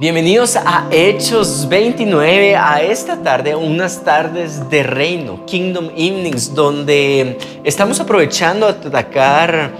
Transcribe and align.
Bienvenidos 0.00 0.56
a 0.56 0.88
Hechos 0.90 1.68
29, 1.68 2.56
a 2.56 2.80
esta 2.80 3.22
tarde, 3.22 3.54
unas 3.54 4.02
tardes 4.02 4.70
de 4.70 4.82
reino, 4.82 5.44
Kingdom 5.44 5.90
Evenings, 5.94 6.54
donde 6.54 7.36
estamos 7.64 8.00
aprovechando 8.00 8.64
a 8.64 8.70
atacar 8.70 9.70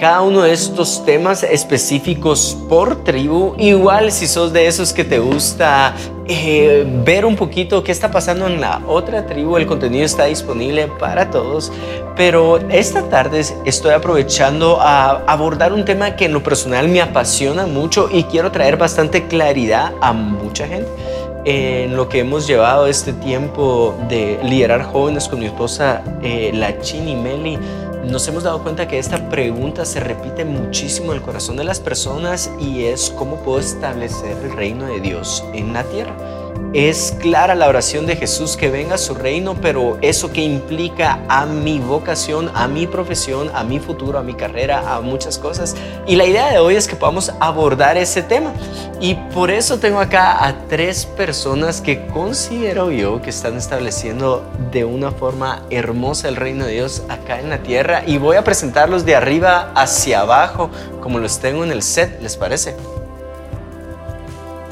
cada 0.00 0.22
uno 0.22 0.40
de 0.40 0.52
estos 0.54 1.04
temas 1.04 1.42
específicos 1.42 2.56
por 2.70 3.04
tribu. 3.04 3.54
Igual 3.58 4.10
si 4.10 4.26
sos 4.26 4.50
de 4.50 4.66
esos 4.66 4.94
que 4.94 5.04
te 5.04 5.18
gusta 5.18 5.94
eh, 6.26 6.86
ver 7.04 7.26
un 7.26 7.36
poquito 7.36 7.84
qué 7.84 7.92
está 7.92 8.10
pasando 8.10 8.46
en 8.46 8.62
la 8.62 8.80
otra 8.86 9.26
tribu, 9.26 9.58
el 9.58 9.66
contenido 9.66 10.06
está 10.06 10.24
disponible 10.24 10.88
para 10.98 11.28
todos. 11.28 11.70
Pero 12.16 12.56
esta 12.70 13.10
tarde 13.10 13.44
estoy 13.66 13.92
aprovechando 13.92 14.80
a 14.80 15.22
abordar 15.26 15.74
un 15.74 15.84
tema 15.84 16.16
que 16.16 16.24
en 16.24 16.32
lo 16.32 16.42
personal 16.42 16.88
me 16.88 17.02
apasiona 17.02 17.66
mucho 17.66 18.08
y 18.10 18.24
quiero 18.24 18.50
traer 18.50 18.78
bastante 18.78 19.26
claridad 19.26 19.92
a 20.00 20.14
mucha 20.14 20.66
gente 20.66 20.88
en 21.44 21.96
lo 21.96 22.08
que 22.08 22.20
hemos 22.20 22.46
llevado 22.46 22.86
este 22.86 23.12
tiempo 23.12 23.94
de 24.08 24.38
liderar 24.42 24.82
jóvenes 24.82 25.28
con 25.28 25.40
mi 25.40 25.46
esposa, 25.46 26.02
eh, 26.22 26.50
la 26.54 26.78
Chini 26.80 27.16
Meli 27.16 27.58
nos 28.04 28.26
hemos 28.28 28.44
dado 28.44 28.62
cuenta 28.62 28.88
que 28.88 28.98
esta 28.98 29.28
pregunta 29.28 29.84
se 29.84 30.00
repite 30.00 30.44
muchísimo 30.44 31.12
en 31.12 31.18
el 31.18 31.22
corazón 31.22 31.56
de 31.56 31.64
las 31.64 31.80
personas 31.80 32.50
y 32.58 32.84
es 32.84 33.10
cómo 33.10 33.36
puedo 33.36 33.60
establecer 33.60 34.36
el 34.42 34.52
reino 34.52 34.86
de 34.86 35.00
Dios 35.00 35.44
en 35.52 35.72
la 35.72 35.84
tierra. 35.84 36.39
Es 36.72 37.16
clara 37.18 37.56
la 37.56 37.68
oración 37.68 38.06
de 38.06 38.14
Jesús 38.14 38.56
que 38.56 38.70
venga 38.70 38.94
a 38.94 38.98
su 38.98 39.14
reino, 39.14 39.56
pero 39.60 39.98
eso 40.02 40.32
que 40.32 40.40
implica 40.40 41.18
a 41.28 41.44
mi 41.44 41.80
vocación, 41.80 42.48
a 42.54 42.68
mi 42.68 42.86
profesión, 42.86 43.50
a 43.54 43.64
mi 43.64 43.80
futuro, 43.80 44.20
a 44.20 44.22
mi 44.22 44.34
carrera, 44.34 44.94
a 44.94 45.00
muchas 45.00 45.36
cosas. 45.36 45.74
Y 46.06 46.14
la 46.14 46.26
idea 46.26 46.48
de 46.52 46.60
hoy 46.60 46.76
es 46.76 46.86
que 46.86 46.94
podamos 46.94 47.32
abordar 47.40 47.96
ese 47.96 48.22
tema. 48.22 48.52
Y 49.00 49.14
por 49.34 49.50
eso 49.50 49.80
tengo 49.80 49.98
acá 49.98 50.46
a 50.46 50.68
tres 50.68 51.06
personas 51.06 51.80
que 51.80 52.06
considero 52.06 52.92
yo 52.92 53.20
que 53.20 53.30
están 53.30 53.56
estableciendo 53.56 54.44
de 54.70 54.84
una 54.84 55.10
forma 55.10 55.64
hermosa 55.70 56.28
el 56.28 56.36
reino 56.36 56.66
de 56.66 56.74
Dios 56.74 57.02
acá 57.08 57.40
en 57.40 57.50
la 57.50 57.64
tierra. 57.64 58.04
Y 58.06 58.18
voy 58.18 58.36
a 58.36 58.44
presentarlos 58.44 59.04
de 59.04 59.16
arriba 59.16 59.72
hacia 59.74 60.20
abajo, 60.20 60.70
como 61.00 61.18
los 61.18 61.40
tengo 61.40 61.64
en 61.64 61.72
el 61.72 61.82
set, 61.82 62.22
¿les 62.22 62.36
parece? 62.36 62.76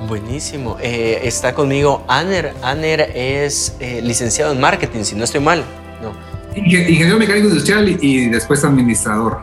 Buenísimo. 0.09 0.78
Eh, 0.81 1.20
está 1.25 1.53
conmigo 1.53 2.03
Aner. 2.09 2.55
Aner 2.62 3.12
es 3.14 3.77
eh, 3.78 4.01
licenciado 4.03 4.53
en 4.53 4.61
marketing, 4.61 5.03
si 5.03 5.15
no 5.15 5.25
estoy 5.25 5.41
mal. 5.41 5.62
No. 6.03 6.15
Ingeniero 6.56 7.19
mecánico 7.19 7.48
industrial 7.48 7.98
y, 8.00 8.31
después 8.31 8.65
administrador. 8.65 9.42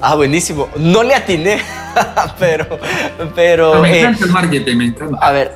Ah, 0.00 0.16
buenísimo. 0.16 0.68
No 0.76 1.04
le 1.04 1.14
atiné, 1.14 1.58
pero... 2.40 2.66
pero 3.36 3.80
me 3.80 3.92
eh, 3.92 4.00
encanta 4.00 4.24
el 4.24 4.32
marketing, 4.32 4.76
me 4.76 4.84
encanta. 4.86 5.18
A 5.18 5.30
ver, 5.30 5.54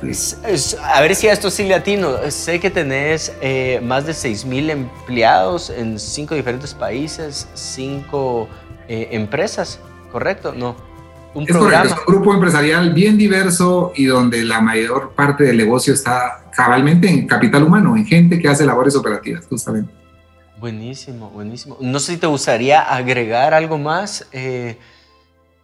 a 0.81 1.01
ver 1.01 1.15
si 1.15 1.27
a 1.27 1.33
esto 1.33 1.51
sí 1.51 1.65
le 1.65 1.75
atino. 1.75 2.15
Sé 2.29 2.61
que 2.61 2.69
tenés 2.69 3.33
más 3.83 4.05
de 4.05 4.13
6.000 4.13 4.69
empleados 4.69 5.69
en 5.69 5.99
cinco 5.99 6.35
diferentes 6.35 6.73
países, 6.73 7.49
cinco 7.53 8.47
empresas, 8.87 9.81
¿correcto? 10.09 10.53
No 10.53 10.96
un 11.33 11.43
es 11.43 11.49
programa. 11.49 11.83
Correcto, 11.83 11.95
es 11.95 12.07
un 12.07 12.13
grupo 12.13 12.33
empresarial 12.33 12.93
bien 12.93 13.17
diverso 13.17 13.91
y 13.95 14.05
donde 14.05 14.43
la 14.43 14.61
mayor 14.61 15.11
parte 15.15 15.43
del 15.43 15.57
negocio 15.57 15.93
está 15.93 16.49
cabalmente 16.55 17.07
en 17.07 17.27
capital 17.27 17.63
humano, 17.63 17.95
en 17.95 18.05
gente 18.05 18.39
que 18.39 18.47
hace 18.47 18.65
labores 18.65 18.95
operativas, 18.95 19.45
justamente. 19.47 19.91
Buenísimo, 20.59 21.29
buenísimo. 21.29 21.77
No 21.79 21.99
sé 21.99 22.13
si 22.13 22.17
te 22.19 22.25
gustaría 22.25 22.81
agregar 22.81 23.53
algo 23.53 23.77
más 23.77 24.27
eh, 24.31 24.75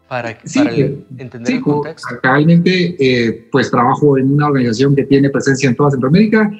para, 0.07 0.37
para 0.53 0.75
entender 0.75 1.53
el 1.55 1.61
contexto. 1.61 2.19
Cabalmente, 2.21 2.95
eh, 2.99 3.47
pues 3.51 3.71
trabajo 3.71 4.19
en 4.19 4.31
una 4.31 4.47
organización 4.47 4.95
que 4.95 5.05
tiene 5.05 5.31
presencia 5.31 5.67
en 5.67 5.75
toda 5.75 5.89
Centroamérica 5.89 6.51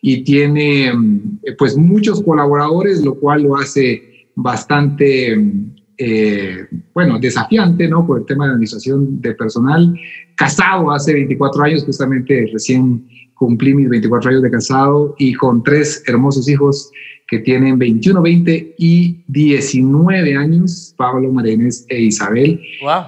y 0.00 0.22
tiene 0.22 0.92
mm, 0.92 1.40
pues 1.58 1.76
muchos 1.76 2.22
colaboradores, 2.22 3.02
lo 3.02 3.14
cual 3.16 3.42
lo 3.42 3.56
hace 3.56 4.28
bastante 4.36 5.36
mm, 5.36 5.79
eh, 6.02 6.66
bueno, 6.94 7.18
desafiante, 7.18 7.86
¿no? 7.86 8.06
Por 8.06 8.20
el 8.20 8.24
tema 8.24 8.46
de 8.46 8.52
administración 8.52 9.20
de 9.20 9.34
personal. 9.34 9.94
Casado 10.34 10.90
hace 10.90 11.12
24 11.12 11.62
años, 11.62 11.84
justamente 11.84 12.48
recién 12.50 13.06
cumplí 13.34 13.74
mis 13.74 13.90
24 13.90 14.30
años 14.30 14.42
de 14.42 14.50
casado 14.50 15.14
y 15.18 15.34
con 15.34 15.62
tres 15.62 16.02
hermosos 16.06 16.48
hijos 16.48 16.90
que 17.28 17.40
tienen 17.40 17.78
21, 17.78 18.22
20 18.22 18.76
y 18.78 19.22
19 19.28 20.36
años, 20.36 20.94
Pablo, 20.96 21.30
Marenes 21.30 21.84
e 21.90 22.00
Isabel. 22.00 22.58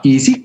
Y 0.02 0.20
sí, 0.20 0.42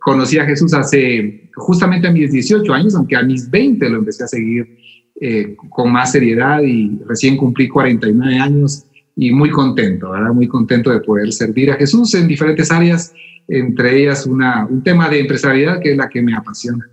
conocí 0.00 0.38
a 0.38 0.44
Jesús 0.44 0.74
hace 0.74 1.50
justamente 1.54 2.08
a 2.08 2.12
mis 2.12 2.30
18 2.30 2.74
años, 2.74 2.94
aunque 2.94 3.16
a 3.16 3.22
mis 3.22 3.50
20 3.50 3.88
lo 3.88 3.98
empecé 4.00 4.24
a 4.24 4.28
seguir 4.28 4.78
eh, 5.18 5.56
con 5.70 5.90
más 5.90 6.12
seriedad 6.12 6.60
y 6.60 7.00
recién 7.06 7.38
cumplí 7.38 7.68
49 7.68 8.38
años 8.38 8.85
y 9.16 9.32
muy 9.32 9.50
contento, 9.50 10.10
¿verdad? 10.10 10.32
Muy 10.32 10.46
contento 10.46 10.90
de 10.90 11.00
poder 11.00 11.32
servir 11.32 11.70
a 11.72 11.76
Jesús 11.76 12.14
en 12.14 12.28
diferentes 12.28 12.70
áreas, 12.70 13.14
entre 13.48 14.02
ellas 14.02 14.26
una, 14.26 14.66
un 14.66 14.82
tema 14.82 15.08
de 15.08 15.20
empresarialidad 15.20 15.80
que 15.80 15.92
es 15.92 15.96
la 15.96 16.08
que 16.08 16.20
me 16.20 16.36
apasiona. 16.36 16.86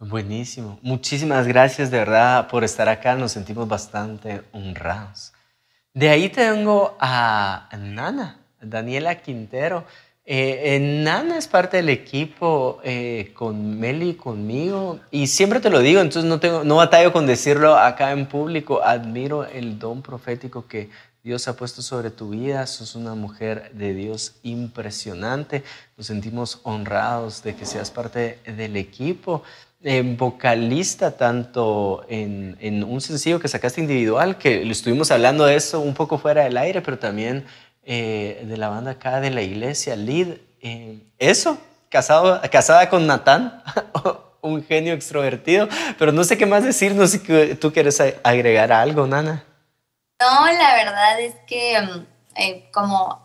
Buenísimo. 0.00 0.78
Muchísimas 0.82 1.46
gracias 1.46 1.90
de 1.90 1.98
verdad 1.98 2.48
por 2.48 2.64
estar 2.64 2.88
acá. 2.88 3.16
Nos 3.16 3.32
sentimos 3.32 3.68
bastante 3.68 4.42
honrados. 4.52 5.32
De 5.92 6.08
ahí 6.08 6.28
tengo 6.28 6.96
a 7.00 7.68
Nana, 7.76 8.38
Daniela 8.62 9.16
Quintero. 9.16 9.84
Eh, 10.24 10.78
Nana 11.02 11.38
es 11.38 11.48
parte 11.48 11.78
del 11.78 11.88
equipo 11.88 12.80
eh, 12.84 13.32
con 13.34 13.80
Meli, 13.80 14.14
conmigo, 14.14 15.00
y 15.10 15.26
siempre 15.26 15.58
te 15.58 15.70
lo 15.70 15.80
digo, 15.80 16.02
entonces 16.02 16.28
no, 16.28 16.38
tengo, 16.38 16.64
no 16.64 16.76
batallo 16.76 17.14
con 17.14 17.26
decirlo 17.26 17.76
acá 17.76 18.12
en 18.12 18.26
público. 18.26 18.84
Admiro 18.84 19.46
el 19.46 19.78
don 19.78 20.02
profético 20.02 20.66
que 20.68 20.90
Dios 21.24 21.48
ha 21.48 21.56
puesto 21.56 21.82
sobre 21.82 22.10
tu 22.10 22.30
vida. 22.30 22.66
Sos 22.66 22.94
una 22.94 23.14
mujer 23.14 23.70
de 23.74 23.94
Dios 23.94 24.36
impresionante. 24.42 25.64
Nos 25.96 26.06
sentimos 26.06 26.60
honrados 26.62 27.42
de 27.42 27.54
que 27.54 27.66
seas 27.66 27.90
parte 27.90 28.38
del 28.46 28.76
equipo. 28.76 29.42
Eh, 29.80 30.02
vocalista 30.18 31.16
tanto 31.16 32.04
en, 32.08 32.82
un 32.82 33.00
sencillo 33.00 33.38
que 33.38 33.46
sacaste 33.46 33.80
individual, 33.80 34.36
que 34.36 34.64
lo 34.64 34.72
estuvimos 34.72 35.12
hablando 35.12 35.44
de 35.44 35.54
eso 35.54 35.78
un 35.78 35.94
poco 35.94 36.18
fuera 36.18 36.42
del 36.42 36.56
aire, 36.56 36.80
pero 36.82 36.98
también 36.98 37.44
eh, 37.84 38.44
de 38.44 38.56
la 38.56 38.70
banda 38.70 38.92
acá 38.92 39.20
de 39.20 39.30
la 39.30 39.42
iglesia, 39.42 39.94
Lead. 39.94 40.38
Eh, 40.62 40.98
eso, 41.20 41.58
casado, 41.90 42.40
casada 42.50 42.90
con 42.90 43.06
Natán, 43.06 43.62
un 44.40 44.64
genio 44.64 44.94
extrovertido, 44.94 45.68
pero 45.96 46.10
no 46.10 46.24
sé 46.24 46.36
qué 46.36 46.46
más 46.46 46.64
decir, 46.64 46.96
no 46.96 47.06
sé 47.06 47.18
si 47.20 47.54
tú 47.54 47.72
quieres 47.72 48.02
agregar 48.24 48.72
algo, 48.72 49.06
Nana. 49.06 49.44
No, 50.20 50.46
la 50.46 50.74
verdad 50.74 51.20
es 51.20 51.36
que 51.46 51.80
mm, 51.80 52.06
eh, 52.34 52.70
como 52.72 53.20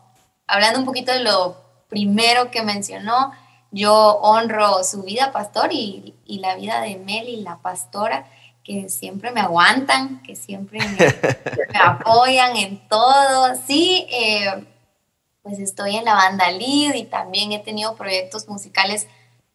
hablando 0.46 0.78
un 0.78 0.84
poquito 0.84 1.12
de 1.12 1.24
lo 1.24 1.56
primero 1.88 2.52
que 2.52 2.62
mencionó, 2.62 3.32
yo 3.72 4.20
honro 4.22 4.84
su 4.84 5.02
vida 5.02 5.32
pastor 5.32 5.72
y, 5.72 6.14
la 6.26 6.54
vida 6.54 6.80
de 6.80 6.96
Meli, 6.96 7.40
la 7.40 7.58
pastora, 7.58 8.26
que 8.62 8.88
siempre 8.88 9.32
me 9.32 9.40
aguantan, 9.40 10.22
que 10.22 10.36
siempre 10.36 10.78
me, 11.72 11.78
apoyan 11.80 12.56
en 12.56 12.88
todo. 12.88 13.56
Sí, 13.66 14.06
eh, 14.10 14.64
pues 15.42 15.58
estoy 15.58 15.96
en 15.96 16.04
la 16.04 16.14
banda 16.14 16.50
Lead 16.52 16.94
y 16.94 17.04
también 17.04 17.50
he 17.50 17.58
tenido 17.58 17.96
proyectos 17.96 18.48
musicales 18.48 19.08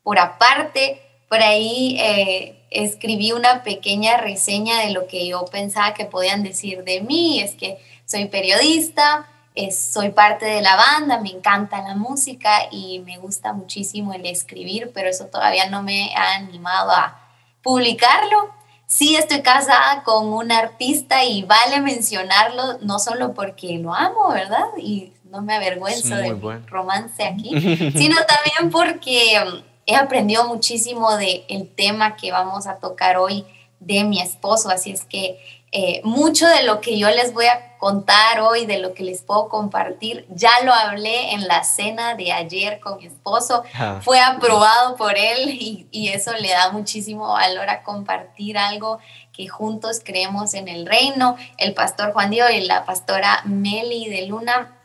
por 0.03 0.19
aparte. 0.19 1.01
Por 1.29 1.39
ahí 1.39 1.97
eh, 1.99 2.58
escribí 2.71 3.31
una 3.31 3.63
pequeña 3.63 4.17
reseña 4.17 4.79
de 4.79 4.91
lo 4.91 5.07
que 5.07 5.27
yo 5.27 5.45
pensaba 5.45 5.93
que 5.93 6.05
podían 6.05 6.43
decir 6.43 6.83
de 6.83 7.01
mí. 7.01 7.41
Es 7.41 7.55
que 7.55 7.79
soy 8.05 8.25
periodista, 8.25 9.27
soy 9.71 10.11
parte 10.11 10.45
de 10.45 10.61
la 10.61 10.75
banda, 10.75 11.19
me 11.19 11.29
encanta 11.29 11.81
la 11.81 11.95
música 11.95 12.67
y 12.71 12.99
me 12.99 13.17
gusta 13.17 13.53
muchísimo 13.53 14.13
el 14.13 14.25
escribir, 14.25 14.91
pero 14.93 15.09
eso 15.09 15.25
todavía 15.25 15.69
no 15.69 15.83
me 15.83 16.13
ha 16.15 16.35
animado 16.35 16.91
a 16.91 17.19
publicarlo. 17.61 18.51
Sí 18.85 19.15
estoy 19.15 19.41
casada 19.41 20.03
con 20.03 20.33
un 20.33 20.51
artista 20.51 21.23
y 21.23 21.43
vale 21.43 21.79
mencionarlo, 21.81 22.79
no 22.81 22.97
solo 22.97 23.33
porque 23.33 23.77
lo 23.77 23.93
amo, 23.93 24.29
¿verdad? 24.29 24.65
Y 24.77 25.13
no 25.25 25.41
me 25.41 25.55
avergüenzo 25.55 26.15
del 26.15 26.39
romance 26.67 27.23
aquí, 27.23 27.49
sino 27.95 28.15
también 28.25 28.71
porque 28.71 29.63
he 29.89 29.95
aprendido 29.95 30.47
muchísimo 30.47 31.17
del 31.17 31.43
el 31.49 31.67
tema 31.67 32.15
que 32.15 32.31
vamos 32.31 32.67
a 32.67 32.77
tocar 32.77 33.17
hoy 33.17 33.43
de 33.79 34.03
mi 34.03 34.21
esposo, 34.21 34.69
así 34.69 34.91
es 34.91 35.03
que 35.03 35.39
eh, 35.71 36.01
mucho 36.03 36.47
de 36.47 36.63
lo 36.63 36.79
que 36.79 36.99
yo 36.99 37.09
les 37.09 37.33
voy 37.33 37.45
a 37.45 37.77
contar 37.79 38.41
hoy, 38.41 38.67
de 38.67 38.77
lo 38.77 38.93
que 38.93 39.01
les 39.01 39.23
puedo 39.23 39.49
compartir, 39.49 40.27
ya 40.29 40.51
lo 40.63 40.73
hablé 40.73 41.33
en 41.33 41.47
la 41.47 41.63
cena 41.63 42.13
de 42.13 42.31
ayer 42.31 42.79
con 42.79 42.97
mi 42.97 43.07
esposo, 43.07 43.63
ah. 43.73 43.99
fue 44.03 44.19
aprobado 44.19 44.95
por 44.95 45.17
él 45.17 45.49
y, 45.49 45.87
y, 45.91 46.09
eso 46.09 46.33
le 46.33 46.49
da 46.49 46.71
muchísimo 46.71 47.27
valor 47.27 47.69
a 47.69 47.81
compartir 47.81 48.59
algo 48.59 48.99
que 49.33 49.47
juntos 49.47 50.01
creemos 50.03 50.53
en 50.53 50.67
el 50.67 50.85
reino. 50.85 51.35
El 51.57 51.73
pastor 51.73 52.13
Juan 52.13 52.29
Diego 52.29 52.49
y 52.49 52.61
la 52.61 52.85
pastora 52.85 53.41
Meli 53.45 54.07
de 54.07 54.27
Luna 54.27 54.75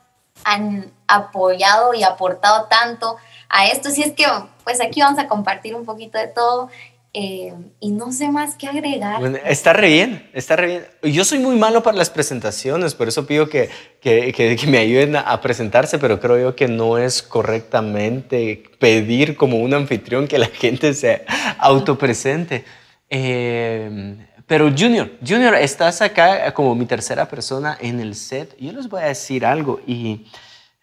han 0.44 0.92
apoyado 1.08 1.92
y 1.92 2.04
aportado 2.04 2.66
tanto 2.68 3.16
a 3.48 3.66
esto. 3.68 3.90
Si 3.90 4.02
es 4.02 4.12
que, 4.12 4.24
pues 4.64 4.80
aquí 4.80 5.00
vamos 5.00 5.18
a 5.18 5.28
compartir 5.28 5.74
un 5.74 5.84
poquito 5.84 6.18
de 6.18 6.28
todo. 6.28 6.70
Eh, 7.16 7.54
y 7.78 7.92
no 7.92 8.10
sé 8.10 8.28
más 8.28 8.56
qué 8.56 8.66
agregar. 8.66 9.22
está 9.46 9.72
re 9.72 9.88
bien, 9.88 10.28
está 10.32 10.56
re 10.56 10.66
bien. 10.66 11.14
Yo 11.14 11.24
soy 11.24 11.38
muy 11.38 11.54
malo 11.54 11.80
para 11.80 11.96
las 11.96 12.10
presentaciones, 12.10 12.96
por 12.96 13.06
eso 13.06 13.24
pido 13.24 13.48
que, 13.48 13.70
que, 14.00 14.32
que, 14.32 14.66
me 14.66 14.78
ayuden 14.78 15.14
a, 15.14 15.40
presentarse, 15.40 16.00
pero 16.00 16.18
creo 16.18 16.40
yo 16.40 16.56
que 16.56 16.66
no 16.66 16.98
es 16.98 17.22
correctamente 17.22 18.64
pedir 18.80 19.36
como 19.36 19.58
un 19.58 19.74
anfitrión 19.74 20.26
que 20.26 20.38
la 20.38 20.46
gente 20.46 20.92
se 20.92 21.24
autopresente. 21.58 22.64
Eh, 23.08 24.16
pero 24.48 24.72
Junior, 24.76 25.12
Junior, 25.24 25.54
estás 25.54 26.02
acá 26.02 26.52
como 26.52 26.74
mi 26.74 26.84
tercera 26.84 27.28
persona 27.28 27.78
en 27.80 28.00
el 28.00 28.16
set. 28.16 28.56
Yo 28.58 28.72
les 28.72 28.88
voy 28.88 29.02
a 29.02 29.06
decir 29.06 29.46
algo 29.46 29.80
y 29.86 30.26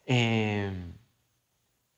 eh, 0.05 0.71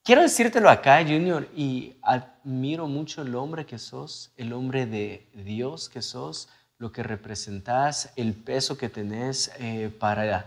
quiero 0.04 0.22
decírtelo 0.22 0.70
acá, 0.70 1.02
Junior, 1.04 1.48
y 1.56 1.96
admiro 2.02 2.88
mucho 2.88 3.22
el 3.22 3.36
hombre 3.36 3.66
que 3.66 3.80
sos, 3.80 4.32
el 4.38 4.54
hombre 4.54 4.86
de 4.86 5.28
Dios 5.34 5.90
que 5.90 6.02
sos, 6.02 6.50
lo 6.78 6.92
que 6.92 7.04
representás, 7.04 8.12
el 8.16 8.34
peso 8.34 8.78
que 8.78 8.90
tenés 8.90 9.52
eh, 9.60 9.92
para 10.00 10.46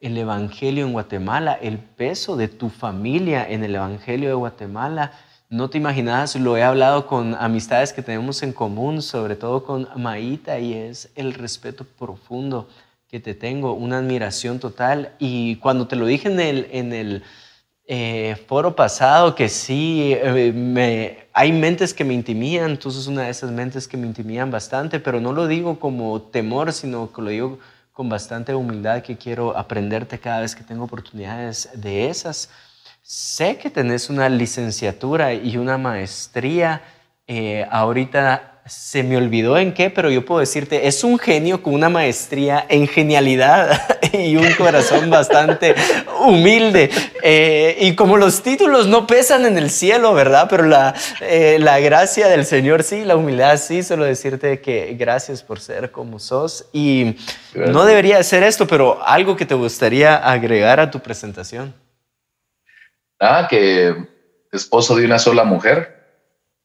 el 0.00 0.16
Evangelio 0.16 0.86
en 0.86 0.92
Guatemala, 0.92 1.54
el 1.54 1.78
peso 1.78 2.36
de 2.36 2.48
tu 2.48 2.70
familia 2.70 3.48
en 3.48 3.64
el 3.64 3.74
Evangelio 3.74 4.28
de 4.28 4.34
Guatemala 4.34 5.12
no 5.52 5.68
te 5.68 5.76
imaginas, 5.76 6.34
lo 6.36 6.56
he 6.56 6.62
hablado 6.62 7.06
con 7.06 7.34
amistades 7.34 7.92
que 7.92 8.00
tenemos 8.00 8.42
en 8.42 8.54
común, 8.54 9.02
sobre 9.02 9.36
todo 9.36 9.64
con 9.64 9.86
Maíta, 9.96 10.58
y 10.58 10.72
es 10.72 11.10
el 11.14 11.34
respeto 11.34 11.84
profundo 11.84 12.70
que 13.06 13.20
te 13.20 13.34
tengo, 13.34 13.74
una 13.74 13.98
admiración 13.98 14.58
total. 14.58 15.12
Y 15.18 15.56
cuando 15.56 15.86
te 15.86 15.96
lo 15.96 16.06
dije 16.06 16.28
en 16.28 16.40
el, 16.40 16.68
en 16.72 16.94
el 16.94 17.22
eh, 17.86 18.36
foro 18.46 18.76
pasado, 18.76 19.34
que 19.34 19.48
sí, 19.48 20.12
eh, 20.14 21.28
hay 21.32 21.52
mentes 21.52 21.92
que 21.92 22.04
me 22.04 22.14
intimidan, 22.14 22.70
entonces 22.70 23.06
una 23.06 23.22
de 23.22 23.30
esas 23.30 23.50
mentes 23.50 23.88
que 23.88 23.96
me 23.96 24.06
intimidan 24.06 24.50
bastante, 24.50 25.00
pero 25.00 25.20
no 25.20 25.32
lo 25.32 25.46
digo 25.46 25.78
como 25.80 26.22
temor, 26.22 26.72
sino 26.72 27.12
que 27.12 27.22
lo 27.22 27.30
digo 27.30 27.58
con 27.92 28.08
bastante 28.08 28.54
humildad, 28.54 29.02
que 29.02 29.16
quiero 29.16 29.56
aprenderte 29.56 30.18
cada 30.18 30.40
vez 30.40 30.54
que 30.54 30.64
tengo 30.64 30.84
oportunidades 30.84 31.68
de 31.74 32.08
esas. 32.08 32.50
Sé 33.02 33.58
que 33.58 33.68
tenés 33.68 34.08
una 34.08 34.28
licenciatura 34.28 35.34
y 35.34 35.56
una 35.56 35.76
maestría. 35.76 36.82
Eh, 37.26 37.66
ahorita 37.70 38.51
se 38.64 39.02
me 39.02 39.16
olvidó 39.16 39.58
en 39.58 39.74
qué, 39.74 39.90
pero 39.90 40.08
yo 40.08 40.24
puedo 40.24 40.38
decirte, 40.38 40.86
es 40.86 41.02
un 41.02 41.18
genio 41.18 41.62
con 41.62 41.74
una 41.74 41.88
maestría 41.88 42.64
en 42.68 42.86
genialidad 42.86 43.98
y 44.12 44.36
un 44.36 44.52
corazón 44.54 45.10
bastante 45.10 45.74
humilde. 46.20 46.88
Eh, 47.24 47.76
y 47.80 47.96
como 47.96 48.16
los 48.16 48.42
títulos 48.42 48.86
no 48.86 49.06
pesan 49.06 49.46
en 49.46 49.58
el 49.58 49.68
cielo, 49.68 50.14
¿verdad? 50.14 50.46
Pero 50.48 50.64
la, 50.64 50.94
eh, 51.20 51.58
la 51.58 51.80
gracia 51.80 52.28
del 52.28 52.46
Señor 52.46 52.84
sí, 52.84 53.04
la 53.04 53.16
humildad 53.16 53.56
sí, 53.58 53.82
solo 53.82 54.04
decirte 54.04 54.60
que 54.60 54.94
gracias 54.96 55.42
por 55.42 55.58
ser 55.58 55.90
como 55.90 56.20
sos. 56.20 56.66
Y 56.72 57.16
no 57.54 57.84
debería 57.84 58.22
ser 58.22 58.44
esto, 58.44 58.68
pero 58.68 59.04
algo 59.04 59.36
que 59.36 59.44
te 59.44 59.54
gustaría 59.54 60.16
agregar 60.16 60.78
a 60.78 60.88
tu 60.88 61.00
presentación. 61.00 61.74
Ah, 63.18 63.48
que 63.50 63.94
esposo 64.52 64.94
de 64.94 65.04
una 65.04 65.18
sola 65.18 65.42
mujer, 65.42 65.96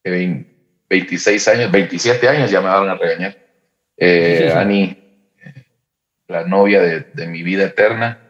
que 0.04 0.57
26 0.90 1.48
años, 1.48 1.72
27 1.72 2.28
años 2.28 2.52
ya 2.52 2.62
me 2.62 2.68
van 2.68 2.90
a 2.90 2.96
regañar. 2.96 3.38
Eh, 3.98 4.52
Ani, 4.56 4.98
la 6.28 6.46
novia 6.46 6.82
de, 6.82 7.28
mi 7.28 7.44
vida 7.44 7.66
eterna. 7.66 8.30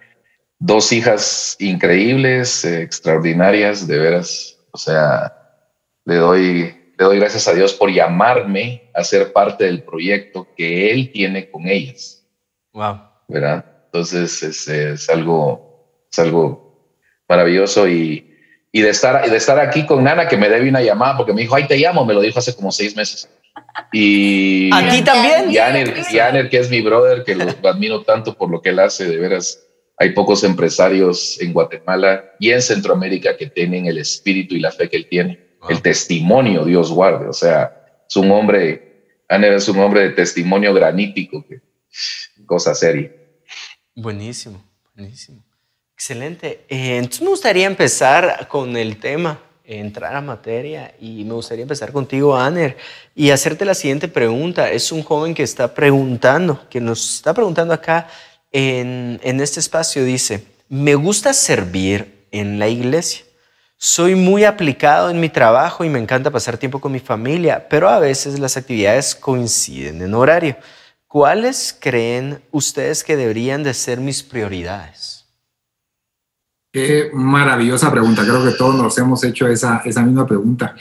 Dos 0.60 0.92
hijas 0.92 1.56
increíbles, 1.60 2.66
eh, 2.66 2.82
extraordinarias, 2.82 3.88
de 3.88 4.00
veras. 4.00 4.60
O 4.72 4.78
sea, 4.78 5.34
le 6.06 6.16
doy, 6.16 6.76
le 6.98 7.06
doy 7.06 7.20
gracias 7.20 7.48
a 7.48 7.54
Dios 7.54 7.74
por 7.74 7.92
llamarme 7.92 8.90
a 8.96 9.04
ser 9.04 9.34
parte 9.34 9.66
del 9.66 9.84
proyecto 9.84 10.48
que 10.56 10.92
Él 10.92 11.12
tiene 11.12 11.50
con 11.50 11.68
ellas. 11.68 12.26
Wow. 12.74 13.02
¿Verdad? 13.28 13.66
Entonces 13.86 14.42
es, 14.42 14.68
es 14.68 15.10
algo, 15.10 16.06
es 16.12 16.20
algo 16.20 16.68
maravilloso 17.28 17.88
y, 17.88 18.37
y 18.78 18.82
de, 18.82 18.92
estar, 18.92 19.28
de 19.28 19.36
estar 19.36 19.60
aquí 19.60 19.88
con 19.88 20.04
Nana 20.04 20.28
que 20.28 20.38
me 20.38 20.48
debe 20.48 20.70
una 20.70 20.84
llamada 20.84 21.18
porque 21.18 21.34
me 21.34 21.42
dijo, 21.42 21.56
ay, 21.56 21.66
te 21.66 21.78
llamo, 21.78 22.06
me 22.06 22.14
lo 22.14 22.22
dijo 22.22 22.38
hace 22.38 22.56
como 22.56 22.72
seis 22.72 22.96
meses. 22.96 23.28
Y 23.92 24.70
a 24.72 24.88
ti 24.88 25.02
también. 25.02 25.50
Y 25.50 25.58
Aner, 25.58 26.48
que 26.48 26.60
es 26.60 26.70
mi 26.70 26.82
brother, 26.82 27.24
que 27.24 27.34
lo, 27.34 27.46
admiro 27.68 28.04
tanto 28.04 28.36
por 28.38 28.52
lo 28.52 28.62
que 28.62 28.70
él 28.70 28.78
hace, 28.78 29.08
de 29.08 29.18
veras. 29.18 29.64
Hay 29.98 30.12
pocos 30.12 30.44
empresarios 30.44 31.42
en 31.42 31.54
Guatemala 31.54 32.24
y 32.40 32.52
en 32.52 32.62
Centroamérica 32.62 33.36
que 33.36 33.48
tienen 33.48 33.88
el 33.88 33.98
espíritu 33.98 34.54
y 34.54 34.60
la 34.60 34.72
fe 34.72 34.88
que 34.88 34.98
él 34.98 35.08
tiene. 35.10 35.58
El 35.68 35.82
testimonio, 35.82 36.64
Dios 36.64 36.92
guarde. 36.92 37.26
O 37.26 37.34
sea, 37.34 38.04
es 38.08 38.16
un 38.16 38.30
hombre, 38.30 39.08
Aner 39.28 39.54
es 39.54 39.68
un 39.68 39.80
hombre 39.80 40.02
de 40.02 40.10
testimonio 40.12 40.72
granítico, 40.72 41.44
que 41.48 41.62
cosa 42.46 42.76
seria. 42.76 43.12
Buenísimo, 43.96 44.64
buenísimo. 44.94 45.47
Excelente. 45.98 46.64
Eh, 46.70 46.98
entonces 46.98 47.24
me 47.24 47.30
gustaría 47.30 47.66
empezar 47.66 48.48
con 48.48 48.78
el 48.78 49.00
tema, 49.00 49.40
entrar 49.64 50.16
a 50.16 50.22
materia 50.22 50.94
y 51.00 51.24
me 51.24 51.34
gustaría 51.34 51.64
empezar 51.64 51.92
contigo, 51.92 52.38
Aner, 52.38 52.78
y 53.16 53.32
hacerte 53.32 53.66
la 53.66 53.74
siguiente 53.74 54.08
pregunta. 54.08 54.70
Es 54.70 54.92
un 54.92 55.02
joven 55.02 55.34
que 55.34 55.42
está 55.42 55.74
preguntando, 55.74 56.70
que 56.70 56.80
nos 56.80 57.16
está 57.16 57.34
preguntando 57.34 57.74
acá 57.74 58.08
en, 58.52 59.20
en 59.24 59.42
este 59.42 59.60
espacio, 59.60 60.04
dice, 60.04 60.46
me 60.70 60.94
gusta 60.94 61.34
servir 61.34 62.28
en 62.30 62.60
la 62.60 62.68
iglesia. 62.68 63.26
Soy 63.76 64.14
muy 64.14 64.44
aplicado 64.44 65.10
en 65.10 65.20
mi 65.20 65.30
trabajo 65.30 65.84
y 65.84 65.90
me 65.90 65.98
encanta 65.98 66.30
pasar 66.30 66.60
tiempo 66.60 66.80
con 66.80 66.92
mi 66.92 67.00
familia, 67.00 67.68
pero 67.70 67.90
a 67.90 67.98
veces 67.98 68.38
las 68.38 68.56
actividades 68.56 69.16
coinciden 69.16 70.04
en 70.04 70.14
horario. 70.14 70.58
¿Cuáles 71.08 71.76
creen 71.80 72.40
ustedes 72.52 73.04
que 73.04 73.18
deberían 73.18 73.64
de 73.64 73.74
ser 73.74 74.00
mis 74.00 74.22
prioridades? 74.22 75.17
Qué 76.78 77.10
maravillosa 77.12 77.92
pregunta. 77.92 78.22
Creo 78.22 78.46
que 78.46 78.52
todos 78.52 78.76
nos 78.76 78.96
hemos 79.00 79.24
hecho 79.24 79.48
esa, 79.48 79.82
esa 79.84 80.04
misma 80.04 80.28
pregunta. 80.28 80.76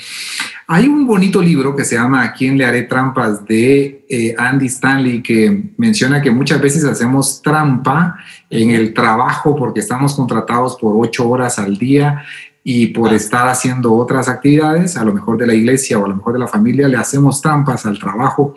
Hay 0.67 0.87
un 0.89 1.07
bonito 1.07 1.41
libro 1.41 1.75
que 1.75 1.87
se 1.87 1.95
llama 1.95 2.23
¿A 2.23 2.35
quién 2.35 2.59
le 2.59 2.67
haré 2.67 2.83
trampas? 2.83 3.47
de 3.47 4.05
eh, 4.07 4.35
Andy 4.37 4.67
Stanley 4.67 5.23
que 5.23 5.71
menciona 5.79 6.21
que 6.21 6.31
muchas 6.31 6.61
veces 6.61 6.85
hacemos 6.85 7.41
trampa 7.41 8.19
en 8.51 8.73
el 8.73 8.93
trabajo 8.93 9.57
porque 9.57 9.81
estamos 9.81 10.15
contratados 10.15 10.77
por 10.77 10.95
ocho 11.03 11.31
horas 11.31 11.59
al 11.59 11.79
día 11.79 12.23
y 12.63 12.89
por 12.89 13.15
estar 13.15 13.49
haciendo 13.49 13.95
otras 13.95 14.29
actividades, 14.29 14.99
a 14.99 15.05
lo 15.05 15.15
mejor 15.15 15.39
de 15.39 15.47
la 15.47 15.55
iglesia 15.55 15.99
o 15.99 16.05
a 16.05 16.09
lo 16.09 16.17
mejor 16.17 16.35
de 16.35 16.41
la 16.41 16.49
familia, 16.49 16.89
le 16.89 16.99
hacemos 16.99 17.41
trampas 17.41 17.87
al 17.87 17.99
trabajo 17.99 18.55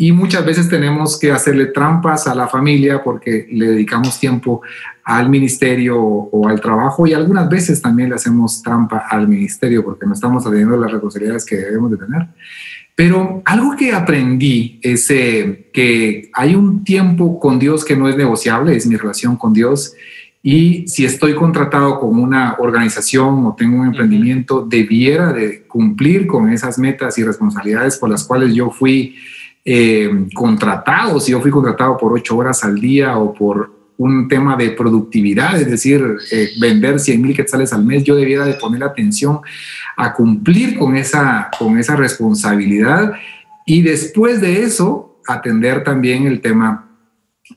y 0.00 0.12
muchas 0.12 0.46
veces 0.46 0.68
tenemos 0.68 1.18
que 1.18 1.32
hacerle 1.32 1.66
trampas 1.66 2.28
a 2.28 2.34
la 2.36 2.46
familia 2.46 3.02
porque 3.02 3.48
le 3.50 3.70
dedicamos 3.70 4.20
tiempo 4.20 4.62
al 5.08 5.30
ministerio 5.30 5.98
o, 5.98 6.48
al 6.48 6.60
trabajo 6.60 7.06
y 7.06 7.14
algunas 7.14 7.48
veces 7.48 7.80
también 7.80 8.10
le 8.10 8.16
hacemos 8.16 8.62
trampa 8.62 9.06
al 9.08 9.26
ministerio 9.26 9.82
porque 9.82 10.04
no 10.04 10.12
estamos 10.12 10.44
atendiendo 10.44 10.76
las 10.76 10.92
responsabilidades 10.92 11.46
que 11.46 11.56
debemos 11.56 11.90
de 11.92 11.96
tener. 11.96 12.26
Pero 12.94 13.40
algo 13.46 13.74
que 13.74 13.92
aprendí 13.92 14.78
es 14.82 15.10
eh, 15.10 15.70
que 15.72 16.30
hay 16.34 16.54
un 16.54 16.84
tiempo 16.84 17.40
con 17.40 17.58
Dios 17.58 17.86
que 17.86 17.96
no 17.96 18.06
es 18.06 18.18
negociable, 18.18 18.76
es 18.76 18.86
mi 18.86 18.96
relación 18.96 19.36
con 19.36 19.54
Dios. 19.54 19.94
Y 20.42 20.86
si 20.88 21.06
estoy 21.06 21.34
contratado 21.34 21.98
con 21.98 22.18
una 22.18 22.56
organización 22.58 23.46
o 23.46 23.54
tengo 23.56 23.80
un 23.80 23.86
emprendimiento, 23.86 24.60
debiera 24.60 25.32
de 25.32 25.62
cumplir 25.62 26.26
con 26.26 26.52
esas 26.52 26.78
metas 26.78 27.16
y 27.16 27.24
responsabilidades 27.24 27.96
por 27.96 28.10
las 28.10 28.24
cuales 28.24 28.52
yo 28.52 28.70
fui 28.70 29.16
eh, 29.64 30.26
contratado, 30.34 31.18
si 31.18 31.32
yo 31.32 31.40
fui 31.40 31.50
contratado 31.50 31.96
por 31.96 32.12
ocho 32.12 32.36
horas 32.36 32.62
al 32.62 32.78
día 32.78 33.16
o 33.16 33.32
por 33.32 33.77
un 33.98 34.28
tema 34.28 34.56
de 34.56 34.70
productividad, 34.70 35.60
es 35.60 35.70
decir, 35.70 36.02
eh, 36.30 36.50
vender 36.60 36.98
100 36.98 37.20
mil 37.20 37.36
quetzales 37.36 37.72
al 37.72 37.84
mes, 37.84 38.04
yo 38.04 38.14
debiera 38.16 38.44
de 38.44 38.54
poner 38.54 38.82
atención 38.82 39.40
a 39.96 40.14
cumplir 40.14 40.78
con 40.78 40.96
esa, 40.96 41.50
con 41.58 41.78
esa 41.78 41.96
responsabilidad 41.96 43.12
y 43.66 43.82
después 43.82 44.40
de 44.40 44.62
eso 44.62 45.20
atender 45.26 45.84
también 45.84 46.26
el 46.26 46.40
tema 46.40 46.88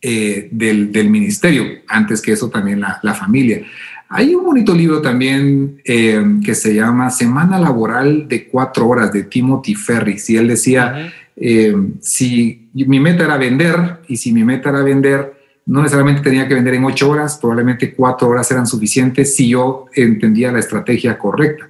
eh, 0.02 0.50
del, 0.52 0.92
del, 0.92 1.10
ministerio, 1.10 1.64
antes 1.88 2.22
que 2.22 2.32
eso 2.32 2.50
también 2.50 2.82
la, 2.82 3.00
la 3.04 3.14
familia. 3.14 3.64
Hay 4.10 4.36
un 4.36 4.44
bonito 4.44 4.76
libro 4.76 5.02
también 5.02 5.82
que 5.86 6.54
se 6.54 6.76
llama 6.76 7.10
Semana 7.10 7.58
Laboral 7.58 8.28
de 8.28 8.46
Cuatro 8.46 8.90
Horas 8.90 9.14
de 9.14 9.24
Timothy 9.24 9.74
Ferris 9.74 10.30
y 10.30 10.36
él 10.36 10.50
decía, 10.50 11.14
eh, 11.36 11.76
si 12.02 12.70
mi 12.74 13.00
meta 13.00 13.24
era 13.24 13.38
vender 13.38 14.02
y 14.08 14.18
si 14.18 14.32
mi 14.32 14.44
meta 14.44 14.70
era 14.70 14.84
vender, 14.84 15.41
no 15.66 15.82
necesariamente 15.82 16.22
tenía 16.22 16.48
que 16.48 16.56
vender 16.56 16.74
en 16.74 16.86
ocho 16.86 17.10
horas, 17.10 17.38
probablemente 17.38 17.94
cuatro 17.94 18.28
horas 18.30 18.50
eran 18.52 18.68
suficientes 18.68 19.36
si 19.36 19.50
yo 19.50 19.86
entendía 19.94 20.52
la 20.52 20.60
estrategia 20.60 21.18
correcta. 21.18 21.70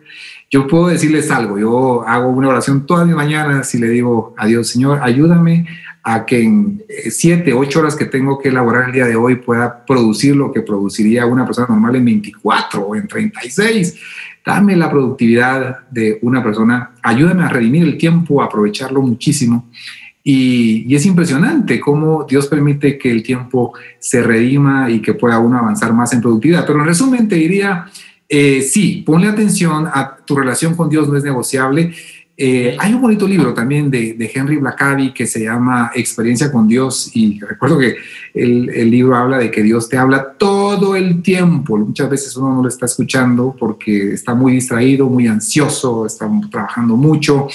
Yo 0.50 0.68
puedo 0.68 0.88
decirles 0.88 1.32
algo, 1.32 1.58
yo 1.58 2.08
hago 2.08 2.30
una 2.30 2.50
oración 2.50 2.86
todas 2.86 3.08
mis 3.08 3.16
mañanas 3.16 3.74
y 3.74 3.80
le 3.80 3.88
digo 3.88 4.34
a 4.38 4.46
Dios, 4.48 4.68
Señor, 4.68 5.00
ayúdame 5.02 5.66
a 6.04 6.26
que 6.26 6.42
en 6.42 6.84
eh, 6.90 7.12
siete, 7.12 7.54
ocho 7.54 7.80
horas 7.80 7.96
que 7.96 8.06
tengo 8.06 8.40
que 8.40 8.50
elaborar 8.50 8.88
el 8.88 8.92
día 8.92 9.06
de 9.06 9.16
hoy 9.16 9.36
pueda 9.36 9.86
producir 9.86 10.36
lo 10.36 10.52
que 10.52 10.62
produciría 10.62 11.26
una 11.26 11.46
persona 11.46 11.68
normal 11.70 11.96
en 11.96 12.06
24 12.06 12.82
o 12.82 12.96
en 12.96 13.08
36. 13.08 13.96
dame 14.44 14.76
la 14.76 14.90
productividad 14.90 15.88
de 15.90 16.18
una 16.24 16.44
persona, 16.44 16.92
ayúdame 17.04 17.44
a 17.44 17.50
redimir 17.50 17.84
el 17.84 17.98
tiempo, 17.98 18.42
a 18.42 18.46
aprovecharlo 18.46 19.02
muchísimo. 19.02 19.70
Y, 20.24 20.94
es 20.96 21.06
impresionante 21.06 21.80
cómo 21.80 22.26
Dios 22.30 22.48
permite 22.48 22.98
que 22.98 23.10
el 23.10 23.24
tiempo 23.24 23.74
se 24.00 24.22
redima 24.22 24.90
y 24.90 25.02
que 25.02 25.14
pueda 25.14 25.40
uno 25.40 25.58
avanzar 25.58 25.94
más 25.94 26.14
en 26.14 26.22
productividad. 26.22 26.66
Pero 26.66 26.80
en 26.80 26.86
resumen 26.86 27.28
te 27.28 27.36
diría, 27.36 27.86
eh, 28.30 28.62
sí, 28.62 29.04
ponle 29.06 29.28
atención 29.28 29.88
a 29.88 30.18
tu 30.26 30.36
relación 30.36 30.76
con 30.76 30.90
Dios, 30.90 31.08
no 31.08 31.18
es 31.18 31.24
negociable. 31.24 31.94
Eh, 32.44 32.76
hay 32.80 32.94
un 32.94 33.02
bonito 33.02 33.28
libro 33.28 33.54
también 33.54 33.92
de, 33.92 34.14
de, 34.14 34.32
Henry 34.34 34.58
Blackaby 34.58 35.14
que 35.14 35.28
se 35.28 35.44
llama 35.44 35.92
Experiencia 35.94 36.52
con 36.52 36.68
Dios 36.68 37.12
y 37.14 37.40
recuerdo 37.40 37.78
que 37.78 37.98
el, 38.34 38.68
el, 38.70 38.90
libro 38.90 39.16
habla 39.16 39.38
de 39.38 39.52
que 39.52 39.62
Dios 39.62 39.88
te 39.88 39.98
habla 39.98 40.34
todo 40.40 40.96
el 40.96 41.22
tiempo. 41.22 41.78
Muchas 41.78 42.10
veces 42.10 42.36
uno 42.38 42.56
no 42.56 42.64
lo 42.64 42.68
está 42.68 42.88
escuchando 42.88 43.56
porque 43.60 44.14
está 44.14 44.34
muy 44.34 44.54
distraído, 44.54 45.08
muy 45.08 45.28
ansioso, 45.28 46.06
está 46.08 46.28
trabajando 46.50 46.96
mucho, 46.96 47.48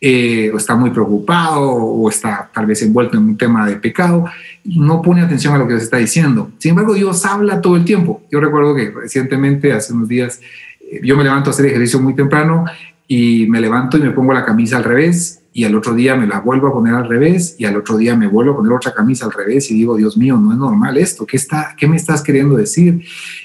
eh, 0.00 0.50
o 0.52 0.56
está 0.58 0.74
muy 0.74 0.90
preocupado 0.90 1.62
o 1.62 2.08
está 2.08 2.50
tal 2.52 2.66
vez 2.66 2.82
envuelto 2.82 3.16
en 3.16 3.24
un 3.24 3.36
tema 3.36 3.66
de 3.66 3.76
pecado. 3.76 4.24
No 4.64 5.00
pone 5.00 5.22
atención 5.22 5.54
a 5.54 5.58
lo 5.58 5.66
que 5.66 5.74
Dios 5.74 5.84
está 5.84 5.96
diciendo. 5.96 6.50
Sin 6.58 6.70
embargo, 6.70 6.94
Dios 6.94 7.24
habla 7.24 7.60
todo 7.60 7.76
el 7.76 7.84
tiempo. 7.84 8.22
Yo 8.30 8.40
recuerdo 8.40 8.74
que 8.74 8.90
recientemente, 8.90 9.72
hace 9.72 9.92
unos 9.92 10.08
días, 10.08 10.40
eh, 10.80 11.00
yo 11.02 11.16
me 11.16 11.24
levanto 11.24 11.50
a 11.50 11.52
hacer 11.52 11.66
ejercicio 11.66 12.00
muy 12.00 12.14
temprano 12.14 12.66
y 13.08 13.46
me 13.48 13.60
levanto 13.60 13.96
y 13.96 14.00
me 14.00 14.10
pongo 14.10 14.32
la 14.32 14.44
camisa 14.44 14.76
al 14.76 14.84
revés 14.84 15.42
y 15.52 15.64
al 15.64 15.74
otro 15.74 15.94
día 15.94 16.16
me 16.16 16.26
la 16.26 16.40
vuelvo 16.40 16.68
a 16.68 16.72
poner 16.72 16.92
al 16.92 17.08
revés 17.08 17.56
y 17.58 17.64
al 17.64 17.76
otro 17.76 17.96
día 17.96 18.14
me 18.14 18.26
vuelvo 18.26 18.52
a 18.52 18.56
poner 18.56 18.72
otra 18.72 18.92
camisa 18.92 19.24
al 19.24 19.32
revés 19.32 19.70
y 19.70 19.74
digo, 19.74 19.96
Dios 19.96 20.18
mío, 20.18 20.36
no 20.36 20.52
es 20.52 20.58
normal 20.58 20.98
esto, 20.98 21.24
¿qué, 21.24 21.38
está, 21.38 21.74
qué 21.78 21.88
me 21.88 21.96
estás 21.96 22.22
queriendo 22.22 22.56
decir? 22.56 23.02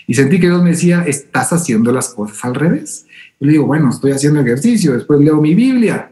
Y 0.08 0.14
sentí 0.14 0.38
que 0.38 0.48
Dios 0.48 0.62
me 0.62 0.72
decía, 0.72 1.06
estás 1.08 1.54
haciendo 1.54 1.94
las 1.94 2.10
cosas 2.10 2.44
al 2.44 2.56
revés. 2.56 3.06
Yo 3.40 3.46
le 3.46 3.54
digo, 3.54 3.66
bueno, 3.66 3.90
estoy 3.90 4.12
haciendo 4.12 4.42
ejercicio, 4.42 4.92
después 4.92 5.22
leo 5.22 5.40
mi 5.40 5.56
Biblia. 5.56 6.11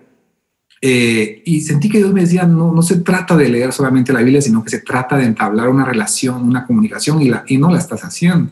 Eh, 0.82 1.42
y 1.46 1.62
sentí 1.62 1.90
que 1.90 1.98
Dios 1.98 2.14
me 2.14 2.22
decía, 2.22 2.44
no, 2.46 2.74
no 2.74 2.82
se 2.82 2.98
trata 2.98 3.36
de 3.36 3.50
leer 3.50 3.74
solamente 3.74 4.14
la 4.14 4.22
Biblia, 4.22 4.42
sino 4.42 4.64
que 4.64 4.70
se 4.70 4.80
trata 4.80 5.18
de 5.18 5.26
entablar 5.26 5.70
una 5.70 5.86
relación, 5.86 6.44
una 6.44 6.66
comunicación 6.66 7.22
y, 7.22 7.30
la, 7.30 7.44
y 7.48 7.58
no 7.58 7.72
la 7.72 7.80
estás 7.80 8.02
haciendo. 8.04 8.52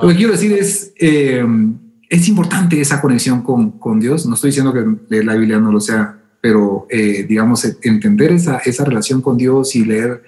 Lo 0.00 0.08
que 0.08 0.16
quiero 0.16 0.32
decir 0.32 0.52
es... 0.52 0.92
Eh, 0.98 1.44
es 2.08 2.28
importante 2.28 2.80
esa 2.80 3.00
conexión 3.00 3.42
con, 3.42 3.72
con, 3.72 4.00
Dios. 4.00 4.24
No 4.26 4.34
estoy 4.34 4.48
diciendo 4.48 4.72
que 4.72 4.84
leer 5.08 5.24
la 5.24 5.34
Biblia 5.34 5.58
no 5.58 5.70
lo 5.70 5.80
sea, 5.80 6.18
pero 6.40 6.86
eh, 6.88 7.26
digamos, 7.28 7.64
entender 7.82 8.32
esa, 8.32 8.58
esa 8.58 8.84
relación 8.84 9.20
con 9.20 9.36
Dios 9.36 9.76
y 9.76 9.84
leer 9.84 10.22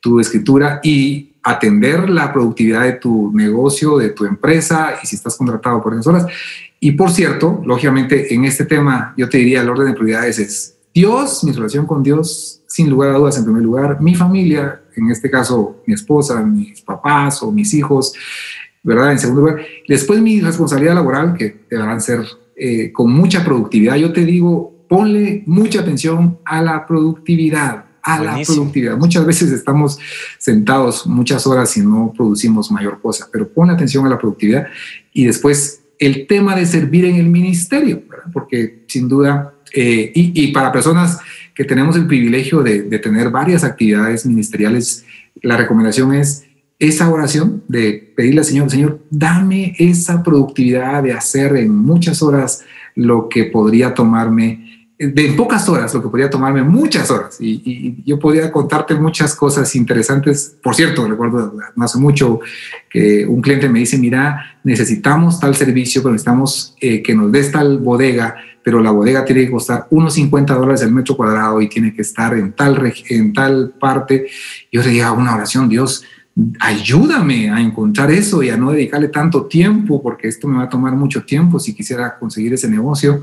tu 0.00 0.20
escritura 0.20 0.80
y 0.82 1.34
atender 1.42 2.08
la 2.08 2.32
productividad 2.32 2.82
de 2.82 2.94
tu 2.94 3.32
negocio, 3.32 3.98
de 3.98 4.10
tu 4.10 4.24
empresa 4.24 4.94
y 5.02 5.06
si 5.06 5.16
estás 5.16 5.36
contratado 5.36 5.82
por 5.82 5.94
horas. 5.94 6.26
Y 6.80 6.92
por 6.92 7.10
cierto, 7.10 7.62
lógicamente 7.64 8.34
en 8.34 8.44
este 8.44 8.64
tema 8.64 9.14
yo 9.16 9.28
te 9.28 9.38
diría 9.38 9.62
el 9.62 9.68
orden 9.68 9.88
de 9.88 9.94
prioridades 9.94 10.38
es 10.38 10.75
Dios, 10.96 11.44
mi 11.44 11.52
relación 11.52 11.84
con 11.86 12.02
Dios, 12.02 12.62
sin 12.66 12.88
lugar 12.88 13.10
a 13.10 13.18
dudas 13.18 13.36
en 13.36 13.44
primer 13.44 13.62
lugar, 13.62 14.00
mi 14.00 14.14
familia, 14.14 14.80
en 14.96 15.10
este 15.10 15.30
caso 15.30 15.82
mi 15.86 15.92
esposa, 15.92 16.42
mis 16.42 16.80
papás 16.80 17.42
o 17.42 17.52
mis 17.52 17.74
hijos, 17.74 18.14
¿verdad? 18.82 19.12
En 19.12 19.18
segundo 19.18 19.42
lugar. 19.42 19.60
Después 19.86 20.22
mi 20.22 20.40
responsabilidad 20.40 20.94
laboral, 20.94 21.34
que 21.36 21.66
deberán 21.68 22.00
ser 22.00 22.20
eh, 22.56 22.92
con 22.92 23.12
mucha 23.12 23.44
productividad. 23.44 23.96
Yo 23.96 24.10
te 24.10 24.24
digo, 24.24 24.72
ponle 24.88 25.42
mucha 25.44 25.80
atención 25.80 26.38
a 26.46 26.62
la 26.62 26.86
productividad, 26.86 27.84
a 28.02 28.18
la 28.18 28.40
productividad. 28.46 28.96
Muchas 28.96 29.26
veces 29.26 29.52
estamos 29.52 29.98
sentados 30.38 31.06
muchas 31.06 31.46
horas 31.46 31.76
y 31.76 31.82
no 31.82 32.14
producimos 32.16 32.70
mayor 32.70 33.02
cosa, 33.02 33.28
pero 33.30 33.46
ponle 33.46 33.74
atención 33.74 34.06
a 34.06 34.08
la 34.08 34.18
productividad. 34.18 34.68
Y 35.12 35.26
después 35.26 35.82
el 35.98 36.26
tema 36.26 36.56
de 36.56 36.64
servir 36.64 37.04
en 37.04 37.16
el 37.16 37.26
ministerio, 37.26 38.02
¿verdad? 38.08 38.30
porque 38.32 38.84
sin 38.86 39.10
duda, 39.10 39.52
eh, 39.78 40.10
y, 40.14 40.46
para 40.52 40.72
personas 40.72 41.18
que 41.54 41.64
tenemos 41.64 41.96
el 41.96 42.06
privilegio 42.06 42.62
de, 42.62 42.98
tener 42.98 43.28
varias 43.28 43.62
actividades 43.62 44.24
ministeriales, 44.24 45.04
la 45.42 45.58
recomendación 45.58 46.14
es 46.14 46.46
esa 46.78 47.10
oración 47.10 47.62
de 47.68 48.14
pedirle 48.16 48.40
al 48.40 48.46
Señor, 48.46 48.70
Señor, 48.70 49.00
dame 49.10 49.74
esa 49.78 50.22
productividad 50.22 51.02
de 51.02 51.12
hacer 51.12 51.56
en 51.56 51.76
muchas 51.76 52.22
horas 52.22 52.64
lo 52.94 53.28
que 53.28 53.44
podría 53.44 53.92
tomarme, 53.92 54.88
de 54.98 55.26
en 55.26 55.36
pocas 55.36 55.68
horas, 55.68 55.92
lo 55.92 56.02
que 56.02 56.08
podría 56.08 56.30
tomarme 56.30 56.62
muchas 56.62 57.10
horas. 57.10 57.36
Y, 57.38 58.02
yo 58.02 58.18
podría 58.18 58.50
contarte 58.50 58.94
muchas 58.94 59.34
cosas 59.34 59.76
interesantes. 59.76 60.56
Por 60.62 60.74
cierto, 60.74 61.06
recuerdo 61.06 61.52
hace 61.78 61.98
mucho 61.98 62.40
que 62.88 63.26
un 63.26 63.42
cliente 63.42 63.68
me 63.68 63.80
dice, 63.80 63.98
mira, 63.98 64.58
necesitamos 64.64 65.38
tal 65.38 65.54
servicio, 65.54 66.02
pero 66.02 66.12
necesitamos 66.12 66.74
eh, 66.80 67.02
que 67.02 67.14
nos 67.14 67.30
des 67.30 67.52
tal 67.52 67.76
bodega, 67.76 68.36
pero 68.66 68.80
la 68.80 68.90
bodega 68.90 69.24
tiene 69.24 69.44
que 69.44 69.52
costar 69.52 69.86
unos 69.90 70.14
50 70.14 70.52
dólares 70.54 70.82
el 70.82 70.90
metro 70.90 71.16
cuadrado 71.16 71.60
y 71.60 71.68
tiene 71.68 71.94
que 71.94 72.02
estar 72.02 72.34
en 72.34 72.52
tal, 72.52 72.92
en 73.08 73.32
tal 73.32 73.74
parte. 73.78 74.26
Yo 74.72 74.82
le 74.82 74.88
digo, 74.88 75.12
una 75.12 75.36
oración, 75.36 75.68
Dios, 75.68 76.02
ayúdame 76.58 77.48
a 77.48 77.60
encontrar 77.60 78.10
eso 78.10 78.42
y 78.42 78.50
a 78.50 78.56
no 78.56 78.72
dedicarle 78.72 79.06
tanto 79.06 79.44
tiempo, 79.46 80.02
porque 80.02 80.26
esto 80.26 80.48
me 80.48 80.56
va 80.56 80.64
a 80.64 80.68
tomar 80.68 80.96
mucho 80.96 81.24
tiempo 81.24 81.60
si 81.60 81.76
quisiera 81.76 82.18
conseguir 82.18 82.54
ese 82.54 82.68
negocio. 82.68 83.22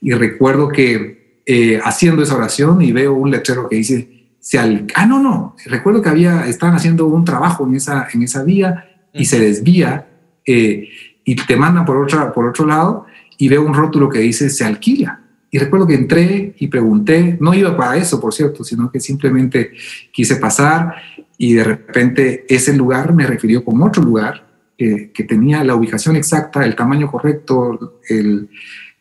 Y 0.00 0.10
recuerdo 0.10 0.66
que 0.70 1.38
eh, 1.46 1.80
haciendo 1.84 2.24
esa 2.24 2.34
oración 2.34 2.82
y 2.82 2.90
veo 2.90 3.14
un 3.14 3.30
letrero 3.30 3.68
que 3.68 3.76
dice, 3.76 4.26
se 4.40 4.58
al 4.58 4.88
ah, 4.96 5.06
no, 5.06 5.22
no, 5.22 5.54
recuerdo 5.66 6.02
que 6.02 6.08
había, 6.08 6.48
estaban 6.48 6.74
haciendo 6.74 7.06
un 7.06 7.24
trabajo 7.24 7.64
en 7.64 7.76
esa, 7.76 8.08
en 8.12 8.24
esa 8.24 8.42
vía 8.42 8.90
y 9.14 9.24
se 9.26 9.38
desvía 9.38 10.08
eh, 10.44 10.88
y 11.24 11.36
te 11.36 11.54
mandan 11.54 11.84
por, 11.84 11.96
otra, 11.96 12.32
por 12.32 12.48
otro 12.48 12.66
lado 12.66 13.06
y 13.40 13.48
veo 13.48 13.64
un 13.64 13.72
rótulo 13.72 14.10
que 14.10 14.18
dice, 14.18 14.50
se 14.50 14.64
alquila. 14.64 15.22
Y 15.50 15.58
recuerdo 15.58 15.86
que 15.86 15.94
entré 15.94 16.54
y 16.58 16.68
pregunté, 16.68 17.38
no 17.40 17.54
iba 17.54 17.74
para 17.74 17.96
eso, 17.96 18.20
por 18.20 18.34
cierto, 18.34 18.62
sino 18.62 18.92
que 18.92 19.00
simplemente 19.00 19.72
quise 20.12 20.36
pasar 20.36 20.94
y 21.38 21.54
de 21.54 21.64
repente 21.64 22.44
ese 22.48 22.76
lugar 22.76 23.14
me 23.14 23.26
refirió 23.26 23.64
con 23.64 23.82
otro 23.82 24.02
lugar 24.02 24.46
que, 24.76 25.10
que 25.12 25.24
tenía 25.24 25.64
la 25.64 25.74
ubicación 25.74 26.16
exacta, 26.16 26.66
el 26.66 26.76
tamaño 26.76 27.10
correcto, 27.10 28.00
el, 28.10 28.50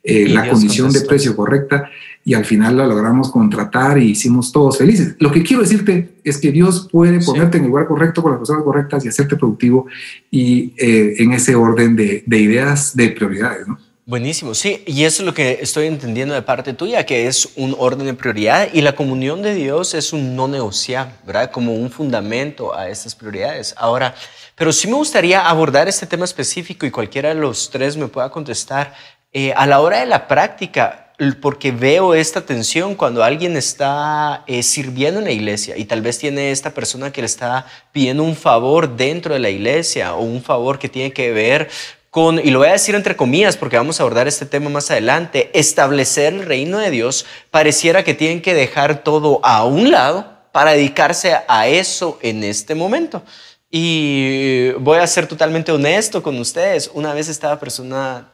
eh, 0.01 0.29
la 0.29 0.50
condición 0.50 0.89
de 0.93 1.01
precio 1.01 1.36
correcta 1.36 1.89
y 2.24 2.34
al 2.34 2.46
final 2.46 2.77
la 2.77 2.88
logramos 2.88 3.31
contratar 3.31 3.98
y 3.98 4.12
hicimos 4.12 4.53
todos 4.53 4.77
felices. 4.77 5.17
Lo 5.19 5.34
que 5.34 5.43
quiero 5.43 5.63
decirte 5.63 6.15
es 6.24 6.38
que 6.38 6.53
Dios 6.53 6.88
puede 6.89 7.19
ponerte 7.19 7.58
en 7.58 7.65
el 7.65 7.69
lugar 7.72 7.88
correcto 7.88 8.24
con 8.24 8.31
las 8.31 8.39
personas 8.39 8.63
correctas 8.63 9.03
y 9.03 9.10
hacerte 9.10 9.36
productivo 9.36 9.88
y 10.31 10.74
eh, 10.77 11.15
en 11.17 11.34
ese 11.34 11.55
orden 11.55 11.98
de, 11.98 12.24
de 12.25 12.39
ideas, 12.39 12.96
de 12.96 13.10
prioridades. 13.10 13.67
¿no? 13.67 13.88
Buenísimo, 14.10 14.56
sí, 14.56 14.84
y 14.88 15.04
eso 15.04 15.22
es 15.22 15.28
lo 15.28 15.36
que 15.36 15.60
estoy 15.62 15.86
entendiendo 15.86 16.34
de 16.34 16.42
parte 16.42 16.74
tuya, 16.74 17.06
que 17.06 17.28
es 17.28 17.50
un 17.56 17.75
orden 17.78 18.08
de 18.08 18.16
prioridad 18.16 18.70
y 18.74 18.82
la 18.82 18.96
comunión 18.96 19.44
de 19.44 19.54
Dios 19.54 19.94
es 19.94 20.13
un 20.13 20.36
no 20.36 20.48
negociable, 20.48 21.13
¿verdad? 21.28 21.51
Como 21.51 21.75
un 21.75 21.92
fundamento 21.92 22.75
a 22.75 22.89
estas 22.89 23.13
prioridades. 23.13 23.75
Ahora, 23.78 24.16
pero 24.56 24.74
sí 24.74 24.88
me 24.88 24.96
gustaría 24.96 25.48
abordar 25.48 25.88
este 25.88 26.08
tema 26.08 26.25
específico 26.25 26.88
y 26.88 26.92
cualquiera 26.92 27.30
de 27.30 27.36
los 27.36 27.70
tres 27.70 27.98
me 27.98 28.08
pueda 28.08 28.32
contestar. 28.32 28.96
Eh, 29.32 29.54
a 29.56 29.68
la 29.68 29.80
hora 29.80 30.00
de 30.00 30.08
la 30.08 30.28
práctica, 30.28 31.13
porque 31.39 31.72
veo 31.72 32.16
esta 32.16 32.42
tensión 32.42 32.96
cuando 32.96 33.24
alguien 33.24 33.56
está 33.58 34.44
eh, 34.48 34.63
sirviendo 34.63 35.20
en 35.20 35.25
la 35.25 35.32
iglesia 35.32 35.78
y 35.78 35.86
tal 35.86 36.01
vez 36.01 36.18
tiene 36.18 36.50
esta 36.50 36.74
persona 36.74 37.12
que 37.12 37.22
le 37.22 37.28
está 37.28 37.68
pidiendo 37.92 38.24
un 38.24 38.36
favor 38.36 38.96
dentro 38.96 39.36
de 39.36 39.39
la 39.39 39.51
iglesia 39.51 40.16
o 40.16 40.22
un 40.22 40.42
favor 40.42 40.80
que 40.80 40.89
tiene 40.89 41.12
que 41.12 41.32
ver 41.32 41.70
con, 42.10 42.39
y 42.39 42.50
lo 42.50 42.60
voy 42.60 42.70
a 42.70 42.74
decir 42.74 42.96
entre 42.96 43.16
comillas 43.16 43.58
porque 43.58 43.78
vamos 43.78 44.00
a 44.00 44.04
abordar 44.04 44.28
este 44.28 44.46
tema 44.46 44.70
más 44.70 44.89
adelante, 44.89 45.51
establecer 45.54 46.34
el 46.34 46.46
reino 46.46 46.80
de 46.80 46.89
Dios, 46.89 47.25
pareciera 47.51 48.04
que 48.04 48.13
tienen 48.13 48.42
que 48.42 48.54
dejar 48.54 49.04
todo 49.04 49.39
a 49.44 49.66
un 49.66 49.92
lado 49.92 50.39
para 50.51 50.72
dedicarse 50.72 51.38
a 51.48 51.68
eso 51.68 52.18
en 52.22 52.44
este 52.44 52.75
momento. 52.75 53.24
Y 53.72 54.72
voy 54.80 54.98
a 54.98 55.06
ser 55.06 55.28
totalmente 55.28 55.72
honesto 55.72 56.24
con 56.24 56.39
ustedes. 56.39 56.89
Una 56.94 57.13
vez 57.13 57.30
estaba 57.30 57.60
persona, 57.60 58.32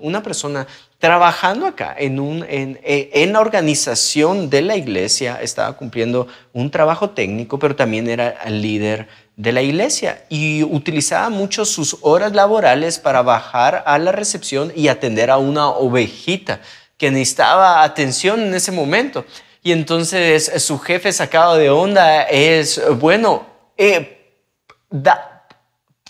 una 0.00 0.22
persona 0.22 0.66
trabajando 0.98 1.66
acá 1.66 1.94
en, 1.98 2.18
un, 2.18 2.46
eh, 2.48 3.28
la 3.30 3.40
organización 3.40 4.48
de 4.48 4.62
la 4.62 4.76
iglesia, 4.76 5.38
estaba 5.42 5.76
cumpliendo 5.76 6.28
un 6.52 6.70
trabajo 6.70 7.10
técnico, 7.10 7.58
pero 7.58 7.76
también 7.76 8.08
era 8.08 8.30
el 8.44 8.62
líder 8.62 9.08
de 9.36 9.52
la 9.52 9.62
iglesia 9.62 10.24
y 10.28 10.62
utilizaba 10.62 11.28
mucho 11.28 11.64
sus 11.64 11.98
horas 12.02 12.32
laborales 12.32 12.98
para 12.98 13.22
bajar 13.22 13.82
a 13.86 13.98
la 13.98 14.12
recepción 14.12 14.72
y 14.74 14.88
atender 14.88 15.30
a 15.30 15.38
una 15.38 15.68
ovejita 15.68 16.60
que 16.96 17.10
necesitaba 17.10 17.82
atención 17.82 18.40
en 18.40 18.54
ese 18.54 18.72
momento. 18.72 19.24
Y 19.62 19.72
entonces 19.72 20.52
su 20.62 20.78
jefe 20.78 21.12
sacado 21.12 21.56
de 21.56 21.70
onda 21.70 22.22
es, 22.22 22.80
bueno, 22.98 23.46
eh, 23.76 24.38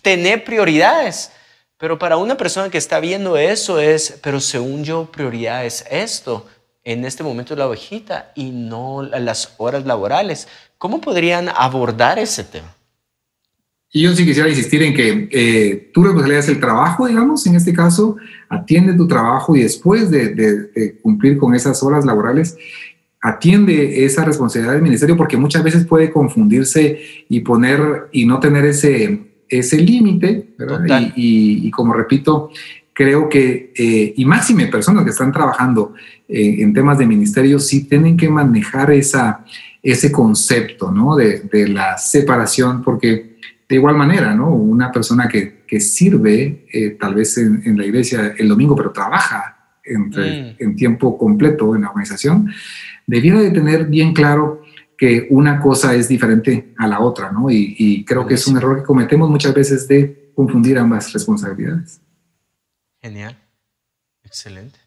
tener 0.02 0.44
prioridades. 0.44 1.32
Pero 1.84 1.98
para 1.98 2.16
una 2.16 2.38
persona 2.38 2.70
que 2.70 2.78
está 2.78 2.98
viendo 2.98 3.36
eso 3.36 3.78
es, 3.78 4.18
pero 4.22 4.40
según 4.40 4.84
yo, 4.84 5.04
prioridad 5.12 5.66
es 5.66 5.84
esto. 5.90 6.46
En 6.82 7.04
este 7.04 7.22
momento 7.22 7.54
la 7.54 7.68
ovejita 7.68 8.32
y 8.34 8.52
no 8.52 9.02
las 9.02 9.52
horas 9.58 9.84
laborales. 9.84 10.48
¿Cómo 10.78 11.02
podrían 11.02 11.50
abordar 11.54 12.18
ese 12.18 12.42
tema? 12.42 12.74
Y 13.92 14.00
yo 14.00 14.16
sí 14.16 14.24
quisiera 14.24 14.48
insistir 14.48 14.82
en 14.82 14.94
que 14.94 15.28
eh, 15.30 15.90
tu 15.92 16.02
responsabilidad 16.04 16.42
es 16.44 16.48
el 16.48 16.58
trabajo, 16.58 17.06
digamos, 17.06 17.46
en 17.46 17.54
este 17.54 17.74
caso, 17.74 18.16
atiende 18.48 18.94
tu 18.94 19.06
trabajo 19.06 19.54
y 19.54 19.60
después 19.60 20.10
de, 20.10 20.98
cumplir 21.02 21.36
con 21.36 21.54
esas 21.54 21.82
horas 21.82 22.06
laborales, 22.06 22.56
atiende 23.20 24.06
esa 24.06 24.24
responsabilidad 24.24 24.72
del 24.72 24.80
ministerio 24.80 25.18
porque 25.18 25.36
muchas 25.36 25.62
veces 25.62 25.84
puede 25.84 26.10
confundirse 26.10 26.98
y 27.28 27.40
poner 27.40 28.08
y 28.10 28.24
no 28.24 28.40
tener 28.40 28.64
ese, 28.64 29.33
ese 29.48 29.78
límite, 29.78 30.54
y, 31.16 31.66
y, 31.66 31.70
como 31.70 31.92
repito, 31.92 32.50
creo 32.92 33.28
que, 33.28 33.72
eh, 33.76 34.14
y 34.16 34.24
máxime 34.24 34.68
personas 34.68 35.04
que 35.04 35.10
están 35.10 35.32
trabajando 35.32 35.94
eh, 36.28 36.56
en 36.60 36.72
temas 36.72 36.98
de 36.98 37.06
ministerio, 37.06 37.58
sí 37.58 37.84
tienen 37.84 38.16
que 38.16 38.28
manejar 38.30 38.92
esa, 38.92 39.44
ese 39.82 40.10
concepto, 40.10 40.90
¿no? 40.90 41.16
De, 41.16 41.40
de 41.40 41.68
la 41.68 41.98
separación, 41.98 42.82
porque 42.82 43.34
de 43.68 43.74
igual 43.76 43.96
manera, 43.96 44.34
¿no? 44.34 44.50
Una 44.50 44.92
persona 44.92 45.28
que, 45.28 45.64
que 45.66 45.80
sirve 45.80 46.66
eh, 46.72 46.96
tal 46.98 47.14
vez 47.14 47.36
en, 47.38 47.76
la 47.76 47.84
iglesia 47.84 48.34
el 48.38 48.48
domingo, 48.48 48.76
pero 48.76 48.92
trabaja 48.92 49.56
mm. 49.86 50.12
en 50.58 50.76
tiempo 50.76 51.18
completo 51.18 51.74
en 51.74 51.82
la 51.82 51.88
organización, 51.88 52.50
debiera 53.06 53.40
de 53.40 53.50
tener 53.50 53.86
bien 53.86 54.12
claro 54.12 54.63
que 54.96 55.26
una 55.30 55.60
cosa 55.60 55.94
es 55.94 56.08
diferente 56.08 56.74
a 56.78 56.86
la 56.86 57.00
otra, 57.00 57.32
¿no? 57.32 57.50
Y, 57.50 58.04
creo 58.04 58.26
que 58.26 58.34
es 58.34 58.46
un 58.46 58.56
error 58.56 58.78
que 58.78 58.84
cometemos 58.84 59.28
muchas 59.28 59.54
veces 59.54 59.88
de 59.88 60.32
confundir 60.34 60.78
ambas 60.78 61.12
responsabilidades. 61.12 62.00
Genial. 63.00 63.36
Excelente. 64.24 64.78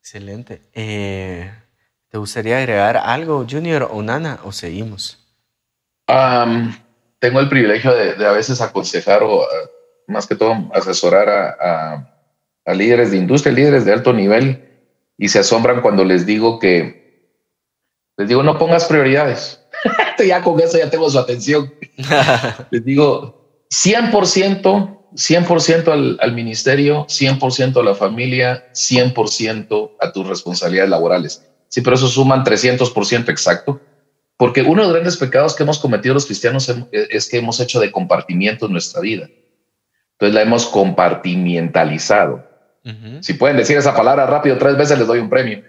Excelente. 0.00 0.62
Eh, 0.74 1.50
¿Te 2.08 2.18
gustaría 2.18 2.58
agregar 2.58 2.96
algo, 2.96 3.46
Junior 3.48 3.88
o 3.90 4.02
Nana, 4.02 4.40
o 4.44 4.52
seguimos? 4.52 5.16
tengo 7.20 7.38
el 7.38 7.48
privilegio 7.48 7.94
de, 7.94 8.26
a 8.26 8.32
veces 8.32 8.60
aconsejar 8.60 9.22
o 9.22 9.46
más 10.08 10.26
que 10.26 10.34
todo 10.34 10.54
asesorar 10.74 11.28
a, 11.28 12.06
líderes 12.74 13.10
de 13.10 13.16
industria, 13.16 13.52
líderes 13.52 13.84
de 13.84 13.92
alto 13.92 14.12
nivel, 14.12 14.64
y 15.18 15.28
se 15.28 15.40
asombran 15.40 15.82
cuando 15.82 16.04
les 16.04 16.24
digo 16.24 16.58
que, 16.58 16.99
les 18.20 18.28
digo, 18.28 18.42
no 18.42 18.58
pongas 18.58 18.84
prioridades. 18.84 19.60
ya 20.26 20.42
con 20.42 20.60
eso 20.60 20.76
ya 20.76 20.90
tengo 20.90 21.08
su 21.08 21.18
atención. 21.18 21.72
les 22.70 22.84
digo, 22.84 23.64
100%, 23.70 24.98
100% 25.12 25.88
al, 25.88 26.18
al 26.20 26.32
ministerio, 26.34 27.06
100% 27.06 27.80
a 27.80 27.82
la 27.82 27.94
familia, 27.94 28.70
100% 28.74 29.92
a 29.98 30.12
tus 30.12 30.26
responsabilidades 30.26 30.90
laborales. 30.90 31.46
Sí, 31.68 31.80
pero 31.80 31.96
eso 31.96 32.08
suman 32.08 32.44
300% 32.44 33.30
exacto 33.30 33.80
porque 34.36 34.62
uno 34.62 34.80
de 34.80 34.88
los 34.88 34.92
grandes 34.92 35.16
pecados 35.16 35.54
que 35.54 35.62
hemos 35.62 35.78
cometido 35.78 36.14
los 36.14 36.24
cristianos 36.26 36.70
es 36.92 37.28
que 37.28 37.36
hemos 37.36 37.60
hecho 37.60 37.78
de 37.78 37.90
compartimiento 37.90 38.66
en 38.66 38.72
nuestra 38.72 39.00
vida. 39.02 39.28
Entonces 40.12 40.34
la 40.34 40.42
hemos 40.42 40.66
compartimentalizado. 40.66 42.46
Si 43.20 43.34
pueden 43.34 43.58
decir 43.58 43.76
esa 43.76 43.94
palabra 43.94 44.24
rápido 44.26 44.56
tres 44.58 44.76
veces, 44.78 44.98
les 44.98 45.06
doy 45.06 45.18
un 45.18 45.28
premio. 45.28 45.62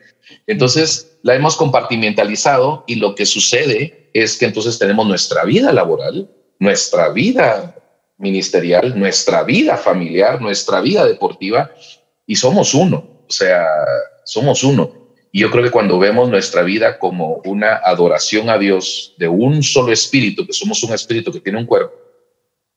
Entonces 0.48 1.11
la 1.24 1.36
hemos 1.36 1.56
compartimentalizado 1.56 2.84
y 2.88 2.96
lo 2.96 3.16
que 3.16 3.26
sucede 3.26 4.10
es 4.14 4.38
que 4.38 4.46
entonces 4.46 4.80
tenemos 4.80 5.08
nuestra 5.08 5.44
vida 5.44 5.72
laboral, 5.72 6.30
nuestra 6.60 7.10
vida 7.10 7.76
ministerial, 8.18 8.98
nuestra 8.98 9.44
vida 9.44 9.78
familiar, 9.78 10.42
nuestra 10.42 10.82
vida 10.82 11.06
deportiva 11.06 11.72
y 12.26 12.36
somos 12.36 12.74
uno. 12.74 13.24
O 13.28 13.32
sea, 13.32 13.66
somos 14.26 14.64
uno. 14.64 15.02
Y 15.32 15.40
yo 15.40 15.52
creo 15.52 15.64
que 15.64 15.72
cuando 15.72 15.98
vemos 15.98 16.30
nuestra 16.30 16.62
vida 16.62 17.00
como 17.00 17.42
una 17.46 17.76
adoración 17.76 18.50
a 18.50 18.58
Dios 18.58 19.16
de 19.18 19.28
un 19.28 19.64
solo 19.64 19.94
espíritu, 19.94 20.46
que 20.46 20.54
somos 20.54 20.84
un 20.84 20.94
espíritu 20.94 21.32
que 21.32 21.40
tiene 21.40 21.60
un 21.60 21.66
cuerpo, 21.66 21.94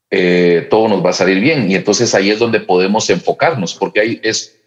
eh, 0.09 0.67
todo 0.69 0.87
nos 0.87 1.03
va 1.03 1.09
a 1.09 1.13
salir 1.13 1.41
bien. 1.41 1.69
Y 1.69 1.75
entonces 1.75 2.15
ahí 2.15 2.29
es 2.29 2.39
donde 2.39 2.61
podemos 2.61 3.09
enfocarnos, 3.09 3.75
porque 3.75 3.99
ahí 3.99 4.19
es, 4.23 4.61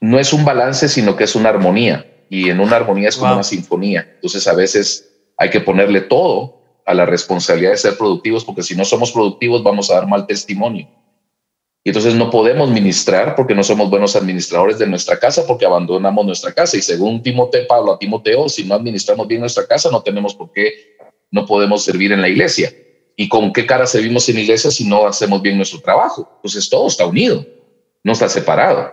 no 0.00 0.18
es 0.18 0.32
un 0.32 0.44
balance, 0.44 0.88
sino 0.88 1.14
que 1.16 1.24
es 1.24 1.34
una 1.34 1.50
armonía. 1.50 2.10
Y 2.28 2.50
en 2.50 2.60
una 2.60 2.76
armonía 2.76 3.08
es 3.08 3.16
como 3.16 3.34
una 3.34 3.42
sinfonía. 3.42 4.08
Entonces 4.14 4.46
a 4.46 4.54
veces 4.54 5.12
hay 5.36 5.50
que 5.50 5.60
ponerle 5.60 6.00
todo 6.02 6.56
a 6.84 6.94
la 6.94 7.06
responsabilidad 7.06 7.72
de 7.72 7.76
ser 7.76 7.96
productivos, 7.96 8.44
porque 8.44 8.62
si 8.62 8.76
no 8.76 8.84
somos 8.84 9.12
productivos 9.12 9.62
vamos 9.62 9.90
a 9.90 9.94
dar 9.94 10.06
mal 10.06 10.26
testimonio. 10.26 10.88
Y 11.86 11.90
entonces 11.90 12.16
no 12.16 12.30
podemos 12.30 12.68
ministrar 12.68 13.36
porque 13.36 13.54
no 13.54 13.62
somos 13.62 13.88
buenos 13.88 14.16
administradores 14.16 14.78
de 14.78 14.88
nuestra 14.88 15.20
casa, 15.20 15.46
porque 15.46 15.66
abandonamos 15.66 16.26
nuestra 16.26 16.52
casa. 16.52 16.76
Y 16.76 16.82
según 16.82 17.22
Timoteo, 17.22 17.64
Pablo 17.68 17.92
a 17.92 17.98
Timoteo, 17.98 18.48
si 18.48 18.64
no 18.64 18.74
administramos 18.74 19.28
bien 19.28 19.40
nuestra 19.40 19.66
casa, 19.66 19.88
no 19.92 20.02
tenemos 20.02 20.34
por 20.34 20.50
qué, 20.50 20.96
no 21.30 21.46
podemos 21.46 21.84
servir 21.84 22.10
en 22.10 22.20
la 22.20 22.28
iglesia. 22.28 22.72
¿Y 23.14 23.28
con 23.28 23.52
qué 23.52 23.66
cara 23.66 23.86
servimos 23.86 24.28
en 24.28 24.34
la 24.34 24.40
iglesia 24.40 24.70
si 24.72 24.84
no 24.84 25.06
hacemos 25.06 25.40
bien 25.42 25.56
nuestro 25.56 25.80
trabajo? 25.80 26.28
Entonces 26.36 26.68
todo 26.68 26.88
está 26.88 27.06
unido, 27.06 27.46
no 28.02 28.12
está 28.12 28.28
separado. 28.28 28.92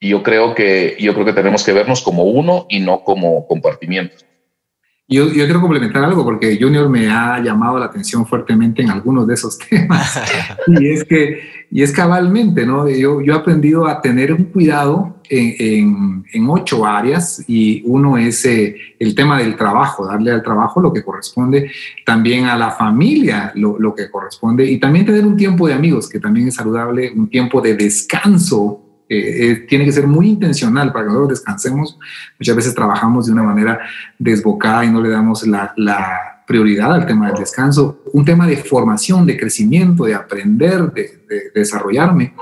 Y 0.00 0.08
yo 0.08 0.22
creo 0.22 0.54
que, 0.54 0.96
yo 0.98 1.12
creo 1.12 1.26
que 1.26 1.34
tenemos 1.34 1.62
que 1.62 1.74
vernos 1.74 2.00
como 2.00 2.24
uno 2.24 2.64
y 2.70 2.80
no 2.80 3.04
como 3.04 3.46
compartimientos. 3.46 4.24
Yo, 5.06 5.26
yo, 5.26 5.44
quiero 5.44 5.60
complementar 5.60 6.04
algo 6.04 6.22
porque 6.22 6.56
Junior 6.58 6.88
me 6.88 7.08
ha 7.10 7.40
llamado 7.40 7.80
la 7.80 7.86
atención 7.86 8.24
fuertemente 8.24 8.80
en 8.80 8.90
algunos 8.90 9.26
de 9.26 9.34
esos 9.34 9.58
temas. 9.70 10.22
y 10.68 10.88
es 10.88 11.04
que, 11.04 11.40
y 11.70 11.82
es 11.82 11.92
cabalmente, 11.92 12.64
¿no? 12.64 12.88
Yo, 12.88 13.20
yo 13.20 13.34
he 13.34 13.36
aprendido 13.36 13.86
a 13.86 14.00
tener 14.00 14.32
un 14.32 14.44
cuidado 14.44 15.20
en, 15.28 16.24
en, 16.32 16.48
ocho 16.48 16.86
áreas 16.86 17.44
y 17.46 17.82
uno 17.86 18.16
es 18.16 18.44
eh, 18.46 18.76
el 18.98 19.14
tema 19.14 19.38
del 19.38 19.56
trabajo, 19.56 20.06
darle 20.06 20.30
al 20.30 20.42
trabajo 20.42 20.80
lo 20.80 20.92
que 20.92 21.02
corresponde, 21.02 21.70
también 22.06 22.46
a 22.46 22.56
la 22.56 22.70
familia 22.70 23.52
lo, 23.54 23.78
lo 23.78 23.94
que 23.94 24.10
corresponde 24.10 24.64
y 24.64 24.78
también 24.78 25.06
tener 25.06 25.26
un 25.26 25.36
tiempo 25.36 25.66
de 25.66 25.74
amigos, 25.74 26.08
que 26.08 26.20
también 26.20 26.48
es 26.48 26.54
saludable, 26.54 27.12
un 27.14 27.28
tiempo 27.28 27.60
de 27.60 27.74
descanso 27.74 28.89
eh, 29.12 29.50
eh, 29.50 29.54
tiene 29.68 29.84
que 29.84 29.90
ser 29.90 30.06
muy 30.06 30.28
intencional 30.28 30.92
para 30.92 31.04
que 31.04 31.08
nosotros 31.08 31.30
descansemos. 31.30 31.98
Muchas 32.38 32.54
veces 32.54 32.74
trabajamos 32.76 33.26
de 33.26 33.32
una 33.32 33.42
manera 33.42 33.80
desbocada 34.16 34.84
y 34.84 34.90
no 34.92 35.02
le 35.02 35.08
damos 35.08 35.44
la, 35.48 35.74
prioridad 36.46 36.92
al 36.92 37.06
tema 37.06 37.28
del 37.28 37.38
descanso. 37.38 38.02
Un 38.12 38.24
tema 38.24 38.46
de 38.46 38.56
formación, 38.56 39.24
de 39.26 39.36
crecimiento, 39.36 40.04
de 40.04 40.14
aprender, 40.14 40.92
de, 40.92 41.50
desarrollarme. 41.54 42.34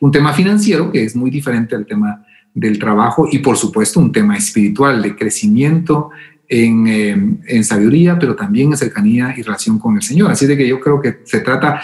Un 0.00 0.12
tema 0.12 0.32
financiero 0.32 0.90
que 0.90 1.04
es 1.04 1.16
muy 1.16 1.30
diferente 1.30 1.74
al 1.74 1.84
tema 1.84 2.24
del 2.54 2.78
trabajo 2.78 3.28
y 3.30 3.38
por 3.38 3.56
supuesto 3.56 3.98
un 3.98 4.12
tema 4.12 4.36
espiritual 4.36 5.02
de 5.02 5.16
crecimiento 5.16 6.10
en, 6.48 6.86
eh, 6.86 7.38
en 7.46 7.64
sabiduría, 7.64 8.18
pero 8.18 8.36
también 8.36 8.70
en 8.70 8.76
cercanía 8.76 9.34
y 9.36 9.42
relación 9.42 9.80
con 9.80 9.96
el 9.96 10.02
Señor. 10.02 10.30
Así 10.30 10.46
de 10.46 10.56
que 10.56 10.66
yo 10.66 10.78
creo 10.80 11.00
que 11.00 11.18
se 11.24 11.40
trata 11.40 11.80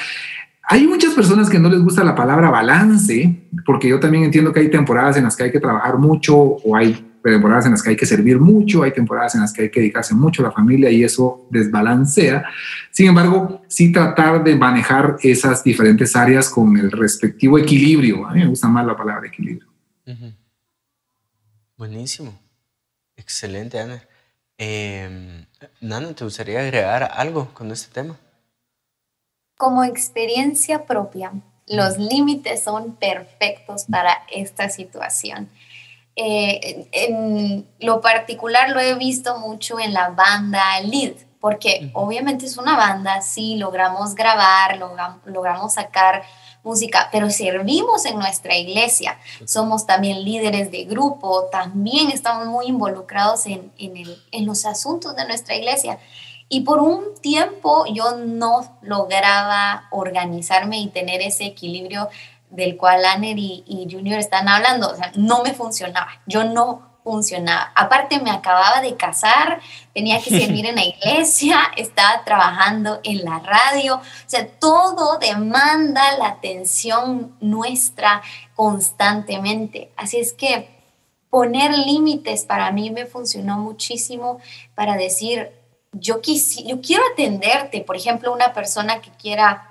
hay 0.63 0.87
muchas 0.87 1.15
personas 1.15 1.51
que 1.51 1.59
no 1.59 1.69
les 1.69 1.81
gusta 1.81 2.05
la 2.05 2.15
palabra 2.15 2.51
balance, 2.51 3.49
porque 3.67 3.89
yo 3.89 3.99
también 3.99 4.25
entiendo 4.25 4.53
que 4.53 4.61
hay 4.61 4.71
temporadas 4.71 5.17
en 5.17 5.25
las 5.25 5.37
que 5.37 5.45
hay 5.45 5.53
que 5.53 5.61
trabajar 5.61 5.99
mucho 5.99 6.37
o 6.37 6.77
hay 6.77 7.13
temporadas 7.23 7.67
en 7.67 7.73
las 7.73 7.83
que 7.83 7.91
hay 7.91 7.97
que 7.97 8.07
servir 8.07 8.39
mucho, 8.39 8.83
hay 8.83 8.93
temporadas 8.93 9.35
en 9.35 9.43
las 9.43 9.53
que 9.53 9.63
hay 9.63 9.71
que 9.71 9.81
dedicarse 9.81 10.15
mucho 10.15 10.43
a 10.43 10.47
la 10.47 10.53
familia 10.53 10.91
y 10.91 11.05
eso 11.05 11.47
desbalancea. 11.51 12.45
Sin 12.91 13.09
embargo, 13.09 13.63
sí 13.69 13.93
tratar 13.93 14.43
de 14.43 14.57
manejar 14.57 15.17
esas 15.23 15.63
diferentes 15.63 16.15
áreas 16.17 16.49
con 16.49 16.77
el 16.77 16.91
respectivo 16.91 17.59
equilibrio. 17.59 18.27
A 18.27 18.33
mí 18.33 18.41
me 18.41 18.49
gusta 18.49 18.69
más 18.69 18.87
la 18.87 18.97
palabra 18.97 19.29
equilibrio. 19.29 19.69
Buenísimo. 21.77 22.39
Excelente, 23.17 23.79
Ana. 23.79 24.03
Eh, 24.59 25.45
Nana, 25.81 26.15
¿te 26.15 26.25
gustaría 26.25 26.61
agregar 26.61 27.11
algo 27.15 27.53
con 27.55 27.71
este 27.71 27.93
tema? 27.93 28.17
Como 29.63 29.85
experiencia 29.85 30.87
propia, 30.87 31.31
los 31.69 31.97
límites 31.97 32.65
son 32.65 32.97
perfectos 32.97 33.85
para 33.89 34.25
esta 34.29 34.69
situación. 34.69 35.49
Eh, 36.17 36.89
en 36.91 37.65
lo 37.79 38.01
particular 38.01 38.71
lo 38.71 38.81
he 38.81 38.97
visto 38.97 39.39
mucho 39.39 39.79
en 39.79 39.95
la 39.95 40.09
banda 40.09 40.81
Lead, 40.81 41.13
porque 41.41 41.93
obviamente 41.93 42.45
es 42.45 42.57
una 42.57 42.77
banda, 42.77 43.23
sí, 43.23 43.55
logramos 43.55 44.17
grabar, 44.17 44.81
logramos, 45.27 45.75
sacar 45.75 46.25
música, 46.65 47.09
pero 47.13 47.31
servimos 47.31 48.05
en 48.05 48.19
nuestra 48.19 48.57
iglesia, 48.57 49.17
somos 49.45 49.87
también 49.87 50.25
líderes 50.25 50.73
de 50.73 50.87
grupo, 50.87 51.45
también 51.53 52.11
estamos 52.11 52.47
muy 52.47 52.67
involucrados 52.67 53.47
en, 53.47 53.73
en 53.79 54.45
los 54.45 54.67
asuntos 54.67 55.15
de 55.15 55.25
nuestra 55.25 55.55
iglesia. 55.55 56.01
Y 56.55 56.61
por 56.61 56.81
un 56.81 57.15
tiempo 57.23 57.87
yo 57.87 58.19
no 58.19 58.77
lograba 58.83 59.87
organizarme 59.91 60.81
y 60.81 60.89
tener 60.89 61.23
ese 61.23 61.47
equilibrio 61.47 62.11
del 62.51 62.77
cual 62.77 63.07
Aner 63.07 63.39
y, 63.39 63.89
Junior 63.91 64.19
están 64.19 64.49
hablando. 64.49 64.91
O 64.91 64.95
sea, 64.95 65.13
no 65.17 65.43
me 65.43 65.55
funcionaba. 65.55 66.09
Yo 66.27 66.45
no 66.45 66.99
funcionaba. 67.05 67.73
Aparte 67.75 68.21
me 68.21 68.31
acababa 68.31 68.83
de 68.83 68.99
casar, 68.99 69.61
tenía 69.95 70.21
que 70.21 70.29
servir 70.41 70.67
en 70.67 70.75
la 70.75 70.85
iglesia, 70.85 71.59
estaba 71.75 72.23
trabajando 72.23 73.01
en 73.03 73.25
la 73.25 73.39
radio, 73.39 73.95
o 73.95 74.03
sea, 74.27 74.47
todo 74.47 75.17
demanda 75.17 76.19
la 76.19 76.27
atención 76.27 77.35
nuestra 77.41 78.21
constantemente. 78.55 79.91
Así 79.97 80.19
es 80.19 80.35
que 80.35 80.69
poner 81.31 81.73
límites 81.73 82.45
para 82.45 82.71
mí 82.73 82.91
me 82.91 83.07
funcionó 83.07 83.57
muchísimo 83.57 84.39
para 84.75 84.99
decir, 84.99 85.62
yo, 85.93 86.21
yo 86.23 86.81
quiero 86.81 87.03
atenderte, 87.13 87.83
por 87.83 87.97
ejemplo, 87.97 88.33
una 88.33 88.53
persona 88.53 89.01
que 89.01 89.11
quiera 89.11 89.69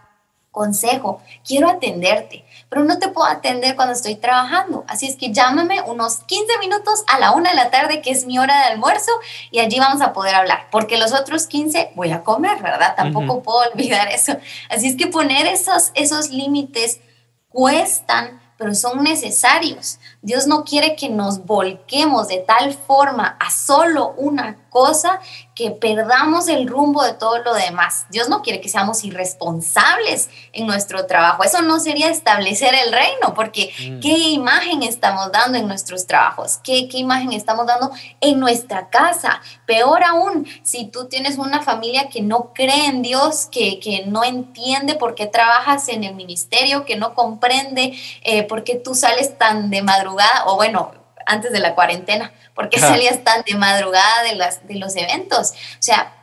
consejo, 0.52 1.22
quiero 1.48 1.70
atenderte, 1.70 2.46
pero 2.70 2.84
no 2.84 3.00
te 3.00 3.08
puedo 3.08 3.26
atender 3.26 3.76
cuando 3.76 3.94
estoy 3.94 4.16
trabajando. 4.16 4.84
Así 4.88 5.08
es 5.08 5.16
que 5.16 5.32
llámame 5.32 5.82
unos 5.82 6.18
15 6.26 6.60
minutos 6.60 7.04
a 7.08 7.20
la 7.20 7.32
una 7.32 7.52
de 7.52 7.56
la 7.56 7.72
tarde, 7.72 8.02
que 8.02 8.12
es 8.12 8.26
mi 8.26 8.38
hora 8.38 8.58
de 8.60 8.66
almuerzo, 8.66 9.12
y 9.50 9.60
allí 9.60 9.80
vamos 9.80 10.02
a 10.02 10.14
poder 10.14 10.36
hablar, 10.36 10.68
porque 10.70 10.98
los 10.98 11.14
otros 11.14 11.48
15 11.48 11.94
voy 11.96 12.12
a 12.12 12.24
comer, 12.24 12.62
¿verdad? 12.62 12.96
Tampoco 12.96 13.42
puedo 13.42 13.60
olvidar 13.72 14.10
eso. 14.10 14.34
Así 14.70 14.88
es 14.88 14.96
que 14.98 15.08
poner 15.08 15.48
esos, 15.48 15.92
esos 15.96 16.30
límites 16.30 17.00
cuestan, 17.48 18.42
pero 18.58 18.76
son 18.76 19.04
necesarios. 19.04 20.00
Dios 20.22 20.48
no 20.48 20.66
quiere 20.66 20.96
que 20.96 21.10
nos 21.10 21.46
volquemos 21.46 22.28
de 22.28 22.40
tal 22.40 22.74
forma 22.74 23.38
a 23.40 23.50
solo 23.50 24.14
una 24.18 24.58
cosa 24.70 25.20
que 25.62 25.70
perdamos 25.70 26.48
el 26.48 26.68
rumbo 26.68 27.04
de 27.04 27.14
todo 27.14 27.38
lo 27.44 27.54
demás. 27.54 28.08
Dios 28.10 28.30
no 28.30 28.42
quiere 28.42 28.62
que 28.62 28.68
seamos 28.68 29.04
irresponsables 29.04 30.28
en 30.54 30.66
nuestro 30.66 31.06
trabajo. 31.06 31.44
Eso 31.44 31.62
no 31.62 31.80
sería 31.80 32.10
establecer 32.10 32.74
el 32.74 32.92
reino, 32.92 33.36
porque 33.36 33.72
mm. 33.80 34.00
¿qué 34.00 34.18
imagen 34.30 34.82
estamos 34.82 35.32
dando 35.32 35.60
en 35.60 35.68
nuestros 35.68 36.08
trabajos? 36.08 36.58
¿Qué, 36.64 36.90
¿Qué 36.90 36.98
imagen 36.98 37.32
estamos 37.32 37.68
dando 37.68 37.92
en 38.22 38.40
nuestra 38.40 38.90
casa? 38.90 39.40
Peor 39.68 40.04
aún, 40.04 40.48
si 40.64 40.86
tú 40.86 41.06
tienes 41.06 41.38
una 41.38 41.62
familia 41.62 42.10
que 42.10 42.24
no 42.24 42.54
cree 42.56 42.88
en 42.88 43.04
Dios, 43.04 43.48
que, 43.52 43.80
que 43.80 44.08
no 44.08 44.24
entiende 44.24 44.96
por 44.96 45.14
qué 45.14 45.28
trabajas 45.28 45.90
en 45.90 46.04
el 46.04 46.16
ministerio, 46.16 46.86
que 46.86 46.96
no 46.96 47.14
comprende 47.14 47.94
eh, 48.24 48.42
por 48.42 48.64
qué 48.64 48.78
tú 48.78 48.96
sales 48.96 49.38
tan 49.38 49.70
de 49.70 49.84
madrugada, 49.84 50.46
o 50.48 50.56
bueno, 50.56 51.01
antes 51.32 51.52
de 51.52 51.60
la 51.60 51.76
cuarentena, 51.76 52.32
porque 52.54 52.80
salías 52.80 53.24
tan 53.24 53.44
de 53.44 53.56
madrugada 53.56 54.24
de, 54.24 54.36
las, 54.36 54.68
de 54.68 54.76
los 54.76 54.96
eventos. 54.96 55.52
O 55.52 55.82
sea, 55.82 56.14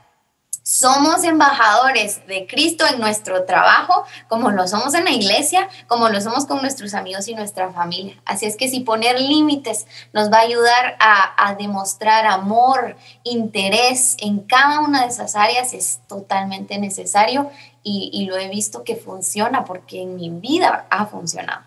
somos 0.62 1.24
embajadores 1.24 2.26
de 2.26 2.46
Cristo 2.46 2.84
en 2.86 3.00
nuestro 3.00 3.44
trabajo, 3.44 4.04
como 4.28 4.50
lo 4.50 4.68
somos 4.68 4.92
en 4.92 5.04
la 5.04 5.12
iglesia, 5.12 5.66
como 5.86 6.10
lo 6.10 6.20
somos 6.20 6.44
con 6.44 6.60
nuestros 6.60 6.92
amigos 6.92 7.26
y 7.26 7.34
nuestra 7.34 7.72
familia. 7.72 8.20
Así 8.26 8.44
es 8.44 8.54
que 8.54 8.68
si 8.68 8.80
poner 8.80 9.18
límites 9.18 9.86
nos 10.12 10.30
va 10.30 10.36
a 10.36 10.42
ayudar 10.42 10.96
a, 11.00 11.54
demostrar 11.58 12.26
amor, 12.26 12.96
interés 13.24 14.16
en 14.20 14.40
cada 14.40 14.80
una 14.80 15.02
de 15.02 15.08
esas 15.08 15.36
áreas, 15.36 15.72
es 15.72 16.00
totalmente 16.06 16.78
necesario 16.78 17.50
y, 17.82 18.10
y 18.12 18.26
lo 18.26 18.36
he 18.36 18.48
visto 18.48 18.84
que 18.84 18.94
funciona 18.94 19.64
porque 19.64 20.02
en 20.02 20.16
mi 20.16 20.28
vida 20.28 20.86
ha 20.90 21.06
funcionado. 21.06 21.64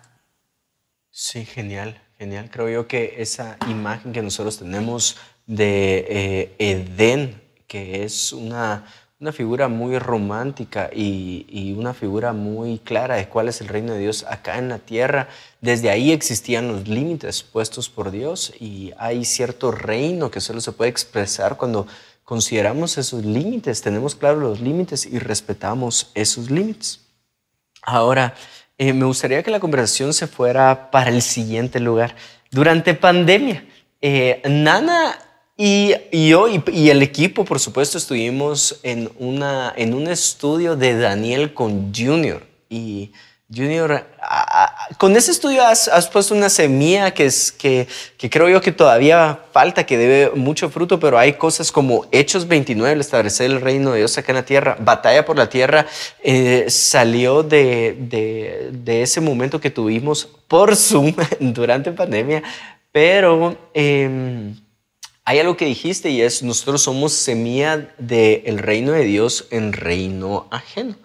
Sí, 1.10 1.44
genial. 1.44 2.00
Genial, 2.22 2.50
creo 2.52 2.68
yo 2.68 2.86
que 2.86 3.16
esa 3.18 3.56
imagen 3.68 4.12
que 4.12 4.22
nosotros 4.22 4.56
tenemos 4.56 5.16
de 5.44 6.06
eh, 6.08 6.54
Edén, 6.56 7.42
que 7.66 8.04
es 8.04 8.32
una, 8.32 8.86
una 9.18 9.32
figura 9.32 9.66
muy 9.66 9.98
romántica 9.98 10.88
y, 10.94 11.46
y, 11.48 11.72
una 11.72 11.94
figura 11.94 12.32
muy 12.32 12.78
clara 12.78 13.16
de 13.16 13.28
cuál 13.28 13.48
es 13.48 13.60
el 13.60 13.66
reino 13.66 13.94
de 13.94 13.98
Dios 13.98 14.24
acá 14.28 14.58
en 14.58 14.68
la 14.68 14.78
tierra, 14.78 15.26
desde 15.60 15.90
ahí 15.90 16.12
existían 16.12 16.68
los 16.68 16.86
límites 16.86 17.42
puestos 17.42 17.88
por 17.88 18.12
Dios 18.12 18.52
y 18.60 18.92
hay 18.98 19.24
cierto 19.24 19.72
reino 19.72 20.30
que 20.30 20.40
solo 20.40 20.60
se 20.60 20.70
puede 20.70 20.90
expresar 20.92 21.56
cuando 21.56 21.88
consideramos 22.22 22.98
esos 22.98 23.24
límites, 23.24 23.82
tenemos 23.82 24.14
claros 24.14 24.40
los 24.40 24.60
límites 24.60 25.06
y 25.06 25.18
respetamos 25.18 26.12
esos 26.14 26.52
límites. 26.52 27.00
Ahora, 27.82 28.36
eh, 28.78 28.92
me 28.92 29.04
gustaría 29.04 29.42
que 29.42 29.50
la 29.50 29.60
conversación 29.60 30.12
se 30.12 30.26
fuera 30.26 30.90
para 30.90 31.10
el 31.10 31.22
siguiente 31.22 31.80
lugar. 31.80 32.16
Durante 32.50 32.94
pandemia, 32.94 33.64
eh, 34.00 34.42
Nana 34.48 35.18
y, 35.56 35.94
yo 36.28 36.48
y, 36.48 36.90
el 36.90 37.02
equipo, 37.02 37.44
por 37.44 37.60
supuesto, 37.60 37.98
estuvimos 37.98 38.80
en, 38.82 39.10
una, 39.18 39.72
en 39.76 39.94
un 39.94 40.08
estudio 40.08 40.76
de 40.76 40.98
Daniel 40.98 41.54
con 41.54 41.94
Junior. 41.94 42.44
Y 42.68 43.12
Junior, 43.54 44.06
con 44.96 45.14
ese 45.14 45.30
estudio 45.30 45.62
has, 45.64 46.08
puesto 46.10 46.34
una 46.34 46.48
semilla 46.48 47.12
que, 47.12 47.26
es, 47.26 47.52
que, 47.52 47.86
creo 48.30 48.48
yo 48.48 48.60
que 48.62 48.72
todavía 48.72 49.40
falta, 49.52 49.84
que 49.84 49.98
debe 49.98 50.30
mucho 50.34 50.70
fruto, 50.70 50.98
pero 50.98 51.18
hay 51.18 51.34
cosas 51.34 51.70
como 51.70 52.06
Hechos 52.12 52.48
29, 52.48 52.98
establecer 52.98 53.50
el 53.50 53.60
reino 53.60 53.92
de 53.92 53.98
Dios 53.98 54.16
acá 54.16 54.32
en 54.32 54.36
la 54.36 54.44
tierra, 54.44 54.76
batalla 54.80 55.26
por 55.26 55.36
la 55.36 55.50
tierra, 55.50 55.86
eh, 56.22 56.66
salió 56.68 57.42
de, 57.42 57.96
de, 57.98 58.70
de, 58.72 59.02
ese 59.02 59.20
momento 59.20 59.60
que 59.60 59.70
tuvimos 59.70 60.26
por 60.48 60.74
Zoom 60.74 61.14
durante 61.40 61.92
pandemia, 61.92 62.42
pero 62.90 63.58
eh, 63.74 64.54
hay 65.24 65.38
algo 65.38 65.56
que 65.56 65.66
dijiste 65.66 66.10
y 66.10 66.22
es, 66.22 66.42
nosotros 66.42 66.82
somos 66.82 67.12
semilla 67.12 67.92
del 67.98 68.58
reino 68.58 68.92
de 68.92 69.04
Dios 69.04 69.46
en 69.50 69.72
reino 69.72 70.48
ajeno. 70.50 70.96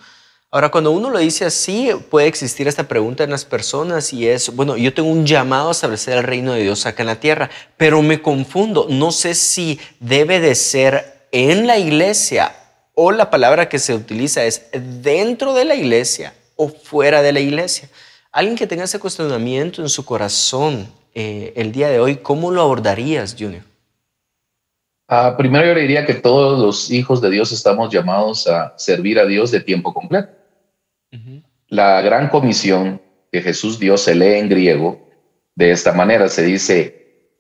Ahora, 0.49 0.69
cuando 0.69 0.91
uno 0.91 1.09
lo 1.09 1.19
dice 1.19 1.43
así, 1.43 1.89
puede 2.09 2.27
existir 2.27 2.69
esta 2.69 2.87
pregunta 2.87 3.25
en 3.25 3.31
las 3.31 3.43
personas 3.43 4.13
y 4.13 4.29
es, 4.29 4.55
bueno, 4.55 4.77
yo 4.77 4.93
tengo 4.93 5.09
un 5.09 5.25
llamado 5.25 5.67
a 5.67 5.71
establecer 5.73 6.17
el 6.17 6.23
reino 6.23 6.53
de 6.53 6.63
Dios 6.63 6.85
acá 6.85 7.03
en 7.03 7.07
la 7.07 7.19
tierra, 7.19 7.49
pero 7.75 8.01
me 8.01 8.21
confundo, 8.21 8.87
no 8.89 9.11
sé 9.11 9.35
si 9.35 9.77
debe 9.99 10.39
de 10.39 10.55
ser 10.55 11.27
en 11.33 11.67
la 11.67 11.77
iglesia 11.77 12.55
o 12.93 13.11
la 13.11 13.29
palabra 13.29 13.67
que 13.67 13.77
se 13.77 13.93
utiliza 13.93 14.45
es 14.45 14.69
dentro 14.71 15.53
de 15.53 15.65
la 15.65 15.75
iglesia 15.75 16.33
o 16.55 16.69
fuera 16.69 17.21
de 17.21 17.33
la 17.33 17.41
iglesia. 17.41 17.89
Alguien 18.31 18.55
que 18.55 18.67
tenga 18.67 18.85
ese 18.85 18.99
cuestionamiento 18.99 19.81
en 19.81 19.89
su 19.89 20.05
corazón 20.05 20.87
eh, 21.13 21.51
el 21.57 21.73
día 21.73 21.89
de 21.89 21.99
hoy, 21.99 22.17
¿cómo 22.17 22.51
lo 22.51 22.61
abordarías, 22.61 23.35
Junior? 23.37 23.63
Ah, 25.07 25.35
primero 25.37 25.65
yo 25.67 25.75
diría 25.79 26.05
que 26.05 26.15
todos 26.15 26.59
los 26.59 26.91
hijos 26.91 27.21
de 27.21 27.29
Dios 27.29 27.51
estamos 27.53 27.93
llamados 27.93 28.45
a 28.47 28.73
servir 28.77 29.19
a 29.19 29.25
Dios 29.25 29.51
de 29.51 29.61
tiempo 29.61 29.93
completo. 29.93 30.29
La 31.69 32.01
gran 32.01 32.29
comisión 32.29 33.01
que 33.31 33.41
Jesús 33.41 33.79
dio 33.79 33.97
se 33.97 34.15
lee 34.15 34.39
en 34.39 34.49
griego 34.49 35.09
de 35.55 35.71
esta 35.71 35.93
manera, 35.93 36.27
se 36.27 36.43
dice, 36.43 37.31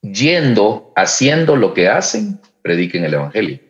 yendo, 0.00 0.92
haciendo 0.96 1.56
lo 1.56 1.72
que 1.74 1.88
hacen, 1.88 2.40
prediquen 2.62 3.04
el 3.04 3.14
Evangelio. 3.14 3.60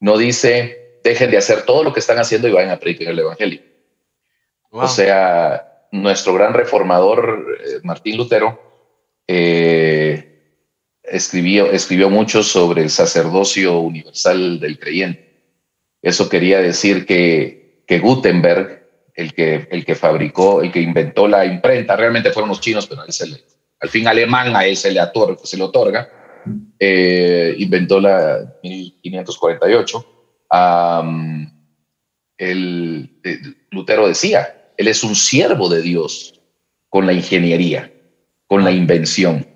No 0.00 0.16
dice, 0.16 1.00
dejen 1.02 1.30
de 1.30 1.36
hacer 1.36 1.62
todo 1.62 1.82
lo 1.82 1.92
que 1.92 2.00
están 2.00 2.18
haciendo 2.18 2.48
y 2.48 2.52
vayan 2.52 2.70
a 2.70 2.78
predicar 2.78 3.08
el 3.08 3.18
Evangelio. 3.18 3.60
O 4.70 4.86
sea, 4.86 5.86
nuestro 5.92 6.34
gran 6.34 6.54
reformador, 6.54 7.58
eh, 7.60 7.80
Martín 7.82 8.16
Lutero, 8.16 8.60
eh, 9.26 10.37
escribió, 11.10 11.70
escribió 11.70 12.10
mucho 12.10 12.42
sobre 12.42 12.82
el 12.82 12.90
sacerdocio 12.90 13.78
universal 13.80 14.60
del 14.60 14.78
creyente. 14.78 15.28
Eso 16.02 16.28
quería 16.28 16.60
decir 16.60 17.06
que, 17.06 17.82
que 17.86 17.98
Gutenberg 17.98 18.78
el 19.18 19.34
que, 19.34 19.66
el 19.72 19.84
que 19.84 19.96
fabricó, 19.96 20.62
el 20.62 20.70
que 20.70 20.80
inventó 20.80 21.26
la 21.26 21.44
imprenta, 21.44 21.96
realmente 21.96 22.30
fueron 22.30 22.50
los 22.50 22.60
chinos, 22.60 22.86
pero 22.86 23.02
al 23.02 23.88
fin 23.88 24.06
alemán 24.06 24.54
a 24.54 24.64
él 24.64 24.76
se 24.76 24.92
le, 24.92 25.00
otorga, 25.00 25.40
se 25.42 25.58
eh, 26.78 27.54
inventó 27.58 28.00
la 28.00 28.54
1548. 28.62 30.06
el, 32.38 33.10
eh, 33.24 33.38
Lutero 33.72 34.06
decía, 34.06 34.70
él 34.76 34.86
es 34.86 35.02
un 35.02 35.16
siervo 35.16 35.68
de 35.68 35.82
Dios 35.82 36.40
con 36.88 37.04
la 37.04 37.12
ingeniería, 37.12 37.92
con 38.46 38.62
la 38.62 38.70
invención. 38.70 39.47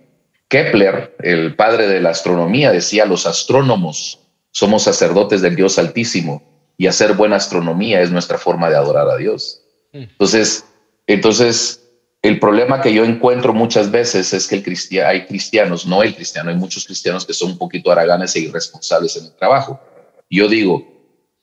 Kepler, 0.53 1.17
el 1.21 1.57
padre 1.57 1.89
de 1.89 1.99
la 2.03 2.11
astronomía, 2.11 2.71
decía, 2.71 3.07
los 3.07 3.27
astrónomos 3.27 4.19
somos 4.51 4.83
sacerdotes 4.83 5.41
del 5.41 5.57
Dios 5.57 5.79
Altísimo 5.79 6.43
y 6.77 6.89
hacer 6.89 7.15
buena 7.15 7.37
astronomía 7.37 8.03
es 8.03 8.11
nuestra 8.11 8.37
forma 8.37 8.69
de 8.69 8.77
adorar 8.77 9.09
a 9.09 9.17
Dios. 9.17 9.63
Mm. 9.95 10.03
Entonces, 10.03 10.67
entonces 11.07 11.89
el 12.21 12.39
problema 12.39 12.83
que 12.83 12.93
yo 12.93 13.03
encuentro 13.03 13.55
muchas 13.55 13.91
veces 13.91 14.35
es 14.35 14.47
que 14.47 14.57
el 14.57 14.63
cristiano, 14.63 15.09
hay 15.09 15.25
cristianos, 15.25 15.87
no 15.87 16.03
el 16.03 16.15
cristiano, 16.15 16.51
hay 16.51 16.57
muchos 16.57 16.85
cristianos 16.85 17.25
que 17.25 17.33
son 17.33 17.53
un 17.53 17.59
poquito 17.59 17.91
haraganes 17.91 18.37
e 18.37 18.41
irresponsables 18.41 19.17
en 19.17 19.25
el 19.25 19.33
trabajo. 19.33 19.81
Yo 20.29 20.49
digo, 20.49 20.87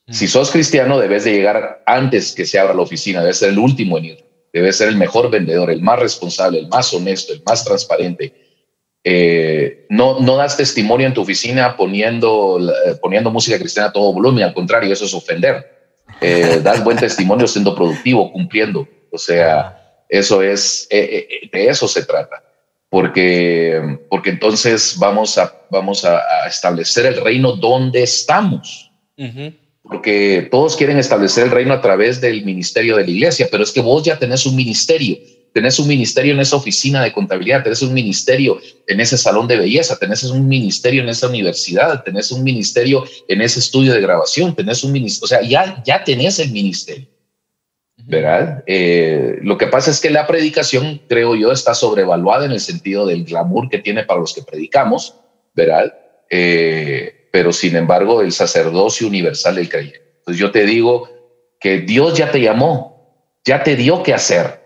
mm. 0.05 0.13
si 0.13 0.27
sos 0.27 0.51
cristiano, 0.51 0.99
debes 0.99 1.23
de 1.23 1.31
llegar 1.31 1.81
antes 1.87 2.33
que 2.33 2.45
se 2.45 2.59
abra 2.59 2.75
la 2.75 2.83
oficina, 2.83 3.21
debes 3.21 3.39
ser 3.39 3.49
el 3.49 3.57
último 3.57 3.97
en 3.97 4.05
ir, 4.05 4.25
debes 4.53 4.77
ser 4.77 4.89
el 4.89 4.97
mejor 4.97 5.31
vendedor, 5.31 5.71
el 5.71 5.81
más 5.81 5.97
responsable, 5.97 6.59
el 6.59 6.67
más 6.67 6.93
honesto, 6.93 7.33
el 7.33 7.41
más 7.43 7.65
transparente, 7.65 8.48
eh, 9.03 9.85
no, 9.89 10.19
no 10.19 10.35
das 10.35 10.57
testimonio 10.57 11.07
en 11.07 11.13
tu 11.13 11.21
oficina 11.21 11.77
poniendo, 11.77 12.59
poniendo 13.01 13.31
música 13.31 13.57
cristiana 13.57 13.89
a 13.89 13.93
todo 13.93 14.13
volumen, 14.13 14.43
al 14.43 14.53
contrario, 14.53 14.91
eso 14.91 15.05
es 15.05 15.13
ofender. 15.13 15.65
Eh, 16.21 16.59
das 16.63 16.83
buen 16.83 16.97
testimonio 16.97 17.47
siendo 17.47 17.75
productivo, 17.75 18.31
cumpliendo. 18.31 18.87
O 19.11 19.17
sea, 19.17 20.03
eso 20.09 20.41
es, 20.41 20.87
eh, 20.89 21.49
de 21.51 21.67
eso 21.67 21.87
se 21.87 22.05
trata. 22.05 22.43
Porque, 22.89 23.99
porque 24.09 24.31
entonces 24.31 24.95
vamos 24.97 25.37
a, 25.37 25.53
vamos 25.69 26.03
a, 26.05 26.47
establecer 26.47 27.05
el 27.05 27.21
reino 27.21 27.53
donde 27.53 28.01
estamos. 28.01 28.91
Porque 29.83 30.47
todos 30.49 30.75
quieren 30.75 30.97
establecer 30.97 31.45
el 31.45 31.51
reino 31.51 31.73
a 31.73 31.81
través 31.81 32.19
del 32.19 32.43
ministerio 32.43 32.95
de 32.97 33.03
la 33.03 33.11
iglesia, 33.11 33.47
pero 33.51 33.63
es 33.63 33.71
que 33.71 33.81
vos 33.81 34.03
ya 34.03 34.17
tenés 34.17 34.45
un 34.45 34.55
ministerio 34.55 35.17
tenés 35.53 35.79
un 35.79 35.87
ministerio 35.87 36.33
en 36.33 36.39
esa 36.39 36.55
oficina 36.55 37.03
de 37.03 37.11
contabilidad, 37.11 37.63
tenés 37.63 37.81
un 37.81 37.93
ministerio 37.93 38.59
en 38.87 38.99
ese 38.99 39.17
salón 39.17 39.47
de 39.47 39.57
belleza, 39.57 39.97
tenés 39.97 40.23
un 40.23 40.47
ministerio 40.47 41.01
en 41.01 41.09
esa 41.09 41.27
universidad, 41.27 42.03
tenés 42.03 42.31
un 42.31 42.43
ministerio 42.43 43.03
en 43.27 43.41
ese 43.41 43.59
estudio 43.59 43.93
de 43.93 44.01
grabación, 44.01 44.55
tenés 44.55 44.83
un 44.83 44.91
ministerio, 44.91 45.25
o 45.25 45.27
sea, 45.27 45.41
ya, 45.41 45.81
ya 45.85 46.03
tenés 46.03 46.39
el 46.39 46.51
ministerio. 46.51 47.07
¿Verdad? 48.05 48.63
Eh, 48.65 49.37
lo 49.43 49.57
que 49.57 49.67
pasa 49.67 49.91
es 49.91 49.99
que 49.99 50.09
la 50.09 50.25
predicación, 50.25 51.01
creo 51.07 51.35
yo, 51.35 51.51
está 51.51 51.75
sobrevaluada 51.75 52.45
en 52.45 52.53
el 52.53 52.59
sentido 52.59 53.05
del 53.05 53.23
glamour 53.23 53.69
que 53.69 53.79
tiene 53.79 54.03
para 54.03 54.21
los 54.21 54.33
que 54.33 54.41
predicamos, 54.41 55.15
¿verdad? 55.53 55.93
Eh, 56.29 57.27
pero 57.31 57.51
sin 57.51 57.75
embargo, 57.75 58.21
el 58.21 58.31
sacerdocio 58.31 59.07
universal 59.07 59.55
del 59.55 59.69
creyente. 59.69 60.01
Entonces 60.19 60.39
yo 60.39 60.51
te 60.51 60.65
digo 60.65 61.09
que 61.59 61.81
Dios 61.81 62.17
ya 62.17 62.31
te 62.31 62.41
llamó, 62.41 63.35
ya 63.45 63.63
te 63.63 63.75
dio 63.75 64.01
que 64.01 64.13
hacer 64.13 64.58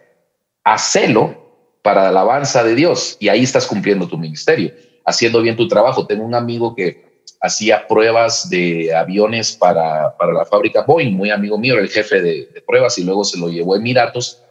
hacelo 0.63 1.43
para 1.81 2.03
la 2.03 2.09
alabanza 2.09 2.63
de 2.63 2.75
Dios 2.75 3.17
y 3.19 3.29
ahí 3.29 3.43
estás 3.43 3.67
cumpliendo 3.67 4.07
tu 4.07 4.17
ministerio, 4.17 4.71
haciendo 5.05 5.41
bien 5.41 5.57
tu 5.57 5.67
trabajo. 5.67 6.07
Tengo 6.07 6.23
un 6.23 6.33
amigo 6.33 6.73
que 6.75 7.13
hacía 7.41 7.87
pruebas 7.87 8.49
de 8.49 8.95
aviones 8.95 9.51
para, 9.51 10.15
para 10.17 10.31
la 10.33 10.45
fábrica 10.45 10.83
Boeing, 10.83 11.13
muy 11.13 11.29
amigo 11.29 11.57
mío, 11.57 11.73
era 11.73 11.83
el 11.83 11.89
jefe 11.89 12.21
de, 12.21 12.63
pruebas 12.65 12.97
y 12.97 13.03
luego 13.03 13.25
se 13.25 13.37
lo 13.37 13.49
llevó 13.49 13.73
a 13.73 13.77
Emiratos 13.77 14.41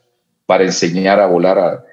para 0.44 0.64
enseñar 0.64 1.18
a 1.18 1.26
volar 1.26 1.58
a 1.58 1.84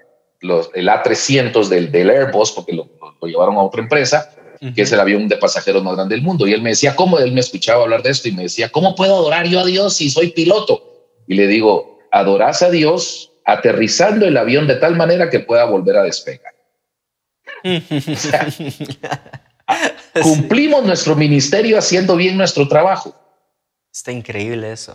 los, 0.41 0.69
el 0.73 0.89
A300 0.89 1.67
del, 1.69 1.91
del 1.91 2.09
Airbus, 2.09 2.51
porque 2.51 2.73
lo, 2.73 2.89
llevaron 3.21 3.55
a 3.55 3.63
otra 3.63 3.81
empresa, 3.81 4.35
que 4.75 4.81
es 4.81 4.91
el 4.91 4.99
avión 4.99 5.29
de 5.29 5.37
pasajeros 5.37 5.81
más 5.83 5.95
grande 5.95 6.15
del 6.15 6.23
mundo. 6.23 6.45
Y 6.45 6.53
él 6.53 6.61
me 6.61 6.71
decía, 6.71 6.93
¿cómo? 6.93 7.17
Él 7.17 7.31
me 7.31 7.39
escuchaba 7.39 7.83
hablar 7.83 8.03
de 8.03 8.09
esto 8.09 8.27
y 8.27 8.33
me 8.33 8.43
decía, 8.43 8.69
¿cómo 8.69 8.93
puedo 8.93 9.15
adorar 9.15 9.47
yo 9.47 9.61
a 9.61 9.65
Dios 9.65 9.95
si 9.95 10.09
soy 10.09 10.31
piloto? 10.31 11.07
Y 11.27 11.35
le 11.35 11.47
digo, 11.47 11.99
adorás 12.11 12.61
a 12.61 12.69
Dios 12.69 13.28
aterrizando 13.51 14.25
el 14.25 14.37
avión 14.37 14.67
de 14.67 14.75
tal 14.75 14.95
manera 14.95 15.29
que 15.29 15.39
pueda 15.39 15.65
volver 15.65 15.97
a 15.97 16.03
despegar. 16.03 16.53
cumplimos 20.21 20.85
nuestro 20.85 21.15
ministerio 21.15 21.77
haciendo 21.77 22.15
bien 22.15 22.37
nuestro 22.37 22.67
trabajo. 22.67 23.15
Está 23.91 24.11
increíble 24.11 24.71
eso. 24.71 24.93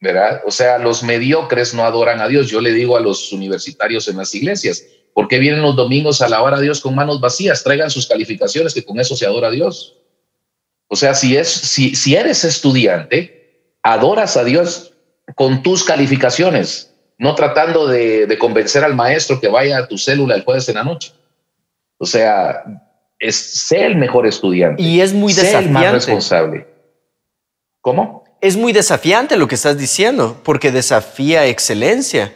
¿Verdad? 0.00 0.42
O 0.46 0.50
sea, 0.50 0.78
los 0.78 1.02
mediocres 1.02 1.74
no 1.74 1.84
adoran 1.84 2.20
a 2.20 2.28
Dios. 2.28 2.48
Yo 2.48 2.60
le 2.60 2.72
digo 2.72 2.96
a 2.96 3.00
los 3.00 3.32
universitarios 3.32 4.08
en 4.08 4.18
las 4.18 4.34
iglesias, 4.34 4.84
¿por 5.14 5.28
qué 5.28 5.38
vienen 5.38 5.62
los 5.62 5.76
domingos 5.76 6.20
a 6.20 6.26
alabar 6.26 6.54
a 6.54 6.60
Dios 6.60 6.80
con 6.80 6.94
manos 6.94 7.20
vacías? 7.20 7.64
Traigan 7.64 7.90
sus 7.90 8.06
calificaciones, 8.06 8.74
que 8.74 8.84
con 8.84 9.00
eso 9.00 9.16
se 9.16 9.26
adora 9.26 9.48
a 9.48 9.52
Dios. 9.52 9.96
O 10.88 10.96
sea, 10.96 11.14
si, 11.14 11.36
es, 11.36 11.48
si, 11.48 11.94
si 11.94 12.14
eres 12.14 12.44
estudiante, 12.44 13.70
adoras 13.82 14.36
a 14.36 14.44
Dios 14.44 14.92
con 15.34 15.62
tus 15.62 15.84
calificaciones, 15.84 16.91
no 17.22 17.36
tratando 17.36 17.86
de, 17.86 18.36
convencer 18.36 18.82
al 18.82 18.96
maestro 18.96 19.40
que 19.40 19.46
vaya 19.46 19.78
a 19.78 19.86
tu 19.86 19.96
célula 19.96 20.34
el 20.34 20.42
jueves 20.42 20.68
en 20.68 20.74
la 20.74 20.82
noche. 20.82 21.12
O 21.96 22.04
sea, 22.04 22.64
es 23.16 23.70
el 23.70 23.94
mejor 23.94 24.26
estudiante. 24.26 24.82
Y 24.82 25.00
es 25.00 25.12
muy 25.12 25.32
desafiante. 25.32 25.70
Más 25.70 25.92
responsable. 25.92 26.66
¿Cómo? 27.80 28.24
Es 28.40 28.56
muy 28.56 28.72
desafiante 28.72 29.36
lo 29.36 29.46
que 29.46 29.54
estás 29.54 29.78
diciendo, 29.78 30.40
porque 30.42 30.72
desafía 30.72 31.46
excelencia. 31.46 32.34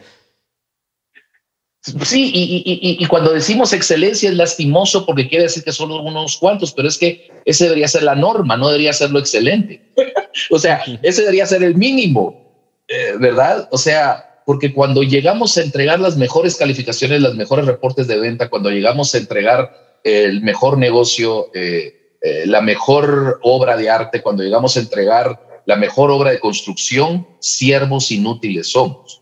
Sí, 2.04 2.30
y, 2.32 2.96
y, 3.00 3.06
cuando 3.06 3.32
decimos 3.32 3.72
excelencia 3.72 4.28
es 4.28 4.36
lastimoso 4.36 5.04
porque 5.04 5.28
quiere 5.28 5.44
decir 5.44 5.64
que 5.64 5.72
solo 5.72 6.00
unos 6.00 6.36
cuantos, 6.36 6.72
pero 6.72 6.86
es 6.86 6.96
que 6.96 7.28
ese 7.44 7.64
debería 7.64 7.88
ser 7.88 8.04
la 8.04 8.14
norma, 8.14 8.56
no 8.56 8.68
debería 8.68 8.92
ser 8.92 9.10
lo 9.10 9.18
excelente. 9.18 9.82
o 10.50 10.60
sea, 10.60 10.80
ese 11.02 11.22
debería 11.22 11.46
ser 11.46 11.64
el 11.64 11.74
mínimo, 11.74 12.40
eh, 12.86 13.14
¿verdad? 13.18 13.68
O 13.72 13.78
sea, 13.78 14.26
porque 14.46 14.72
cuando 14.72 15.02
llegamos 15.02 15.58
a 15.58 15.62
entregar 15.62 15.98
las 15.98 16.16
mejores 16.16 16.54
calificaciones, 16.54 17.20
los 17.20 17.34
mejores 17.34 17.66
reportes 17.66 18.06
de 18.06 18.20
venta, 18.20 18.48
cuando 18.48 18.70
llegamos 18.70 19.12
a 19.12 19.18
entregar 19.18 19.98
el 20.04 20.40
mejor 20.40 20.78
negocio, 20.78 21.50
eh, 21.52 22.14
eh, 22.22 22.46
la 22.46 22.60
mejor 22.60 23.40
obra 23.42 23.76
de 23.76 23.90
arte, 23.90 24.22
cuando 24.22 24.44
llegamos 24.44 24.76
a 24.76 24.80
entregar 24.80 25.62
la 25.66 25.74
mejor 25.74 26.12
obra 26.12 26.30
de 26.30 26.38
construcción, 26.38 27.26
siervos 27.40 28.12
inútiles 28.12 28.70
somos. 28.70 29.20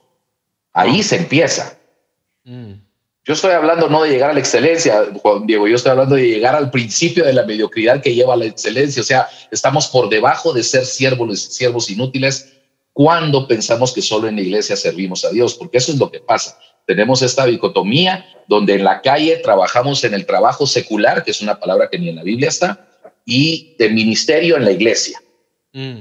Ahí 0.74 1.02
se 1.02 1.16
empieza. 1.16 1.78
Mm. 2.44 2.74
Yo 3.24 3.32
estoy 3.32 3.52
hablando 3.52 3.88
no 3.88 4.02
de 4.02 4.10
llegar 4.10 4.28
a 4.28 4.34
la 4.34 4.40
excelencia, 4.40 5.06
Juan 5.22 5.46
Diego, 5.46 5.66
yo 5.66 5.76
estoy 5.76 5.92
hablando 5.92 6.16
de 6.16 6.28
llegar 6.28 6.54
al 6.54 6.70
principio 6.70 7.24
de 7.24 7.32
la 7.32 7.46
mediocridad 7.46 8.02
que 8.02 8.14
lleva 8.14 8.34
a 8.34 8.36
la 8.36 8.44
excelencia. 8.44 9.00
O 9.00 9.06
sea, 9.06 9.26
estamos 9.50 9.86
por 9.86 10.10
debajo 10.10 10.52
de 10.52 10.62
ser 10.62 10.84
siervos, 10.84 11.40
siervos 11.40 11.88
inútiles 11.88 12.52
cuando 12.94 13.46
pensamos 13.48 13.92
que 13.92 14.00
solo 14.00 14.28
en 14.28 14.36
la 14.36 14.42
iglesia 14.42 14.76
servimos 14.76 15.24
a 15.24 15.30
Dios, 15.30 15.54
porque 15.54 15.78
eso 15.78 15.92
es 15.92 15.98
lo 15.98 16.10
que 16.10 16.20
pasa. 16.20 16.58
Tenemos 16.86 17.22
esta 17.22 17.44
dicotomía 17.44 18.24
donde 18.46 18.74
en 18.74 18.84
la 18.84 19.02
calle 19.02 19.36
trabajamos 19.38 20.04
en 20.04 20.14
el 20.14 20.24
trabajo 20.24 20.64
secular, 20.66 21.24
que 21.24 21.32
es 21.32 21.42
una 21.42 21.58
palabra 21.58 21.88
que 21.90 21.98
ni 21.98 22.08
en 22.08 22.16
la 22.16 22.22
Biblia 22.22 22.48
está, 22.48 22.88
y 23.26 23.74
de 23.78 23.90
ministerio 23.90 24.56
en 24.56 24.64
la 24.64 24.70
iglesia. 24.70 25.20
Mm. 25.72 25.98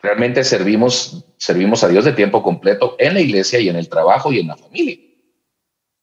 Realmente 0.00 0.42
servimos, 0.42 1.24
servimos 1.36 1.84
a 1.84 1.88
Dios 1.88 2.04
de 2.04 2.12
tiempo 2.12 2.42
completo 2.42 2.96
en 2.98 3.14
la 3.14 3.20
iglesia 3.20 3.60
y 3.60 3.68
en 3.68 3.76
el 3.76 3.88
trabajo 3.88 4.32
y 4.32 4.40
en 4.40 4.48
la 4.48 4.56
familia. 4.56 4.98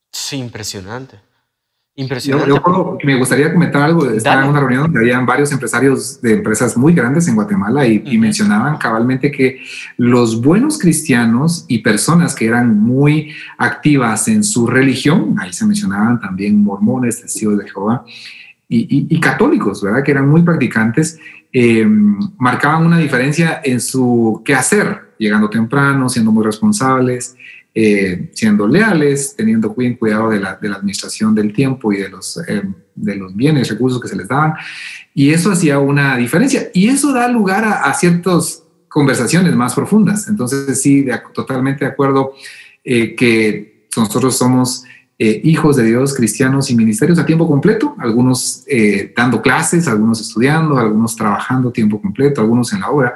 Sí, 0.10 0.38
impresionante. 0.38 1.20
Impresionante. 2.00 2.50
Yo, 2.50 2.98
me 3.04 3.18
gustaría 3.18 3.52
comentar 3.52 3.82
algo. 3.82 4.10
Estaba 4.10 4.44
en 4.44 4.50
una 4.50 4.62
reunión 4.62 4.84
donde 4.84 5.00
habían 5.00 5.26
varios 5.26 5.52
empresarios 5.52 6.22
de 6.22 6.36
empresas 6.36 6.78
muy 6.78 6.94
grandes 6.94 7.28
en 7.28 7.36
Guatemala 7.36 7.86
y, 7.86 8.18
mencionaban 8.18 8.78
cabalmente 8.78 9.30
que 9.30 9.60
los 9.98 10.42
buenos 10.42 10.80
cristianos 10.80 11.66
y 11.68 11.80
personas 11.80 12.36
que 12.36 12.46
eran 12.46 12.80
muy 12.80 13.34
activas 13.58 14.30
en 14.30 14.46
su 14.46 14.66
religión, 14.66 15.36
ahí 15.42 15.52
se 15.52 15.66
mencionaban 15.66 16.22
también 16.22 16.64
mormones, 16.64 17.20
testigos 17.22 17.58
de 17.58 17.70
Jehová 17.70 18.06
y, 18.70 19.20
católicos, 19.20 19.84
¿verdad? 19.84 20.02
Que 20.02 20.12
eran 20.12 20.30
muy 20.30 20.42
practicantes, 20.42 21.20
eh, 21.52 21.86
marcaban 22.38 22.86
una 22.86 22.98
diferencia 22.98 23.60
en 23.62 23.82
su 23.82 24.42
quehacer, 24.46 25.16
llegando 25.18 25.50
temprano, 25.50 26.08
siendo 26.08 26.32
muy 26.32 26.46
responsables, 26.46 27.36
eh, 27.76 28.32
siendo 28.34 28.68
leales, 28.68 29.36
teniendo 29.38 29.76
cuidado 29.96 30.32
de 30.32 30.40
la, 30.40 30.56
de 30.56 30.70
administración 30.78 31.36
del 31.36 31.54
tiempo 31.54 31.94
y 31.94 31.98
de 31.98 32.10
los, 32.10 32.42
eh, 32.48 32.64
de 32.96 33.16
bienes, 33.36 33.70
recursos 33.70 34.02
que 34.02 34.08
se 34.08 34.16
les 34.16 34.28
daban. 34.28 34.56
Y 35.14 35.30
eso 35.30 35.52
hacía 35.52 35.78
una 35.78 36.18
diferencia. 36.18 36.72
Y 36.74 36.88
eso 36.88 37.14
da 37.14 37.28
lugar 37.28 37.64
a, 37.64 37.94
ciertas 37.94 38.64
conversaciones 38.88 39.56
más 39.56 39.76
profundas. 39.76 40.28
Entonces, 40.28 40.82
sí, 40.82 41.06
totalmente 41.34 41.86
de 41.86 41.92
acuerdo 41.92 42.34
eh, 42.84 43.16
que 43.16 43.88
nosotros 43.96 44.38
somos 44.38 44.84
hijos 45.22 45.76
de 45.76 45.84
Dios, 45.84 46.14
cristianos 46.14 46.72
y 46.72 46.76
ministerios 46.78 47.20
a 47.20 47.26
tiempo 47.26 47.46
completo, 47.46 47.94
algunos 48.00 48.64
dando 49.14 49.42
clases, 49.42 49.86
algunos 49.90 50.22
estudiando, 50.22 50.78
algunos 50.78 51.14
trabajando 51.14 51.74
tiempo 51.74 52.02
completo, 52.02 52.40
algunos 52.40 52.72
en 52.72 52.80
la 52.80 52.90
obra, 52.90 53.16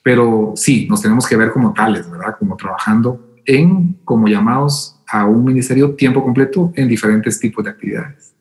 pero 0.00 0.52
sí, 0.54 0.86
nos 0.88 1.02
tenemos 1.02 1.26
que 1.26 1.34
ver 1.34 1.50
como 1.50 1.72
tales, 1.72 2.08
¿verdad? 2.08 2.36
Como 2.38 2.56
trabajando 2.56 3.29
en 3.46 3.98
como 4.04 4.28
llamados 4.28 5.00
a 5.06 5.26
un 5.26 5.44
ministerio 5.44 5.94
tiempo 5.94 6.22
completo 6.22 6.72
en 6.76 6.88
diferentes 6.88 7.38
tipos 7.38 7.64
de 7.64 7.70
actividades. 7.70 8.34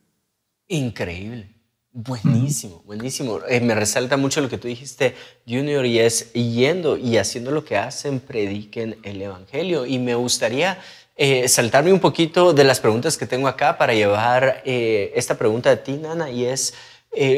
Increíble. 0.68 1.60
Buenísimo, 1.92 2.84
buenísimo. 2.86 3.40
Eh, 3.50 3.62
me 3.62 3.74
resalta 3.74 4.16
mucho 4.16 4.42
lo 4.42 4.50
que 4.50 4.60
tú 4.60 4.68
dijiste, 4.68 5.16
Junior, 5.48 5.84
y 5.88 6.00
es 6.00 6.32
yendo 6.34 6.98
y 6.98 7.18
haciendo 7.18 7.50
lo 7.50 7.66
que 7.66 7.78
hacen, 7.78 8.20
prediquen 8.20 8.98
el 9.02 9.20
Evangelio. 9.20 9.88
Y 9.88 9.98
me 9.98 10.14
gustaría 10.14 10.78
eh, 11.16 11.48
saltarme 11.48 11.92
un 11.92 12.00
poquito 12.00 12.54
de 12.54 12.64
las 12.64 12.80
preguntas 12.80 13.18
que 13.18 13.26
tengo 13.26 13.48
acá 13.48 13.80
para 13.80 13.96
llevar 13.96 14.62
eh, 14.66 15.12
esta 15.16 15.36
pregunta 15.36 15.72
a 15.72 15.78
ti, 15.78 15.94
Nana, 15.94 16.30
y 16.30 16.46
es, 16.46 16.76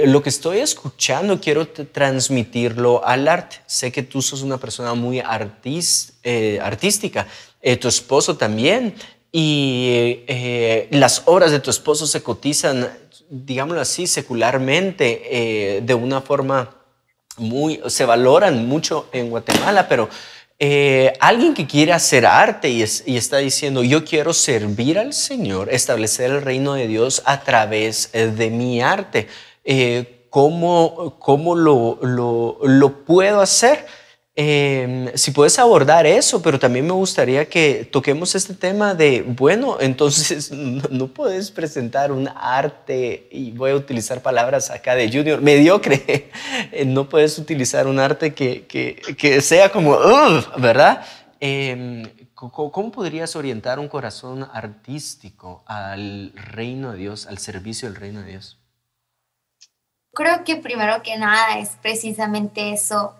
lo 0.06 0.22
que 0.22 0.28
estoy 0.28 0.58
escuchando 0.58 1.40
quiero 1.40 1.66
transmitirlo 1.66 3.06
al 3.06 3.30
arte. 3.30 3.56
Sé 3.68 3.90
que 3.90 4.04
tú 4.04 4.22
sos 4.22 4.42
una 4.42 4.58
persona 4.58 4.96
muy 4.96 5.22
artística 5.22 7.26
eh, 7.62 7.78
tu 7.78 7.88
esposo 7.88 8.38
también, 8.38 8.96
y 9.32 10.24
eh, 10.28 10.88
las 10.92 11.24
obras 11.26 11.52
de 11.52 11.60
tu 11.60 11.70
esposo 11.70 12.08
se 12.08 12.24
cotizan, 12.24 12.90
digámoslo 13.30 13.82
así, 13.82 14.08
secularmente, 14.08 15.22
eh, 15.78 15.82
de 15.82 15.94
una 15.94 16.22
forma 16.22 16.76
muy, 17.38 17.80
se 17.88 18.06
valoran 18.06 18.68
mucho 18.68 19.08
en 19.14 19.30
Guatemala, 19.30 19.88
pero 19.88 20.10
alguien 21.20 21.56
que 21.56 21.66
quiere 21.66 21.92
hacer 21.92 22.24
arte 22.26 22.70
y, 22.70 22.84
está 22.84 23.38
diciendo, 23.38 23.84
yo 23.84 24.06
quiero 24.06 24.32
servir 24.32 25.00
al 25.00 25.14
Señor, 25.14 25.74
establecer 25.74 26.30
el 26.30 26.44
reino 26.44 26.76
de 26.76 26.88
Dios 26.88 27.24
a 27.26 27.42
través 27.42 28.12
de 28.12 28.50
mi 28.52 28.80
arte, 28.80 29.28
¿cómo, 30.30 31.16
cómo 31.18 31.56
lo, 31.56 31.98
lo, 32.04 32.60
lo 32.62 33.06
puedo 33.06 33.42
hacer? 33.42 33.88
Em, 34.34 35.12
si 35.16 35.32
puedes 35.32 35.60
abordar 35.60 36.06
eso, 36.06 36.42
pero 36.42 36.58
también 36.58 36.88
me 36.88 36.94
gustaría 36.94 37.50
que 37.50 37.84
toquemos 37.92 38.34
este 38.34 38.54
tema 38.54 38.94
de, 38.94 39.24
bueno, 39.24 39.78
entonces 39.82 40.52
no, 40.52 41.08
puedes 41.08 41.52
presentar 41.52 42.12
un 42.12 42.30
arte, 42.34 43.28
y 43.30 43.52
voy 43.52 43.72
a 43.72 43.76
utilizar 43.76 44.22
palabras 44.22 44.72
acá 44.72 44.96
de 44.96 45.12
junior, 45.12 45.42
mediocre, 45.42 46.32
no 46.86 47.10
puedes 47.10 47.38
utilizar 47.38 47.88
un 47.88 48.00
arte 48.00 48.34
que, 48.34 48.66
que, 48.68 48.96
que 49.18 49.42
sea 49.42 49.70
como, 49.70 49.98
¿verdad? 50.58 51.06
Em, 51.42 52.08
¿Cómo 52.34 52.92
podrías 52.92 53.36
orientar 53.36 53.78
un 53.78 53.88
corazón 53.88 54.48
artístico 54.52 55.64
al 55.68 56.32
reino 56.34 56.92
de 56.92 56.98
Dios, 56.98 57.28
al 57.28 57.38
servicio 57.38 57.88
del 57.88 58.00
reino 58.00 58.22
de 58.22 58.32
Dios? 58.32 58.60
Creo 60.14 60.44
que 60.44 60.56
primero 60.56 61.04
que 61.04 61.18
nada 61.18 61.60
es 61.60 61.78
precisamente 61.82 62.74
eso, 62.74 63.16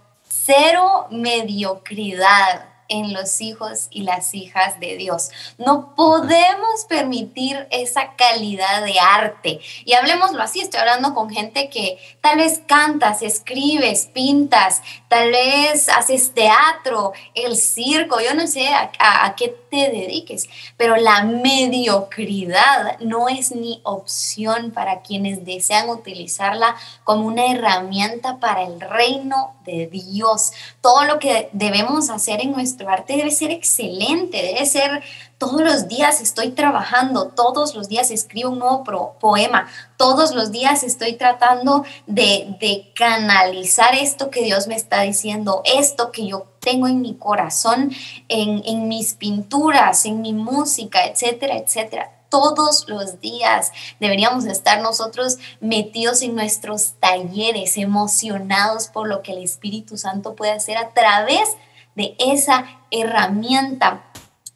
cero 0.46 1.08
mediocridad 1.12 2.72
en 2.92 3.14
los 3.14 3.40
hijos 3.40 3.88
y 3.90 4.04
las 4.04 4.34
hijas 4.34 4.80
de 4.82 4.98
Dios. 4.98 5.30
No 5.58 5.96
podemos 5.96 6.86
permitir 6.90 7.68
esa 7.72 8.16
calidad 8.18 8.84
de 8.84 9.00
arte. 9.00 9.62
Y 9.86 9.94
hablemoslo 9.94 10.44
así, 10.44 10.60
estoy 10.60 10.82
hablando 10.82 11.14
con 11.14 11.30
gente 11.30 11.70
que 11.70 11.98
tal 12.20 12.38
vez 12.38 12.62
cantas, 12.68 13.22
escribes, 13.22 14.08
pintas, 14.08 14.82
tal 15.08 15.32
vez 15.32 15.88
haces 15.88 16.34
teatro, 16.34 17.14
el 17.34 17.56
circo, 17.56 18.20
yo 18.20 18.34
no 18.34 18.46
sé 18.46 18.68
a, 18.68 18.92
a 19.00 19.36
qué 19.36 19.56
te 19.70 19.90
dediques, 19.90 20.50
pero 20.76 20.98
la 20.98 21.24
mediocridad 21.24 23.00
no 23.00 23.30
es 23.30 23.56
ni 23.56 23.80
opción 23.84 24.72
para 24.72 25.02
quienes 25.02 25.46
desean 25.46 25.90
utilizarla 25.90 26.76
como 27.06 27.26
una 27.26 27.46
herramienta 27.46 28.38
para 28.40 28.64
el 28.64 28.82
reino 28.82 29.56
de 29.66 29.88
Dios. 29.88 30.52
Todo 30.82 31.06
lo 31.06 31.20
que 31.20 31.50
debemos 31.54 32.10
hacer 32.10 32.42
en 32.42 32.52
nuestro 32.52 32.90
arte 32.90 33.18
debe 33.18 33.32
ser 33.32 33.52
excelente, 33.52 34.42
debe 34.42 34.66
ser 34.66 35.04
todos 35.38 35.62
los 35.62 35.88
días 35.88 36.22
estoy 36.22 36.52
trabajando, 36.52 37.30
todos 37.30 37.74
los 37.74 37.90
días 37.90 38.12
escribo 38.12 38.52
un 38.52 38.60
nuevo 38.60 38.84
poema, 39.20 39.68
todos 39.98 40.36
los 40.36 40.52
días 40.52 40.84
estoy 40.84 41.14
tratando 41.14 41.84
de, 42.06 42.92
canalizar 42.96 43.96
esto 43.96 44.30
que 44.30 44.44
Dios 44.44 44.68
me 44.68 44.76
está 44.76 45.02
diciendo, 45.02 45.64
esto 45.66 46.12
que 46.12 46.28
yo 46.28 46.46
tengo 46.60 46.88
en 46.88 47.02
mi 47.02 47.16
corazón, 47.16 47.92
en, 48.28 48.62
en 48.66 48.88
mis 48.88 49.16
pinturas, 49.16 50.06
en 50.06 50.22
mi 50.22 50.34
música, 50.34 51.06
etcétera, 51.06 51.58
etcétera 51.58 52.21
todos 52.32 52.88
los 52.88 53.22
días. 53.22 53.72
Deberíamos 54.00 54.46
estar 54.46 54.82
nosotros 54.82 55.38
metidos 55.60 56.24
en 56.24 56.34
nuestros 56.34 56.94
talleres, 57.00 57.78
emocionados 57.78 58.88
por 58.88 59.08
lo 59.08 59.22
que 59.22 59.34
el 59.34 59.44
Espíritu 59.44 59.98
Santo 59.98 60.34
puede 60.34 60.54
hacer 60.54 60.78
a 60.78 60.90
través 60.90 61.48
de 61.96 62.16
esa 62.18 62.66
herramienta. 62.90 64.06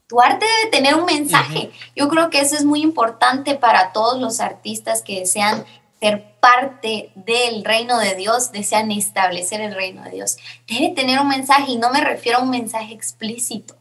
Tu 0.07 0.19
arte 0.21 0.45
debe 0.45 0.71
tener 0.71 0.95
un 0.95 1.05
mensaje. 1.05 1.71
Yo 1.95 2.07
creo 2.07 2.29
que 2.29 2.39
eso 2.39 2.55
es 2.55 2.63
muy 2.63 2.81
importante 2.81 3.55
para 3.55 3.91
todos 3.91 4.19
los 4.19 4.39
artistas 4.39 5.01
que 5.01 5.19
desean 5.19 5.65
ser 5.99 6.35
parte 6.39 7.11
del 7.15 7.65
reino 7.65 7.97
de 7.97 8.15
Dios, 8.15 8.51
desean 8.51 8.91
establecer 8.91 9.61
el 9.61 9.73
reino 9.73 10.03
de 10.03 10.11
Dios. 10.11 10.37
Debe 10.67 10.89
tener 10.89 11.19
un 11.19 11.27
mensaje 11.27 11.71
y 11.71 11.77
no 11.77 11.91
me 11.91 12.01
refiero 12.01 12.37
a 12.37 12.41
un 12.41 12.51
mensaje 12.51 12.93
explícito. 12.93 13.75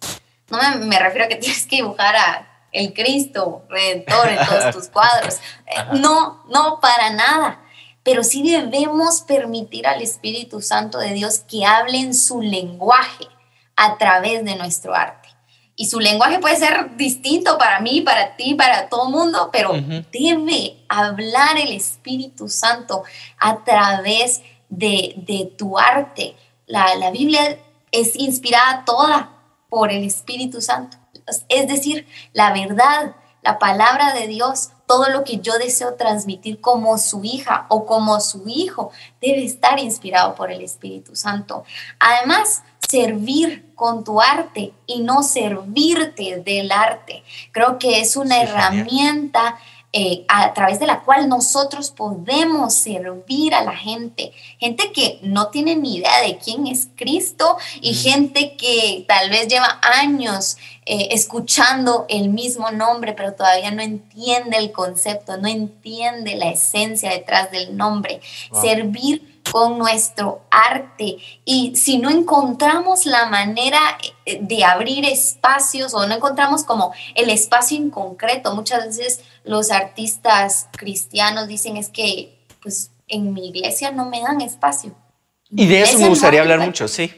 No 0.50 0.58
me, 0.58 0.86
me 0.86 0.98
refiero 0.98 1.26
a 1.26 1.28
que 1.28 1.36
tienes 1.40 1.66
que 1.66 1.76
dibujar 1.76 2.16
a 2.16 2.53
el 2.74 2.92
Cristo 2.92 3.62
Redentor 3.70 4.28
en 4.28 4.46
todos 4.46 4.74
tus 4.74 4.88
cuadros. 4.88 5.36
Eh, 5.66 5.98
no, 6.00 6.44
no, 6.50 6.80
para 6.80 7.10
nada. 7.10 7.60
Pero 8.02 8.22
sí 8.22 8.42
debemos 8.42 9.22
permitir 9.22 9.86
al 9.86 10.02
Espíritu 10.02 10.60
Santo 10.60 10.98
de 10.98 11.14
Dios 11.14 11.38
que 11.38 11.64
hable 11.64 11.98
en 11.98 12.12
su 12.12 12.42
lenguaje 12.42 13.26
a 13.76 13.96
través 13.96 14.44
de 14.44 14.56
nuestro 14.56 14.94
arte. 14.94 15.30
Y 15.76 15.86
su 15.86 15.98
lenguaje 15.98 16.38
puede 16.38 16.56
ser 16.56 16.96
distinto 16.96 17.56
para 17.58 17.80
mí, 17.80 18.02
para 18.02 18.36
ti, 18.36 18.54
para 18.54 18.88
todo 18.88 19.06
el 19.06 19.12
mundo, 19.12 19.50
pero 19.52 19.72
debe 20.12 20.84
hablar 20.88 21.58
el 21.58 21.72
Espíritu 21.72 22.48
Santo 22.48 23.02
a 23.38 23.64
través 23.64 24.42
de, 24.68 25.14
de 25.16 25.50
tu 25.56 25.78
arte. 25.78 26.36
La, 26.66 26.94
la 26.96 27.10
Biblia 27.10 27.58
es 27.90 28.14
inspirada 28.14 28.84
toda 28.84 29.30
por 29.68 29.90
el 29.90 30.04
Espíritu 30.04 30.60
Santo 30.60 31.03
es 31.48 31.68
decir, 31.68 32.06
la 32.32 32.52
verdad, 32.52 33.16
la 33.42 33.58
palabra 33.58 34.14
de 34.14 34.26
Dios, 34.26 34.70
todo 34.86 35.10
lo 35.10 35.24
que 35.24 35.38
yo 35.38 35.58
deseo 35.58 35.94
transmitir 35.94 36.60
como 36.60 36.98
su 36.98 37.24
hija 37.24 37.66
o 37.68 37.86
como 37.86 38.20
su 38.20 38.44
hijo 38.46 38.90
debe 39.20 39.44
estar 39.44 39.78
inspirado 39.78 40.34
por 40.34 40.50
el 40.50 40.62
Espíritu 40.62 41.14
Santo. 41.14 41.64
Además, 41.98 42.62
servir 42.88 43.72
con 43.74 44.04
tu 44.04 44.20
arte 44.20 44.72
y 44.86 45.00
no 45.00 45.22
servirte 45.22 46.42
del 46.44 46.70
arte. 46.72 47.22
Creo 47.52 47.78
que 47.78 48.00
es 48.00 48.16
una 48.16 48.40
herramienta 48.42 49.58
eh, 49.96 50.24
a 50.26 50.52
través 50.54 50.80
de 50.80 50.88
la 50.88 51.02
cual 51.02 51.28
nosotros 51.28 51.92
podemos 51.92 52.74
servir 52.74 53.54
a 53.54 53.62
la 53.62 53.76
gente. 53.76 54.32
Gente 54.58 54.90
que 54.90 55.20
no 55.22 55.50
tiene 55.50 55.76
ni 55.76 55.98
idea 55.98 56.20
de 56.22 56.36
quién 56.36 56.66
es 56.66 56.88
Cristo 56.96 57.56
y 57.80 57.94
gente 57.94 58.56
que 58.56 59.04
tal 59.06 59.30
vez 59.30 59.46
lleva 59.46 59.78
años 59.82 60.56
eh, 60.84 61.10
escuchando 61.12 62.06
el 62.08 62.30
mismo 62.30 62.72
nombre, 62.72 63.12
pero 63.12 63.34
todavía 63.34 63.70
no 63.70 63.82
entiende 63.82 64.56
el 64.56 64.72
concepto, 64.72 65.36
no 65.36 65.46
entiende 65.46 66.34
la 66.34 66.50
esencia 66.50 67.10
detrás 67.10 67.52
del 67.52 67.76
nombre. 67.76 68.20
Servir 68.60 69.34
con 69.52 69.78
nuestro 69.78 70.42
arte. 70.50 71.18
Y 71.44 71.76
si 71.76 71.98
no 71.98 72.10
encontramos 72.10 73.06
la 73.06 73.26
manera 73.26 73.78
eh, 74.26 74.38
de 74.40 74.64
abrir 74.64 75.04
espacios 75.04 75.94
o 75.94 76.06
no 76.06 76.14
encontramos 76.14 76.64
como 76.64 76.92
el 77.14 77.30
espacio 77.30 77.76
en 77.76 77.90
concreto, 77.90 78.54
muchas 78.54 78.86
veces 78.86 79.20
los 79.44 79.70
artistas 79.70 80.68
cristianos 80.76 81.46
dicen 81.48 81.76
es 81.76 81.88
que 81.88 82.38
pues 82.62 82.90
en 83.08 83.32
mi 83.32 83.48
iglesia 83.48 83.90
no 83.90 84.06
me 84.06 84.20
dan 84.20 84.40
espacio. 84.40 84.94
Y 85.50 85.66
de 85.66 85.82
eso 85.82 85.98
me 85.98 86.08
gustaría 86.08 86.40
hablar 86.40 86.60
mucho, 86.60 86.88
sí. 86.88 87.12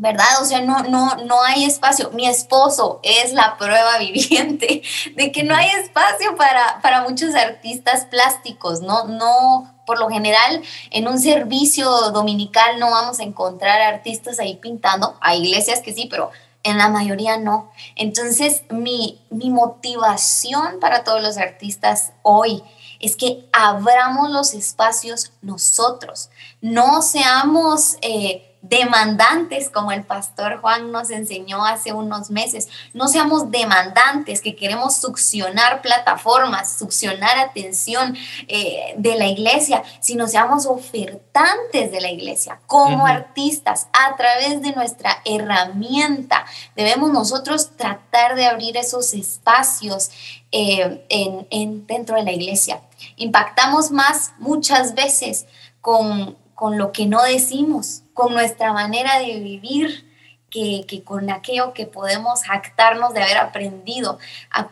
¿verdad? 0.00 0.40
O 0.40 0.46
sea, 0.46 0.62
no, 0.62 0.82
no, 0.84 1.14
no 1.26 1.42
hay 1.42 1.64
espacio. 1.64 2.10
Mi 2.14 2.26
esposo 2.26 3.00
es 3.02 3.34
la 3.34 3.58
prueba 3.58 3.98
viviente 4.00 4.82
de 5.14 5.30
que 5.30 5.42
no 5.42 5.54
hay 5.54 5.68
espacio 5.84 6.36
para, 6.36 6.80
para 6.80 7.02
muchos 7.02 7.34
artistas 7.34 8.06
plásticos, 8.06 8.80
¿no? 8.80 9.04
No, 9.08 9.74
por 9.84 9.98
lo 9.98 10.08
general, 10.08 10.62
en 10.90 11.06
un 11.06 11.20
servicio 11.20 11.90
dominical 12.12 12.78
no 12.78 12.90
vamos 12.90 13.20
a 13.20 13.24
encontrar 13.24 13.82
artistas 13.82 14.40
ahí 14.40 14.56
pintando. 14.56 15.18
Hay 15.20 15.46
iglesias 15.46 15.80
que 15.80 15.92
sí, 15.92 16.06
pero 16.10 16.30
en 16.62 16.78
la 16.78 16.88
mayoría 16.88 17.36
no. 17.38 17.70
Entonces, 17.96 18.62
mi, 18.70 19.20
mi 19.30 19.50
motivación 19.50 20.80
para 20.80 21.04
todos 21.04 21.22
los 21.22 21.36
artistas 21.38 22.12
hoy 22.22 22.62
es 23.00 23.16
que 23.16 23.48
abramos 23.52 24.30
los 24.30 24.54
espacios 24.54 25.32
nosotros, 25.42 26.30
no 26.60 27.02
seamos... 27.02 27.96
Eh, 28.02 28.46
demandantes, 28.62 29.70
como 29.70 29.90
el 29.90 30.04
pastor 30.04 30.60
Juan 30.60 30.92
nos 30.92 31.10
enseñó 31.10 31.64
hace 31.64 31.92
unos 31.92 32.30
meses. 32.30 32.68
No 32.92 33.08
seamos 33.08 33.50
demandantes 33.50 34.42
que 34.42 34.54
queremos 34.54 34.96
succionar 34.96 35.80
plataformas, 35.80 36.76
succionar 36.76 37.38
atención 37.38 38.16
eh, 38.48 38.94
de 38.98 39.16
la 39.16 39.28
iglesia, 39.28 39.82
sino 40.00 40.28
seamos 40.28 40.66
ofertantes 40.66 41.90
de 41.90 42.00
la 42.00 42.10
iglesia 42.10 42.60
como 42.66 43.06
artistas 43.06 43.88
a 43.92 44.16
través 44.16 44.60
de 44.60 44.72
nuestra 44.72 45.22
herramienta. 45.24 46.44
Debemos 46.76 47.10
nosotros 47.10 47.70
tratar 47.76 48.34
de 48.34 48.46
abrir 48.46 48.76
esos 48.76 49.14
espacios 49.14 50.10
eh, 50.52 51.06
en, 51.08 51.86
dentro 51.86 52.16
de 52.16 52.24
la 52.24 52.32
iglesia. 52.32 52.82
Impactamos 53.16 53.90
más 53.90 54.32
muchas 54.38 54.94
veces 54.94 55.46
con, 55.80 56.36
con 56.54 56.76
lo 56.76 56.92
que 56.92 57.06
no 57.06 57.22
decimos, 57.22 58.02
con 58.20 58.34
nuestra 58.34 58.74
manera 58.74 59.18
de 59.18 59.40
vivir, 59.40 60.06
que, 60.50 61.02
con 61.04 61.30
aquello 61.30 61.72
que 61.72 61.86
podemos 61.86 62.42
jactarnos 62.42 63.14
de 63.14 63.22
haber 63.22 63.38
aprendido. 63.38 64.18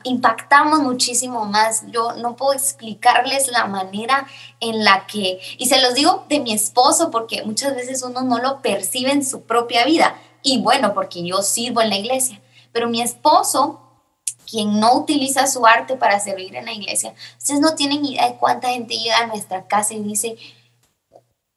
impactamos 0.02 0.80
muchísimo 0.80 1.46
más. 1.46 1.84
Yo 1.90 2.12
no 2.14 2.36
puedo 2.36 2.52
explicarles 2.52 3.48
la 3.48 3.64
manera 3.66 4.26
en 4.60 4.84
la 4.84 5.06
que, 5.06 5.40
y 5.56 5.66
se 5.66 5.80
los 5.80 5.94
digo 5.94 6.26
de 6.28 6.40
mi 6.40 6.52
esposo, 6.52 7.10
porque 7.10 7.42
muchas 7.44 7.74
veces 7.74 8.02
uno 8.02 8.20
no 8.22 8.38
lo 8.38 8.60
percibe 8.60 9.12
en 9.12 9.24
su 9.24 9.42
propia 9.42 9.86
vida. 9.86 10.20
Y 10.42 10.60
bueno, 10.60 10.92
porque 10.92 11.24
yo 11.24 11.40
sirvo 11.40 11.80
en 11.80 11.88
la 11.88 11.96
iglesia. 11.96 12.42
Pero 12.72 12.88
mi 12.88 13.00
esposo, 13.00 13.80
quien 14.50 14.78
no 14.78 14.94
utiliza 14.94 15.46
su 15.46 15.64
arte 15.64 15.96
para 15.96 16.20
servir 16.20 16.54
en 16.54 16.66
la 16.66 16.72
iglesia, 16.72 17.14
ustedes 17.38 17.60
no 17.60 17.74
tienen 17.74 18.04
idea 18.04 18.28
de 18.28 18.36
cuánta 18.36 18.68
gente 18.68 18.98
llega 18.98 19.18
a 19.18 19.26
nuestra 19.26 19.66
casa 19.66 19.94
y 19.94 20.02
dice, 20.02 20.36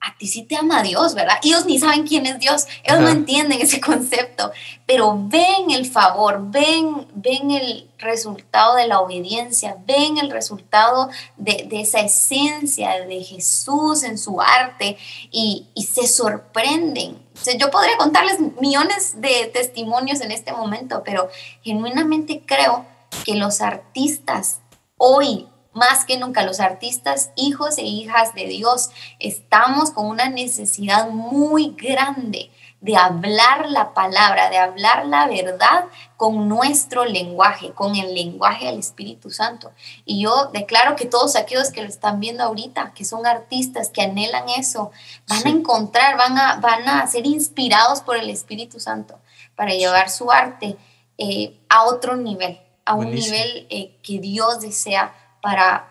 a 0.02 0.18
ti 0.18 0.28
sí 0.28 0.44
te 0.44 0.56
ama 0.56 0.82
Dios, 0.82 1.14
¿verdad? 1.14 1.38
Ellos 1.44 1.66
ni 1.66 1.80
saben 1.80 2.08
quién 2.08 2.26
es 2.26 2.40
Dios, 2.40 2.66
ellos 2.84 3.00
no 3.02 3.10
entienden 3.10 3.62
ese 3.62 3.80
concepto, 3.80 4.52
pero 4.88 5.16
ven 5.16 5.70
el 5.70 5.86
favor, 5.86 6.40
ven, 6.50 7.08
ven 7.14 7.52
el 7.52 7.88
resultado 8.00 8.76
de 8.76 8.88
la 8.88 9.00
obediencia, 9.00 9.78
ven 9.86 10.18
el 10.18 10.32
resultado 10.32 11.10
de, 11.38 11.68
esa 11.72 12.00
esencia 12.00 13.06
de 13.06 13.24
Jesús 13.24 14.04
en 14.04 14.18
su 14.18 14.42
arte 14.42 14.98
y, 15.30 15.68
y 15.76 15.84
se 15.84 16.08
sorprenden. 16.08 17.22
yo 17.58 17.70
podría 17.70 17.98
contarles 17.98 18.40
millones 18.60 19.22
de 19.22 19.52
testimonios 19.54 20.20
en 20.22 20.32
este 20.32 20.52
momento, 20.52 21.04
pero 21.06 21.30
genuinamente 21.62 22.42
creo 22.44 22.86
que 23.24 23.36
los 23.36 23.62
artistas 23.62 24.62
hoy 24.98 25.48
más 25.74 26.06
que 26.06 26.18
nunca 26.18 26.44
los 26.44 26.60
artistas, 26.60 27.32
hijos 27.36 27.78
e 27.78 27.84
hijas 27.84 28.34
de 28.34 28.46
Dios, 28.46 28.90
estamos 29.20 29.92
con 29.92 30.08
una 30.08 30.30
necesidad 30.30 31.10
muy 31.10 31.76
grande 31.78 32.52
de 32.82 32.98
hablar 32.98 33.70
la 33.70 33.94
palabra, 33.94 34.50
de 34.50 34.58
hablar 34.58 35.06
la 35.06 35.28
verdad 35.28 35.86
con 36.18 36.50
nuestro 36.50 37.06
lenguaje, 37.06 37.72
con 37.74 37.96
el 37.96 38.14
lenguaje 38.16 38.66
del 38.66 38.80
Espíritu 38.80 39.30
Santo. 39.30 39.72
Y 40.04 40.24
yo 40.24 40.50
declaro 40.52 40.96
que 40.96 41.06
todos 41.06 41.36
aquellos 41.36 41.70
que 41.70 41.84
lo 41.84 41.88
están 41.88 42.20
viendo 42.20 42.44
ahorita, 42.44 42.94
que 42.96 43.06
son 43.06 43.28
artistas, 43.28 43.90
que 43.90 44.02
anhelan 44.02 44.50
eso, 44.50 44.92
van 45.28 45.46
a 45.46 45.50
encontrar, 45.50 46.18
van 46.18 46.38
a, 46.38 46.56
van 46.56 46.90
a 46.90 47.06
ser 47.06 47.28
inspirados 47.28 48.02
por 48.02 48.18
el 48.18 48.32
Espíritu 48.32 48.80
Santo 48.80 49.20
para 49.56 49.74
llevar 49.74 50.10
su 50.10 50.32
arte 50.32 50.76
eh, 51.20 51.60
a 51.70 51.84
otro 51.84 52.18
nivel, 52.18 52.60
a 52.84 52.96
un 52.96 53.12
nivel 53.12 53.68
eh, 53.70 53.96
que 54.02 54.18
Dios 54.18 54.60
desea 54.60 55.14
para 55.42 55.88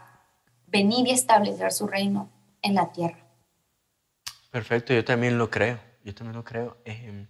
venir 0.67 1.09
y 1.09 1.11
establecer 1.11 1.73
su 1.73 1.87
reino 1.87 2.31
en 2.63 2.75
la 2.75 2.93
tierra. 2.93 3.19
Perfecto, 4.51 4.93
yo 4.93 5.05
también 5.05 5.39
lo 5.39 5.51
creo 5.51 5.91
yo 6.05 6.15
también 6.15 6.37
lo 6.37 6.45
creo. 6.45 6.77
Em, 6.85 7.27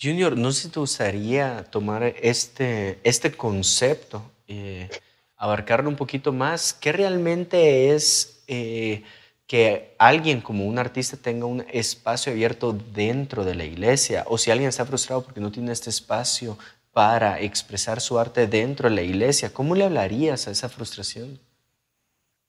Junior, 0.00 0.36
no 0.36 0.52
sé 0.52 0.62
si 0.62 0.68
te 0.68 0.80
gustaría 0.80 1.64
tomar 1.64 2.02
este, 2.20 2.98
este 3.04 3.32
concepto, 3.32 4.30
eh, 4.46 4.88
abarcarlo 5.36 5.88
un 5.88 5.96
poquito 5.96 6.32
más. 6.32 6.72
¿Qué 6.72 6.92
realmente 6.92 7.94
es 7.94 8.44
eh, 8.46 9.04
que 9.46 9.94
alguien 9.98 10.40
como 10.40 10.66
un 10.66 10.78
artista 10.78 11.16
tenga 11.16 11.46
un 11.46 11.64
espacio 11.72 12.32
abierto 12.32 12.72
dentro 12.72 13.44
de 13.44 13.54
la 13.54 13.64
iglesia? 13.64 14.24
O 14.28 14.38
si 14.38 14.50
alguien 14.50 14.68
está 14.68 14.84
frustrado 14.84 15.24
porque 15.24 15.40
no 15.40 15.52
tiene 15.52 15.72
este 15.72 15.90
espacio 15.90 16.58
para 16.92 17.40
expresar 17.40 18.00
su 18.00 18.18
arte 18.18 18.46
dentro 18.46 18.88
de 18.88 18.94
la 18.94 19.02
iglesia, 19.02 19.52
¿cómo 19.52 19.74
le 19.74 19.84
hablarías 19.84 20.46
a 20.46 20.52
esa 20.52 20.68
frustración? 20.68 21.40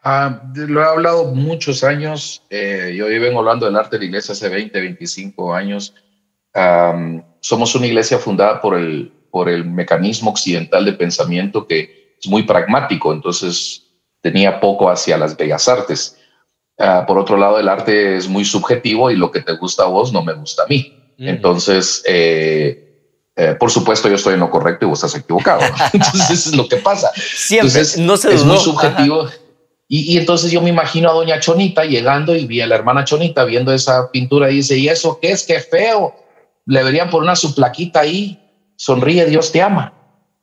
Ah, 0.07 0.39
lo 0.53 0.81
he 0.81 0.85
hablado 0.85 1.33
muchos 1.33 1.83
años. 1.83 2.43
Eh, 2.51 2.93
yo 2.95 3.07
vengo 3.07 3.39
hablando 3.39 3.65
del 3.65 3.75
arte 3.75 3.95
de 3.95 4.01
la 4.01 4.05
iglesia 4.05 4.33
hace 4.33 4.47
20, 4.49 4.79
25 4.79 5.53
años. 5.53 5.95
somos 7.41 7.75
una 7.75 7.87
iglesia 7.87 8.19
fundada 8.19 8.61
por 8.61 8.77
el, 8.77 9.11
por 9.31 9.49
el 9.49 9.65
mecanismo 9.65 10.29
occidental 10.29 10.85
de 10.85 10.93
pensamiento 10.93 11.67
que 11.67 12.15
es 12.21 12.27
muy 12.27 12.43
pragmático, 12.43 13.11
entonces 13.11 13.81
tenía 14.21 14.59
poco 14.59 14.91
hacia 14.91 15.17
las 15.17 15.35
bellas 15.35 15.67
artes. 15.67 16.17
Ah, 16.77 17.03
por 17.07 17.17
otro 17.17 17.35
lado, 17.35 17.57
el 17.57 17.67
arte 17.67 18.15
es 18.15 18.27
muy 18.27 18.45
subjetivo 18.45 19.09
y 19.09 19.15
lo 19.15 19.31
que 19.31 19.41
te 19.41 19.53
gusta 19.53 19.83
a 19.83 19.87
vos 19.87 20.13
no 20.13 20.23
me 20.23 20.33
gusta 20.33 20.63
a 20.63 20.67
mí. 20.67 21.15
Entonces, 21.17 22.03
eh, 22.07 23.31
eh, 23.35 23.55
por 23.59 23.71
supuesto, 23.71 24.07
yo 24.07 24.15
estoy 24.15 24.35
en 24.35 24.41
lo 24.41 24.51
correcto 24.51 24.85
y 24.85 24.89
vos 24.89 25.03
estás 25.03 25.19
equivocado. 25.19 25.61
Entonces, 25.93 26.29
eso 26.29 26.49
es 26.51 26.55
lo 26.55 26.67
que 26.67 26.77
pasa. 26.77 27.11
Siempre, 27.15 27.81
no 27.97 28.17
se 28.17 28.35
Es 28.35 28.43
muy 28.43 28.57
subjetivo. 28.57 29.29
Y, 29.87 30.17
entonces 30.17 30.51
yo 30.51 30.61
me 30.61 30.69
imagino 30.69 31.09
a 31.09 31.13
doña 31.13 31.39
Chonita 31.39 31.85
llegando 31.85 32.35
y 32.35 32.45
vi 32.45 32.59
a 32.59 32.67
la 32.67 32.75
hermana 32.75 33.03
Chonita 33.03 33.45
viendo 33.45 33.71
esa 33.71 34.09
pintura 34.09 34.49
y 34.49 34.55
dice, 34.55 34.77
¿y 34.77 34.89
eso 34.89 35.19
qué 35.21 35.31
es? 35.31 35.43
¡Qué 35.43 35.59
feo! 35.59 36.15
Le 36.65 36.79
deberían 36.79 37.11
poner 37.11 37.25
una 37.25 37.35
su 37.35 37.53
plaquita 37.53 37.99
ahí, 37.99 38.39
sonríe, 38.75 39.25
Dios 39.25 39.51
te 39.51 39.61
ama. 39.61 39.93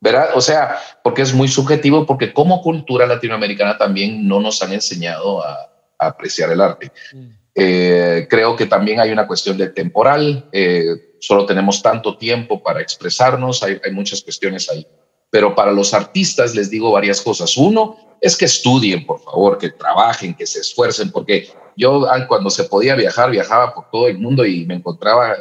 ¿Verdad? 0.01 0.30
O 0.34 0.40
sea, 0.40 0.78
porque 1.03 1.22
es 1.22 1.32
muy 1.32 1.47
subjetivo, 1.47 2.07
porque 2.07 2.32
como 2.32 2.61
cultura 2.61 3.07
latinoamericana 3.07 3.78
también 3.78 4.26
no 4.26 4.40
nos 4.40 4.61
han 4.62 4.72
enseñado 4.72 5.45
a, 5.45 5.68
apreciar 5.99 6.51
el 6.51 6.61
arte. 6.61 6.90
Mm. 7.12 7.26
Eh, 7.55 8.26
creo 8.28 8.57
que 8.57 8.66
también 8.66 8.99
hay 8.99 9.12
una 9.12 9.28
cuestión 9.28 9.57
de 9.57 9.68
temporal, 9.68 10.49
eh, 10.51 11.14
solo 11.20 11.47
tenemos 11.47 11.80
tanto 11.80 12.16
tiempo 12.16 12.61
para 12.61 12.80
expresarnos, 12.80 13.62
hay, 13.62 13.80
hay 13.84 13.93
muchas 13.93 14.22
cuestiones 14.22 14.68
ahí. 14.68 14.84
Pero 15.33 15.55
para 15.55 15.72
los 15.72 15.95
artistas 15.95 16.55
les 16.55 16.68
digo 16.68 16.93
varias 16.93 17.22
cosas. 17.22 17.57
Uno, 17.57 17.97
es 18.20 18.37
que 18.37 18.45
estudien, 18.45 19.07
por 19.07 19.18
favor, 19.18 19.57
que 19.57 19.70
trabajen, 19.70 20.35
que 20.35 20.47
se 20.47 20.61
esfuercen, 20.61 21.11
porque 21.11 21.49
yo 21.74 22.07
cuando 22.28 22.51
se 22.51 22.64
podía 22.64 22.95
viajar, 22.95 23.30
viajaba 23.30 23.74
por 23.74 23.91
todo 23.91 24.09
el 24.09 24.18
mundo 24.18 24.45
y 24.45 24.66
me 24.66 24.74
encontraba 24.74 25.35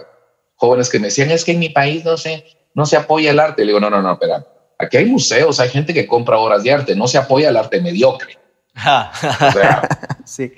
jóvenes 0.55 0.89
que 0.89 0.97
me 0.97 1.07
decían, 1.07 1.29
es 1.29 1.43
que 1.43 1.51
en 1.51 1.59
mi 1.59 1.67
país 1.67 2.05
no 2.05 2.15
se, 2.15 2.45
no 2.73 2.85
se 2.85 2.95
apoya 2.95 3.31
el 3.31 3.39
arte. 3.39 3.63
Le 3.63 3.67
digo, 3.67 3.81
no, 3.81 3.89
no, 3.89 4.01
no, 4.01 4.13
espera, 4.13 4.47
aquí 4.79 4.95
hay 4.95 5.05
museos, 5.07 5.59
hay 5.59 5.67
gente 5.67 5.93
que 5.93 6.07
compra 6.07 6.37
obras 6.37 6.63
de 6.63 6.71
arte, 6.71 6.95
no 6.95 7.07
se 7.07 7.17
apoya 7.17 7.49
el 7.49 7.57
arte 7.57 7.81
mediocre. 7.81 8.37
o 8.73 9.51
sea, 9.51 9.81
sí. 10.25 10.53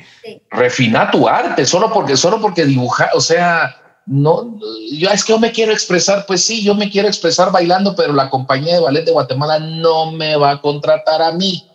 refina 0.51 1.09
tu 1.09 1.27
arte, 1.27 1.65
solo 1.65 1.91
porque, 1.91 2.15
solo 2.15 2.39
porque 2.39 2.65
dibujar, 2.65 3.09
o 3.15 3.21
sea, 3.21 3.82
no, 4.05 4.59
yo 4.91 5.09
es 5.09 5.23
que 5.23 5.31
yo 5.31 5.39
me 5.39 5.51
quiero 5.51 5.71
expresar, 5.71 6.25
pues 6.25 6.43
sí, 6.43 6.61
yo 6.61 6.75
me 6.75 6.89
quiero 6.89 7.07
expresar 7.07 7.51
bailando, 7.51 7.95
pero 7.95 8.13
la 8.13 8.29
compañía 8.29 8.75
de 8.75 8.81
ballet 8.81 9.05
de 9.05 9.11
Guatemala 9.11 9.59
no 9.59 10.11
me 10.11 10.35
va 10.35 10.51
a 10.51 10.61
contratar 10.61 11.21
a 11.21 11.31
mí. 11.31 11.65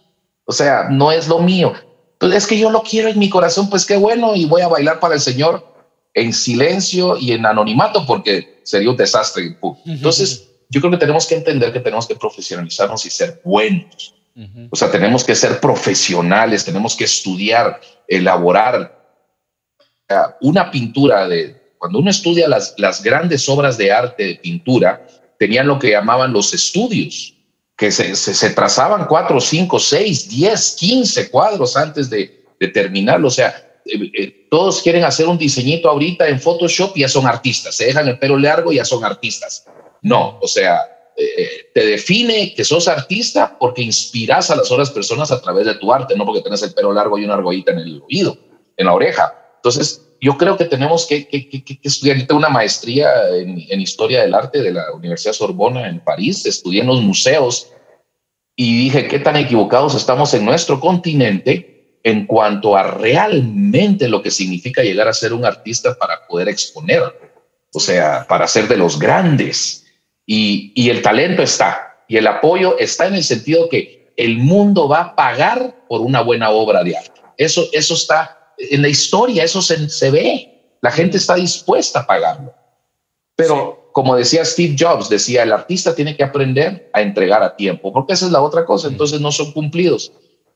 O 0.44 0.52
sea, 0.52 0.88
no 0.90 1.10
es 1.10 1.28
lo 1.28 1.38
mío. 1.38 1.72
Pues 2.18 2.34
es 2.34 2.46
que 2.46 2.58
yo 2.58 2.70
lo 2.70 2.82
quiero 2.82 3.08
en 3.08 3.18
mi 3.18 3.30
corazón, 3.30 3.70
pues 3.70 3.86
qué 3.86 3.96
bueno, 3.96 4.34
y 4.34 4.44
voy 4.44 4.60
a 4.60 4.68
bailar 4.68 5.00
para 5.00 5.14
el 5.14 5.20
Señor 5.20 5.64
en 6.14 6.32
silencio 6.32 7.16
y 7.16 7.32
en 7.32 7.46
anonimato, 7.46 8.04
porque 8.06 8.60
sería 8.64 8.90
un 8.90 8.96
desastre. 8.96 9.56
Entonces, 9.86 10.50
yo 10.68 10.80
creo 10.80 10.90
que 10.90 10.98
tenemos 10.98 11.26
que 11.26 11.36
entender 11.36 11.72
que 11.72 11.80
tenemos 11.80 12.06
que 12.06 12.16
profesionalizarnos 12.16 13.06
y 13.06 13.10
ser 13.10 13.40
buenos. 13.44 14.14
O 14.70 14.76
sea, 14.76 14.90
tenemos 14.90 15.24
que 15.24 15.34
ser 15.34 15.60
profesionales, 15.60 16.64
tenemos 16.64 16.94
que 16.94 17.04
estudiar, 17.04 17.80
elaborar 18.06 18.96
una 20.40 20.70
pintura 20.70 21.26
de, 21.26 21.67
cuando 21.78 21.98
uno 21.98 22.10
estudia 22.10 22.48
las, 22.48 22.74
las 22.78 23.02
grandes 23.02 23.48
obras 23.48 23.78
de 23.78 23.92
arte 23.92 24.24
de 24.24 24.34
pintura, 24.36 25.06
tenían 25.38 25.66
lo 25.66 25.78
que 25.78 25.90
llamaban 25.90 26.32
los 26.32 26.52
estudios 26.52 27.34
que 27.76 27.92
se, 27.92 28.16
se, 28.16 28.50
trazaban 28.50 29.06
cuatro, 29.06 29.40
cinco, 29.40 29.78
seis, 29.78 30.28
diez, 30.28 30.76
quince 30.78 31.30
cuadros 31.30 31.76
antes 31.76 32.10
de, 32.10 32.44
de 32.58 32.68
terminarlo. 32.68 33.28
O 33.28 33.30
sea, 33.30 33.54
eh, 33.84 34.10
eh, 34.14 34.46
todos 34.50 34.82
quieren 34.82 35.04
hacer 35.04 35.28
un 35.28 35.38
diseñito 35.38 35.88
ahorita 35.88 36.28
en 36.28 36.40
Photoshop 36.40 36.96
y 36.96 37.00
ya 37.00 37.08
son 37.08 37.26
artistas. 37.26 37.76
Se 37.76 37.86
dejan 37.86 38.08
el 38.08 38.18
pelo 38.18 38.36
largo 38.36 38.72
y 38.72 38.76
ya 38.76 38.84
son 38.84 39.04
artistas. 39.04 39.64
No, 40.02 40.38
o 40.40 40.48
sea, 40.48 40.80
eh, 41.16 41.70
te 41.72 41.86
define 41.86 42.52
que 42.54 42.64
sos 42.64 42.88
artista 42.88 43.56
porque 43.58 43.82
inspiras 43.82 44.50
a 44.50 44.56
las 44.56 44.70
otras 44.72 44.90
personas 44.90 45.30
a 45.30 45.40
través 45.40 45.66
de 45.66 45.74
tu 45.76 45.92
arte, 45.92 46.16
no 46.16 46.24
porque 46.24 46.42
tenés 46.42 46.62
el 46.64 46.74
pelo 46.74 46.92
largo 46.92 47.16
y 47.16 47.24
una 47.24 47.34
argollita 47.34 47.72
en 47.72 47.78
el 47.78 48.02
oído, 48.02 48.36
en 48.76 48.86
la 48.86 48.94
oreja. 48.94 49.34
Entonces, 49.56 50.07
yo 50.20 50.36
creo 50.36 50.56
que 50.56 50.64
tenemos 50.64 51.06
que, 51.06 51.28
que, 51.28 51.78
estudiar. 51.82 52.26
una 52.32 52.48
maestría 52.48 53.08
en, 53.34 53.64
en, 53.68 53.80
Historia 53.80 54.22
del 54.22 54.34
Arte 54.34 54.62
de 54.62 54.72
la 54.72 54.92
Universidad 54.92 55.32
Sorbona 55.32 55.88
en 55.88 56.00
París, 56.00 56.44
estudié 56.46 56.80
en 56.80 56.88
los 56.88 57.02
museos 57.02 57.70
y 58.56 58.76
dije, 58.84 59.06
¿qué 59.06 59.20
tan 59.20 59.36
equivocados 59.36 59.94
estamos 59.94 60.34
en 60.34 60.44
nuestro 60.44 60.80
continente 60.80 61.98
en 62.02 62.26
cuanto 62.26 62.76
a 62.76 62.82
realmente 62.82 64.08
lo 64.08 64.22
que 64.22 64.30
significa 64.30 64.82
llegar 64.82 65.06
a 65.06 65.12
ser 65.12 65.32
un 65.32 65.44
artista 65.44 65.96
para 65.96 66.26
poder 66.26 66.48
exponer? 66.48 67.02
O 67.72 67.80
sea, 67.80 68.26
para 68.28 68.48
ser 68.48 68.66
de 68.66 68.76
los 68.76 68.98
grandes. 68.98 69.86
Y, 70.26 70.72
y 70.74 70.90
el 70.90 71.02
talento 71.02 71.42
está, 71.42 72.02
y 72.08 72.16
el 72.16 72.26
apoyo 72.26 72.78
está 72.78 73.06
en 73.06 73.14
el 73.14 73.24
sentido 73.24 73.68
que 73.68 74.12
el 74.16 74.38
mundo 74.38 74.88
va 74.88 75.00
a 75.00 75.16
pagar 75.16 75.84
por 75.88 76.00
una 76.00 76.20
buena 76.22 76.50
obra 76.50 76.82
de 76.82 76.96
arte. 76.96 77.20
Eso, 77.36 77.68
eso 77.72 77.94
está 77.94 78.38
en 78.59 78.82
la 78.82 78.88
historia 78.88 79.44
eso 79.44 79.62
se, 79.62 80.11
ve, 80.11 80.76
la 80.80 80.90
gente 80.90 81.16
está 81.16 81.34
dispuesta 81.36 82.00
a 82.00 82.06
pagarlo. 82.06 82.54
Pero 83.36 83.90
como 83.92 84.16
decía 84.16 84.44
Steve 84.44 84.76
Jobs, 84.78 85.09
decía, 85.09 85.42
el 85.42 85.52
artista 85.52 85.94
tiene 85.94 86.16
que 86.16 86.24
aprender 86.24 86.90
a 86.92 87.00
entregar 87.00 87.42
a 87.42 87.56
tiempo, 87.56 87.92
porque 87.92 88.12
esa 88.12 88.26
es 88.26 88.32
la 88.32 88.42
otra 88.42 88.64
cosa, 88.64 88.88
entonces 88.88 89.20
no 89.20 89.32
son 89.32 89.52
cumplidos. 89.52 90.12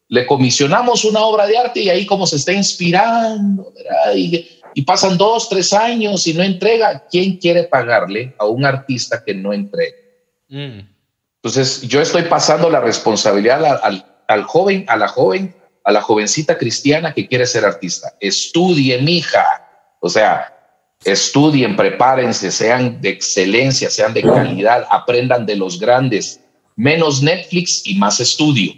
Le 0.09 0.27
comisionamos 0.27 1.05
una 1.05 1.21
obra 1.21 1.47
de 1.47 1.57
arte 1.57 1.81
y 1.81 1.89
ahí 1.89 2.07
como 2.07 2.27
se 2.27 2.37
está 2.37 2.53
inspirando, 2.53 3.73
y, 4.15 4.49
y, 4.75 4.83
pasan 4.83 5.17
dos, 5.17 5.49
tres 5.49 5.73
años 5.73 6.27
y 6.27 6.35
no 6.35 6.43
entrega, 6.43 7.05
¿quién 7.11 7.39
quiere 7.39 7.65
pagarle 7.65 8.35
a 8.39 8.47
un 8.47 8.65
artista 8.65 9.23
que 9.25 9.35
no 9.35 9.53
entrega? 9.53 9.97
Mm. 10.49 10.81
Entonces 11.37 11.83
yo 11.83 12.01
estoy 12.01 12.23
pasando 12.23 12.71
la 12.71 12.81
responsabilidad 12.81 13.81
al, 13.83 14.05
al 14.29 14.43
joven, 14.45 14.85
a 14.89 14.97
la 14.97 15.09
joven, 15.09 15.55
a 15.85 15.93
la 15.93 16.01
jovencita 16.01 16.57
cristiana 16.59 17.13
que 17.13 17.27
quiere 17.27 17.47
ser 17.47 17.65
artista. 17.65 18.15
Estudien, 18.21 19.09
hija. 19.09 19.45
O 20.01 20.09
sea, 20.09 20.53
estudien, 21.05 21.77
prepárense, 21.77 22.51
sean 22.51 23.01
de 23.01 23.11
excelencia, 23.11 23.91
sean 23.91 24.15
de 24.15 24.23
calidad, 24.23 24.87
aprendan 24.91 25.47
de 25.47 25.57
los 25.57 25.79
grandes. 25.79 26.41
Menos 26.77 27.23
Netflix 27.23 27.83
y 27.87 27.97
más 27.97 28.21
estudio. 28.21 28.73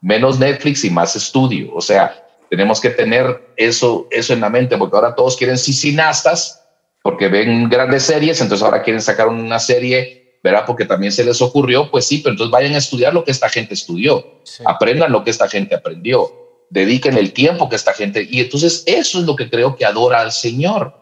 Menos 0.00 0.38
Netflix 0.38 0.84
y 0.84 0.90
más 0.90 1.16
estudio. 1.16 1.74
O 1.74 1.80
sea, 1.80 2.26
tenemos 2.48 2.80
que 2.80 2.90
tener 2.90 3.52
eso, 3.56 4.06
eso 4.10 4.32
en 4.32 4.40
la 4.40 4.50
mente, 4.50 4.76
porque 4.76 4.96
ahora 4.96 5.14
todos 5.14 5.36
quieren 5.36 5.58
ser 5.58 5.74
cineastas, 5.74 6.62
porque 7.02 7.28
ven 7.28 7.68
grandes 7.68 8.02
series, 8.04 8.40
entonces 8.40 8.64
ahora 8.64 8.82
quieren 8.82 9.00
sacar 9.00 9.28
una 9.28 9.58
serie, 9.58 10.38
¿verdad? 10.42 10.64
Porque 10.66 10.84
también 10.84 11.12
se 11.12 11.24
les 11.24 11.40
ocurrió, 11.40 11.90
pues 11.90 12.06
sí, 12.06 12.18
pero 12.18 12.32
entonces 12.32 12.50
vayan 12.50 12.74
a 12.74 12.78
estudiar 12.78 13.14
lo 13.14 13.24
que 13.24 13.30
esta 13.30 13.48
gente 13.48 13.74
estudió, 13.74 14.42
aprendan 14.64 15.12
lo 15.12 15.22
que 15.24 15.30
esta 15.30 15.48
gente 15.48 15.74
aprendió 15.74 16.39
dediquen 16.70 17.18
el 17.18 17.32
tiempo 17.32 17.68
que 17.68 17.76
esta 17.76 17.92
gente... 17.92 18.26
Y 18.28 18.40
entonces 18.40 18.82
eso 18.86 19.18
es 19.18 19.26
lo 19.26 19.36
que 19.36 19.50
creo 19.50 19.76
que 19.76 19.84
adora 19.84 20.20
al 20.20 20.32
Señor. 20.32 20.94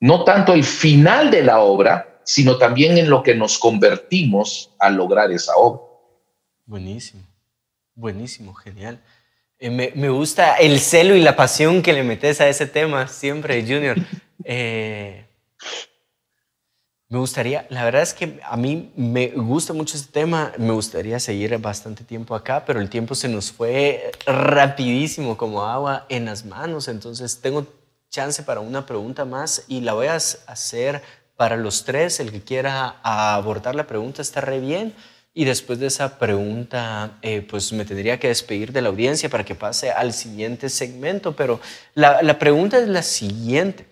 No 0.00 0.24
tanto 0.24 0.54
el 0.54 0.64
final 0.64 1.30
de 1.30 1.42
la 1.42 1.60
obra, 1.60 2.20
sino 2.24 2.56
también 2.56 2.96
en 2.96 3.10
lo 3.10 3.22
que 3.22 3.34
nos 3.34 3.58
convertimos 3.58 4.70
al 4.78 4.94
lograr 4.94 5.30
esa 5.32 5.56
obra. 5.56 5.82
Buenísimo, 6.64 7.22
buenísimo, 7.94 8.54
genial. 8.54 9.00
Eh, 9.58 9.68
me, 9.68 10.08
gusta 10.08 10.54
el 10.54 10.80
celo 10.80 11.14
y 11.14 11.20
la 11.20 11.36
pasión 11.36 11.82
que 11.82 11.92
le 11.92 12.02
metes 12.02 12.40
a 12.40 12.48
ese 12.48 12.66
tema 12.66 13.08
siempre, 13.08 13.60
Junior. 13.62 13.98
Eh, 14.44 15.26
me 17.10 17.18
gustaría, 17.18 17.66
la 17.70 17.84
verdad 17.84 18.02
es 18.02 18.14
que 18.14 18.38
a 18.44 18.56
mí 18.56 18.92
me 18.94 19.30
gusta 19.30 19.72
mucho 19.72 19.96
este 19.96 20.12
tema, 20.12 20.52
me 20.58 20.70
gustaría 20.70 21.18
seguir 21.18 21.58
bastante 21.58 22.04
tiempo 22.04 22.36
acá, 22.36 22.64
pero 22.64 22.80
el 22.80 22.88
tiempo 22.88 23.16
se 23.16 23.28
nos 23.28 23.50
fue 23.50 24.12
rapidísimo 24.26 25.36
como 25.36 25.64
agua 25.64 26.06
en 26.08 26.26
las 26.26 26.44
manos, 26.44 26.86
entonces 26.86 27.40
tengo 27.40 27.66
chance 28.10 28.44
para 28.44 28.60
una 28.60 28.86
pregunta 28.86 29.24
más 29.24 29.64
y 29.66 29.80
la 29.80 29.94
voy 29.94 30.06
a 30.06 30.14
hacer 30.14 31.02
para 31.34 31.56
los 31.56 31.84
tres, 31.84 32.20
el 32.20 32.30
que 32.30 32.42
quiera 32.42 33.00
abordar 33.02 33.74
la 33.74 33.88
pregunta 33.88 34.22
está 34.22 34.40
re 34.40 34.60
bien. 34.60 34.94
Y 35.32 35.44
después 35.44 35.78
de 35.78 35.86
esa 35.86 36.18
pregunta, 36.18 37.18
eh, 37.22 37.40
pues 37.48 37.72
me 37.72 37.84
tendría 37.84 38.18
que 38.18 38.28
despedir 38.28 38.72
de 38.72 38.82
la 38.82 38.88
audiencia 38.88 39.28
para 39.28 39.44
que 39.44 39.54
pase 39.54 39.92
al 39.92 40.12
siguiente 40.12 40.68
segmento. 40.68 41.36
Pero 41.36 41.60
la, 41.94 42.20
la 42.22 42.36
pregunta 42.38 42.78
es 42.78 42.88
la 42.88 43.02
siguiente 43.02 43.86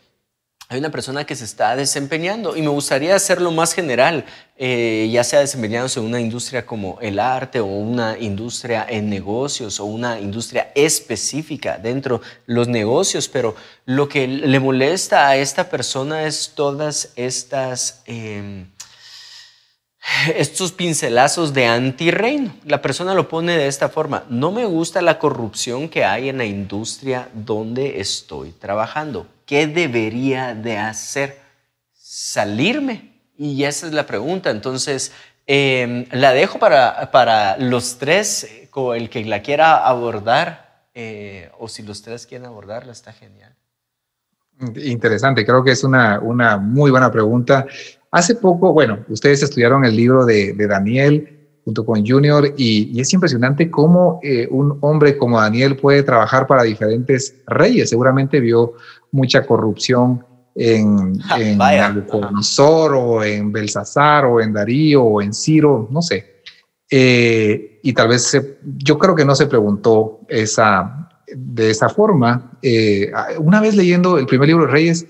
hay 0.70 0.80
una 0.80 0.90
persona 0.90 1.24
que 1.24 1.34
se 1.34 1.46
está 1.46 1.74
desempeñando 1.76 2.54
y 2.54 2.60
me 2.60 2.68
gustaría 2.68 3.16
hacerlo 3.16 3.50
más 3.50 3.72
general, 3.72 4.26
eh, 4.58 5.08
ya 5.10 5.24
sea 5.24 5.40
desempeñándose 5.40 5.98
en 5.98 6.04
una 6.04 6.20
industria 6.20 6.66
como 6.66 6.98
el 7.00 7.20
arte 7.20 7.60
o 7.60 7.64
una 7.64 8.18
industria 8.18 8.84
en 8.86 9.08
negocios 9.08 9.80
o 9.80 9.86
una 9.86 10.20
industria 10.20 10.70
específica 10.74 11.78
dentro 11.78 12.18
de 12.18 12.54
los 12.54 12.68
negocios, 12.68 13.28
pero 13.28 13.56
lo 13.86 14.10
que 14.10 14.28
le 14.28 14.60
molesta 14.60 15.26
a 15.28 15.36
esta 15.36 15.70
persona 15.70 16.24
es 16.24 16.52
todas 16.54 17.12
estas... 17.16 18.02
Em, 18.04 18.66
estos 20.34 20.72
pincelazos 20.72 21.52
de 21.54 21.66
antirreino. 21.66 22.54
La 22.64 22.82
persona 22.82 23.14
lo 23.14 23.28
pone 23.28 23.56
de 23.56 23.66
esta 23.66 23.88
forma. 23.88 24.24
No 24.28 24.52
me 24.52 24.64
gusta 24.64 25.02
la 25.02 25.18
corrupción 25.18 25.88
que 25.88 26.04
hay 26.04 26.28
en 26.28 26.38
la 26.38 26.44
industria 26.44 27.28
donde 27.32 28.00
estoy 28.00 28.52
trabajando. 28.52 29.26
¿Qué 29.46 29.66
debería 29.66 30.54
de 30.54 30.78
hacer? 30.78 31.40
Salirme. 31.94 33.12
Y 33.36 33.64
esa 33.64 33.86
es 33.86 33.92
la 33.92 34.06
pregunta. 34.06 34.50
Entonces, 34.50 35.12
em, 35.46 36.06
la 36.10 36.32
dejo 36.32 36.58
para, 36.58 37.10
para 37.10 37.56
los 37.58 37.98
tres, 37.98 38.46
o 38.78 38.94
el 38.94 39.10
que 39.10 39.24
la 39.24 39.42
quiera 39.42 39.86
abordar, 39.86 40.86
eh, 40.94 41.50
o 41.58 41.68
si 41.68 41.82
los 41.82 42.00
tres 42.02 42.26
quieren 42.26 42.46
abordarla, 42.46 42.92
está 42.92 43.12
genial. 43.12 43.54
Interesante, 44.76 45.44
creo 45.44 45.62
que 45.62 45.72
es 45.72 45.84
una, 45.84 46.18
una 46.20 46.58
muy 46.58 46.90
buena 46.90 47.10
pregunta. 47.10 47.66
Hace 48.10 48.34
poco, 48.36 48.72
bueno, 48.72 49.04
ustedes 49.08 49.42
estudiaron 49.42 49.84
el 49.84 49.96
libro 49.96 50.24
de, 50.24 50.52
de 50.54 50.66
Daniel 50.66 51.38
junto 51.68 51.84
con 51.84 52.06
Junior 52.06 52.54
y, 52.56 52.98
es 52.98 53.12
impresionante 53.12 53.70
cómo 53.70 54.20
eh, 54.22 54.48
un 54.50 54.78
hombre 54.80 55.18
como 55.18 55.38
Daniel 55.38 55.76
puede 55.76 56.02
trabajar 56.02 56.46
para 56.46 56.62
diferentes 56.62 57.34
reyes. 57.46 57.90
Seguramente 57.90 58.40
vio 58.40 58.72
mucha 59.12 59.44
corrupción 59.44 60.24
en, 60.54 61.20
en 61.38 61.58
Nabucodonosor 61.58 62.94
o 62.94 63.22
en 63.22 63.52
Belsasar 63.52 64.24
o 64.24 64.40
en 64.40 64.54
Darío 64.54 65.02
o 65.02 65.20
en 65.20 65.34
Ciro, 65.34 65.86
no 65.90 66.00
sé. 66.00 66.38
Eh, 66.90 67.80
y 67.82 67.92
tal 67.92 68.08
vez 68.08 68.40
yo 68.78 68.98
creo 68.98 69.14
que 69.14 69.26
no 69.26 69.34
se 69.34 69.46
preguntó 69.46 70.20
esa, 70.26 71.10
de 71.26 71.68
esa 71.68 71.90
forma. 71.90 72.58
Eh, 72.62 73.12
una 73.40 73.60
vez 73.60 73.76
leyendo 73.76 74.16
el 74.16 74.24
primer 74.24 74.48
libro 74.48 74.64
de 74.64 74.72
Reyes, 74.72 75.06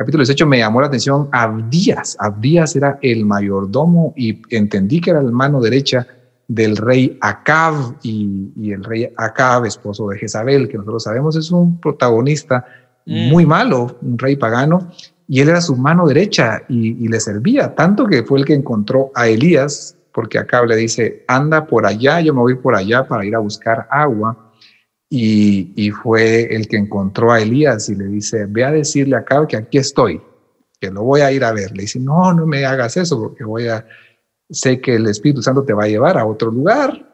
capítulo 0.00 0.22
18, 0.22 0.46
me 0.46 0.56
llamó 0.56 0.80
la 0.80 0.86
atención 0.86 1.28
Abdías. 1.30 2.16
Abdías 2.18 2.74
era 2.74 2.98
el 3.02 3.26
mayordomo 3.26 4.14
y 4.16 4.40
entendí 4.48 4.98
que 4.98 5.10
era 5.10 5.20
la 5.20 5.30
mano 5.30 5.60
derecha 5.60 6.06
del 6.48 6.78
rey 6.78 7.18
Acab 7.20 7.96
y, 8.02 8.72
el 8.72 8.82
rey 8.82 9.12
Acab, 9.18 9.66
esposo 9.66 10.08
de 10.08 10.16
Jezabel, 10.16 10.68
que 10.68 10.78
nosotros 10.78 11.02
sabemos 11.02 11.36
es 11.36 11.50
un 11.50 11.78
protagonista 11.78 12.64
mm. 13.04 13.28
muy 13.28 13.44
malo, 13.44 13.98
un 14.00 14.16
rey 14.16 14.36
pagano, 14.36 14.90
y 15.28 15.42
él 15.42 15.50
era 15.50 15.60
su 15.60 15.76
mano 15.76 16.06
derecha 16.06 16.62
y, 16.66 17.06
le 17.06 17.20
servía, 17.20 17.74
tanto 17.74 18.06
que 18.06 18.22
fue 18.22 18.38
el 18.38 18.46
que 18.46 18.54
encontró 18.54 19.10
a 19.14 19.28
Elías, 19.28 19.98
porque 20.14 20.38
Acab 20.38 20.64
le 20.64 20.76
dice, 20.76 21.26
anda 21.28 21.66
por 21.66 21.84
allá, 21.84 22.22
yo 22.22 22.32
me 22.32 22.40
voy 22.40 22.54
por 22.54 22.74
allá 22.74 23.06
para 23.06 23.26
ir 23.26 23.36
a 23.36 23.38
buscar 23.38 23.86
agua 23.90 24.49
y, 25.12 25.90
fue 25.90 26.54
el 26.54 26.68
que 26.68 26.76
encontró 26.76 27.32
a 27.32 27.40
Elías 27.40 27.88
y 27.88 27.96
le 27.96 28.06
dice, 28.06 28.46
ve 28.48 28.64
a 28.64 28.70
decirle 28.70 29.16
acá 29.16 29.44
que 29.46 29.56
aquí 29.56 29.78
estoy, 29.78 30.20
que 30.80 30.90
lo 30.90 31.02
voy 31.02 31.22
a 31.22 31.32
ir 31.32 31.42
a 31.44 31.52
ver. 31.52 31.72
Le 31.72 31.82
dice, 31.82 31.98
no, 31.98 32.32
no 32.32 32.46
me 32.46 32.64
hagas 32.64 32.96
eso 32.96 33.18
porque 33.18 33.42
voy 33.42 33.66
a, 33.66 33.84
sé 34.48 34.80
que 34.80 34.94
el 34.94 35.08
Espíritu 35.08 35.42
Santo 35.42 35.64
te 35.64 35.72
va 35.72 35.84
a 35.84 35.88
llevar 35.88 36.16
a 36.16 36.24
otro 36.24 36.52
lugar 36.52 37.08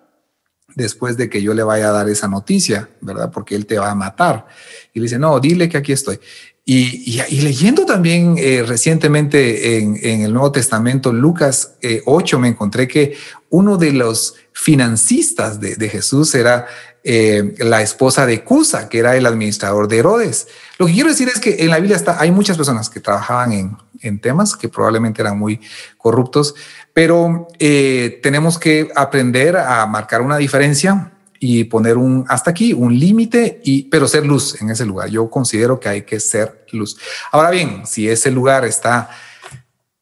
después 0.74 1.16
de 1.16 1.30
que 1.30 1.40
yo 1.40 1.55
le 1.55 1.62
vaya 1.62 1.88
a 1.88 1.92
dar 1.92 2.09
esa 2.11 2.28
noticia, 2.28 2.90
¿verdad? 3.01 3.30
Porque 3.32 3.55
él 3.55 3.64
te 3.64 3.78
va 3.78 3.90
a 3.90 3.94
matar. 3.94 4.47
Y 4.92 5.01
le 5.01 5.05
dice, 5.05 5.18
no, 5.18 5.40
dile 5.40 5.70
que 5.70 5.78
aquí 5.78 5.92
estoy. 5.92 6.20
Y, 6.66 7.22
leyendo 7.40 7.86
también 7.86 8.34
eh, 8.38 8.62
recientemente 8.66 9.78
en, 9.78 10.20
el 10.20 10.32
Nuevo 10.32 10.53
Testamento, 10.53 11.12
Lucas 11.12 11.76
8, 12.05 12.36
eh, 12.36 12.40
me 12.40 12.49
encontré 12.49 12.88
que 12.88 13.16
uno 13.51 13.78
de 13.78 13.92
los 13.92 14.34
financistas 14.53 15.61
de 15.61 15.88
Jesús 15.88 16.34
era 16.34 16.66
eh, 17.09 17.54
la 17.59 17.82
esposa 17.82 18.26
de 18.26 18.42
Cusa, 18.42 18.88
que 18.88 18.98
era 18.98 19.16
el 19.16 19.26
administrador 19.26 19.86
de 19.86 19.98
Herodes. 19.98 20.48
Lo 20.76 20.86
que 20.86 20.92
quiero 20.92 21.09
decir 21.09 21.28
es 21.28 21.38
que 21.38 21.54
en 21.61 21.70
la 21.70 21.78
Biblia 21.78 21.94
está, 21.94 22.20
hay 22.20 22.32
muchas 22.32 22.57
personas 22.57 22.90
que 22.90 22.98
trabajaban 22.98 23.52
en, 23.52 23.76
en 24.00 24.18
temas 24.18 24.57
que 24.57 24.68
probablemente 24.68 25.22
eran 25.22 25.38
muy 25.38 25.61
corruptos, 25.98 26.57
pero 26.92 27.46
eh, 27.61 28.18
tenemos 28.24 28.59
que 28.59 28.90
aprender 28.96 29.57
a 29.57 29.86
marcar 29.86 30.20
una 30.20 30.36
diferencia 30.36 31.12
y 31.38 31.62
poner 31.64 31.96
un 31.96 32.24
hasta 32.28 32.50
aquí, 32.50 32.72
un 32.72 32.98
límite, 32.98 33.61
y 33.62 33.84
pero 33.84 34.09
ser 34.09 34.26
luz 34.26 34.61
en 34.61 34.70
ese 34.70 34.84
lugar. 34.84 35.09
Yo 35.09 35.30
considero 35.30 35.78
que 35.78 35.88
hay 35.88 36.02
que 36.02 36.18
ser 36.18 36.66
luz. 36.72 36.98
Ahora 37.30 37.50
bien, 37.50 37.86
si 37.86 38.09
ese 38.09 38.32
lugar 38.32 38.64
está 38.64 39.11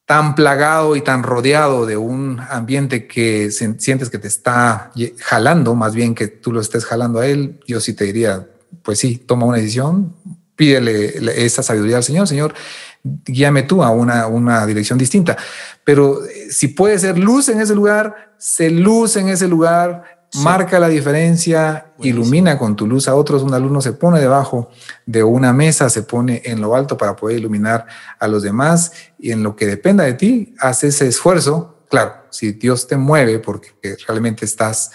tan 0.06 0.34
plagado 0.34 0.96
y 0.96 1.00
tan 1.00 1.22
rodeado 1.22 1.86
de 1.86 1.96
un 1.96 2.40
ambiente 2.50 3.06
que 3.06 3.50
sientes 3.50 4.10
que 4.10 4.18
te 4.18 4.28
está 4.28 4.90
jalando, 5.18 5.74
más 5.74 5.94
bien 5.94 6.14
que 6.14 6.28
tú 6.28 6.52
lo 6.52 6.60
estés 6.60 6.84
jalando 6.84 7.20
a 7.20 7.26
él, 7.26 7.60
yo 7.66 7.80
sí 7.80 7.94
te 7.94 8.04
diría, 8.04 8.46
pues 8.82 8.98
sí, 8.98 9.16
toma 9.16 9.46
una 9.46 9.56
decisión, 9.56 10.14
pídele 10.56 11.44
esa 11.44 11.62
sabiduría 11.62 11.96
al 11.96 12.04
Señor, 12.04 12.28
Señor, 12.28 12.54
guíame 13.02 13.62
tú 13.62 13.82
a 13.82 13.90
una, 13.90 14.26
una 14.26 14.66
dirección 14.66 14.98
distinta. 14.98 15.36
Pero 15.84 16.24
eh, 16.24 16.50
si 16.50 16.68
puede 16.68 16.98
ser 16.98 17.18
luz 17.18 17.48
en 17.48 17.60
ese 17.60 17.74
lugar, 17.74 18.34
se 18.38 18.70
luz 18.70 19.16
en 19.16 19.28
ese 19.28 19.48
lugar, 19.48 20.23
marca 20.34 20.78
la 20.78 20.88
diferencia, 20.88 21.92
ilumina 22.00 22.58
con 22.58 22.76
tu 22.76 22.86
luz 22.86 23.08
a 23.08 23.14
otros. 23.14 23.42
Un 23.42 23.54
alumno 23.54 23.80
se 23.80 23.92
pone 23.92 24.20
debajo 24.20 24.70
de 25.06 25.22
una 25.22 25.52
mesa, 25.52 25.88
se 25.90 26.02
pone 26.02 26.42
en 26.44 26.60
lo 26.60 26.74
alto 26.74 26.96
para 26.96 27.16
poder 27.16 27.38
iluminar 27.38 27.86
a 28.18 28.28
los 28.28 28.42
demás 28.42 28.92
y 29.18 29.32
en 29.32 29.42
lo 29.42 29.54
que 29.56 29.66
dependa 29.66 30.04
de 30.04 30.14
ti, 30.14 30.54
haz 30.58 30.84
ese 30.84 31.06
esfuerzo. 31.06 31.84
Claro, 31.88 32.14
si 32.30 32.52
Dios 32.52 32.86
te 32.86 32.96
mueve 32.96 33.38
porque 33.38 33.70
realmente 34.06 34.44
estás 34.44 34.90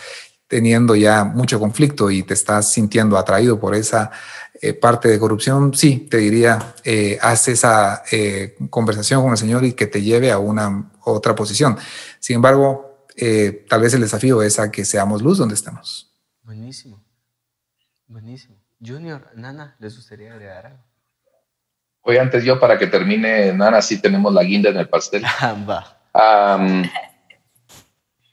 teniendo 0.47 0.95
ya 0.95 1.23
mucho 1.23 1.59
conflicto 1.59 2.09
y 2.09 2.23
te 2.23 2.33
estás 2.33 2.71
sintiendo 2.71 3.17
atraído 3.17 3.59
por 3.59 3.75
esa 3.75 4.09
eh, 4.61 4.73
parte 4.73 5.07
de 5.07 5.19
corrupción, 5.19 5.73
sí, 5.73 6.07
te 6.09 6.17
diría, 6.17 6.73
eh, 6.83 7.17
haz 7.21 7.47
esa 7.47 8.03
eh, 8.11 8.57
conversación 8.69 9.21
con 9.21 9.31
el 9.31 9.37
Señor 9.37 9.63
y 9.63 9.73
que 9.73 9.87
te 9.87 10.01
lleve 10.01 10.31
a 10.31 10.39
una 10.39 10.91
otra 11.05 11.35
posición. 11.35 11.77
Sin 12.19 12.37
embargo, 12.37 12.88
eh, 13.21 13.65
tal 13.67 13.81
vez 13.81 13.93
el 13.93 14.01
desafío 14.01 14.41
es 14.41 14.59
a 14.59 14.71
que 14.71 14.85
seamos 14.85 15.21
luz 15.21 15.37
donde 15.37 15.55
estamos. 15.55 16.09
Buenísimo, 16.43 17.03
buenísimo. 18.07 18.55
Junior, 18.85 19.27
Nana, 19.35 19.75
¿les 19.79 19.95
gustaría 19.95 20.31
agregar 20.31 20.67
algo? 20.67 20.83
Oye, 22.01 22.17
antes 22.19 22.45
yo 22.45 22.59
para 22.59 22.79
que 22.79 22.87
termine, 22.87 23.51
Nana, 23.51 23.81
sí 23.81 24.01
tenemos 24.01 24.33
la 24.33 24.43
guinda 24.43 24.69
en 24.69 24.77
el 24.77 24.87
pastel. 24.87 25.21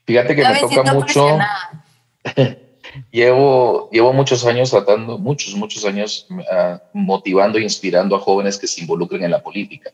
fíjate 0.07 0.37
que 0.37 0.49
me 0.49 0.61
toca 0.61 0.95
mucho. 0.95 1.39
llevo, 3.11 3.91
llevo 3.91 4.13
muchos 4.13 4.47
años 4.47 4.71
tratando, 4.71 5.19
muchos, 5.19 5.55
muchos 5.57 5.85
años 5.85 6.29
ah, 6.53 6.81
motivando 6.93 7.59
e 7.59 7.63
inspirando 7.63 8.15
a 8.15 8.21
jóvenes 8.21 8.57
que 8.57 8.69
se 8.69 8.83
involucren 8.83 9.25
en 9.25 9.33
la 9.33 9.43
política. 9.43 9.91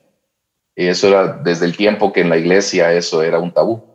Y 0.77 0.87
eso 0.87 1.09
era 1.09 1.33
desde 1.33 1.65
el 1.65 1.77
tiempo 1.77 2.13
que 2.13 2.21
en 2.21 2.29
la 2.29 2.37
iglesia 2.37 2.93
eso 2.93 3.23
era 3.23 3.39
un 3.39 3.53
tabú 3.53 3.92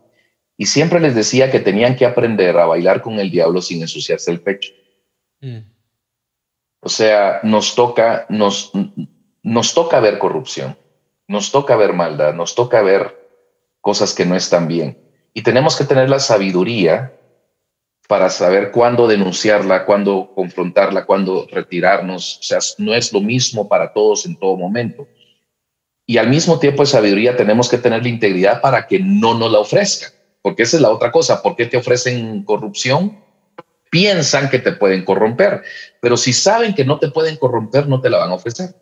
y 0.60 0.66
siempre 0.66 0.98
les 0.98 1.14
decía 1.14 1.52
que 1.52 1.60
tenían 1.60 1.94
que 1.94 2.04
aprender 2.04 2.58
a 2.58 2.66
bailar 2.66 3.00
con 3.00 3.20
el 3.20 3.30
diablo 3.30 3.62
sin 3.62 3.80
ensuciarse 3.80 4.32
el 4.32 4.40
pecho. 4.40 4.72
Mm. 5.40 5.58
O 6.80 6.88
sea, 6.88 7.38
nos 7.44 7.76
toca, 7.76 8.26
nos, 8.28 8.72
nos 9.44 9.72
toca 9.72 10.00
ver 10.00 10.18
corrupción, 10.18 10.76
nos 11.28 11.52
toca 11.52 11.76
ver 11.76 11.92
maldad, 11.92 12.34
nos 12.34 12.56
toca 12.56 12.82
ver 12.82 13.16
cosas 13.80 14.12
que 14.12 14.26
no 14.26 14.34
están 14.34 14.66
bien. 14.66 14.98
Y 15.32 15.42
tenemos 15.42 15.76
que 15.76 15.84
tener 15.84 16.10
la 16.10 16.18
sabiduría 16.18 17.14
para 18.08 18.28
saber 18.28 18.72
cuándo 18.72 19.06
denunciarla, 19.06 19.84
cuándo 19.84 20.32
confrontarla, 20.34 21.06
cuándo 21.06 21.46
retirarnos. 21.52 22.38
O 22.38 22.42
sea, 22.42 22.58
no 22.78 22.94
es 22.94 23.12
lo 23.12 23.20
mismo 23.20 23.68
para 23.68 23.92
todos 23.92 24.26
en 24.26 24.36
todo 24.36 24.56
momento. 24.56 25.06
Y 26.04 26.18
al 26.18 26.28
mismo 26.28 26.58
tiempo 26.58 26.82
de 26.82 26.86
sabiduría 26.86 27.36
tenemos 27.36 27.68
que 27.68 27.78
tener 27.78 28.02
la 28.02 28.08
integridad 28.08 28.60
para 28.60 28.88
que 28.88 28.98
no 28.98 29.34
nos 29.34 29.52
la 29.52 29.60
ofrezcan 29.60 30.17
porque 30.48 30.62
esa 30.62 30.78
es 30.78 30.80
la 30.80 30.88
otra 30.90 31.12
cosa. 31.12 31.42
¿Por 31.42 31.56
qué 31.56 31.66
te 31.66 31.76
ofrecen 31.76 32.42
corrupción? 32.42 33.18
piensan 33.90 34.50
que 34.50 34.58
te 34.58 34.72
pueden 34.72 35.04
corromper, 35.04 35.62
pero 36.00 36.16
si 36.16 36.32
saben 36.32 36.74
que 36.74 36.84
no 36.84 36.98
te 36.98 37.10
pueden 37.10 37.36
corromper, 37.36 37.88
no 37.88 38.00
te 38.00 38.10
la 38.10 38.18
van 38.18 38.30
a 38.30 38.34
ofrecer. 38.34 38.74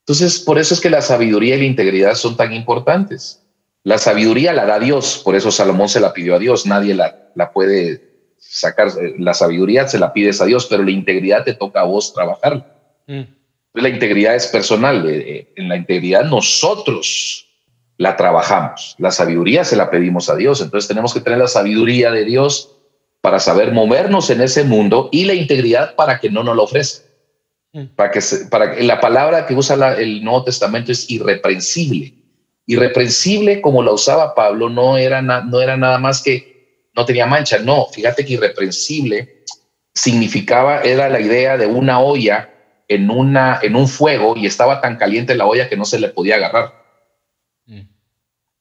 Entonces, 0.00 0.38
por 0.40 0.58
eso 0.58 0.74
es 0.74 0.80
que 0.80 0.90
la 0.90 1.02
sabiduría 1.02 1.56
y 1.56 1.60
la 1.60 1.64
integridad 1.64 2.14
son 2.14 2.36
tan 2.36 2.52
importantes. 2.52 3.42
La 3.82 3.98
sabiduría 3.98 4.52
la 4.52 4.66
da 4.66 4.78
Dios, 4.78 5.20
por 5.24 5.36
eso 5.36 5.50
Salomón 5.50 5.88
se 5.88 6.00
la 6.00 6.12
pidió 6.12 6.36
a 6.36 6.38
Dios, 6.38 6.66
nadie 6.66 6.94
la, 6.94 7.30
la 7.34 7.52
puede 7.52 8.34
sacar, 8.38 8.88
la 9.18 9.34
sabiduría 9.34 9.88
se 9.88 9.98
la 9.98 10.12
pides 10.12 10.40
a 10.40 10.44
Dios, 10.44 10.66
pero 10.66 10.82
la 10.82 10.90
integridad 10.90 11.44
te 11.44 11.54
toca 11.54 11.80
a 11.80 11.84
vos 11.84 12.12
trabajar. 12.12 12.76
Mm. 13.06 13.22
La 13.74 13.88
integridad 13.88 14.34
es 14.34 14.46
personal, 14.46 15.08
eh, 15.08 15.18
eh, 15.18 15.52
en 15.56 15.68
la 15.68 15.76
integridad 15.76 16.24
nosotros 16.24 17.45
la 17.98 18.16
trabajamos, 18.16 18.94
la 18.98 19.10
sabiduría 19.10 19.64
se 19.64 19.76
la 19.76 19.90
pedimos 19.90 20.28
a 20.28 20.36
Dios, 20.36 20.60
entonces 20.60 20.88
tenemos 20.88 21.14
que 21.14 21.20
tener 21.20 21.38
la 21.38 21.48
sabiduría 21.48 22.10
de 22.10 22.24
Dios 22.24 22.76
para 23.20 23.40
saber 23.40 23.72
movernos 23.72 24.30
en 24.30 24.40
ese 24.40 24.64
mundo 24.64 25.08
y 25.10 25.24
la 25.24 25.34
integridad 25.34 25.94
para 25.96 26.20
que 26.20 26.30
no 26.30 26.44
nos 26.44 26.54
lo 26.54 26.64
ofrezca. 26.64 27.06
Mm. 27.72 27.86
Para 27.96 28.10
que, 28.10 28.20
para 28.50 28.74
la 28.80 29.00
palabra 29.00 29.46
que 29.46 29.54
usa 29.54 29.94
el 29.94 30.22
Nuevo 30.22 30.44
Testamento 30.44 30.92
es 30.92 31.10
irreprensible. 31.10 32.14
Irreprensible, 32.66 33.60
como 33.60 33.82
la 33.82 33.92
usaba 33.92 34.34
Pablo, 34.34 34.68
no 34.68 34.96
era, 34.96 35.22
no 35.22 35.60
era 35.60 35.76
nada 35.76 35.98
más 35.98 36.22
que 36.22 36.88
no 36.94 37.04
tenía 37.04 37.26
mancha. 37.26 37.58
No, 37.58 37.86
fíjate 37.86 38.24
que 38.24 38.34
irreprensible 38.34 39.44
significaba, 39.94 40.82
era 40.82 41.08
la 41.08 41.20
idea 41.20 41.56
de 41.56 41.66
una 41.66 42.00
olla 42.00 42.50
en, 42.86 43.10
una, 43.10 43.58
en 43.62 43.74
un 43.74 43.88
fuego 43.88 44.34
y 44.36 44.46
estaba 44.46 44.80
tan 44.80 44.96
caliente 44.96 45.34
la 45.34 45.46
olla 45.46 45.68
que 45.68 45.76
no 45.76 45.84
se 45.84 45.98
le 45.98 46.08
podía 46.08 46.36
agarrar. 46.36 46.85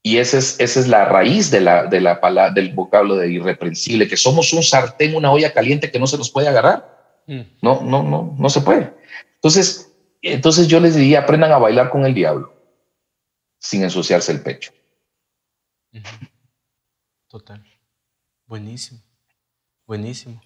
Y 0.06 0.20
esa 0.20 0.38
es, 0.38 0.60
esa 0.60 0.80
es 0.82 0.88
la 0.88 1.06
raíz 1.06 1.50
de 1.50 1.62
la, 1.62 1.88
de 1.88 2.00
la 2.00 2.22
palabra, 2.22 2.54
del 2.54 2.76
vocablo 2.76 3.16
de 3.16 3.32
irreprensible, 3.32 4.08
que 4.08 4.16
somos 4.16 4.54
un 4.54 4.62
sartén, 4.62 5.16
una 5.16 5.32
olla 5.32 5.52
caliente 5.52 5.90
que 5.90 5.98
no 5.98 6.06
se 6.06 6.20
nos 6.20 6.30
puede 6.30 6.48
agarrar. 6.48 7.24
Mm. 7.26 7.42
No, 7.64 7.82
no, 7.82 8.04
no, 8.04 8.36
no 8.38 8.50
se 8.52 8.62
puede. 8.62 8.94
Entonces, 9.34 9.92
entonces 10.22 10.68
yo 10.68 10.80
les 10.80 10.94
diría, 10.94 11.22
aprendan 11.22 11.52
a 11.52 11.58
bailar 11.58 11.90
con 11.90 12.06
el 12.06 12.14
diablo 12.14 12.54
sin 13.58 13.82
ensuciarse 13.82 14.32
el 14.32 14.44
pecho. 14.44 14.72
Total. 17.28 17.66
Buenísimo. 18.46 19.02
Buenísimo. 19.88 20.40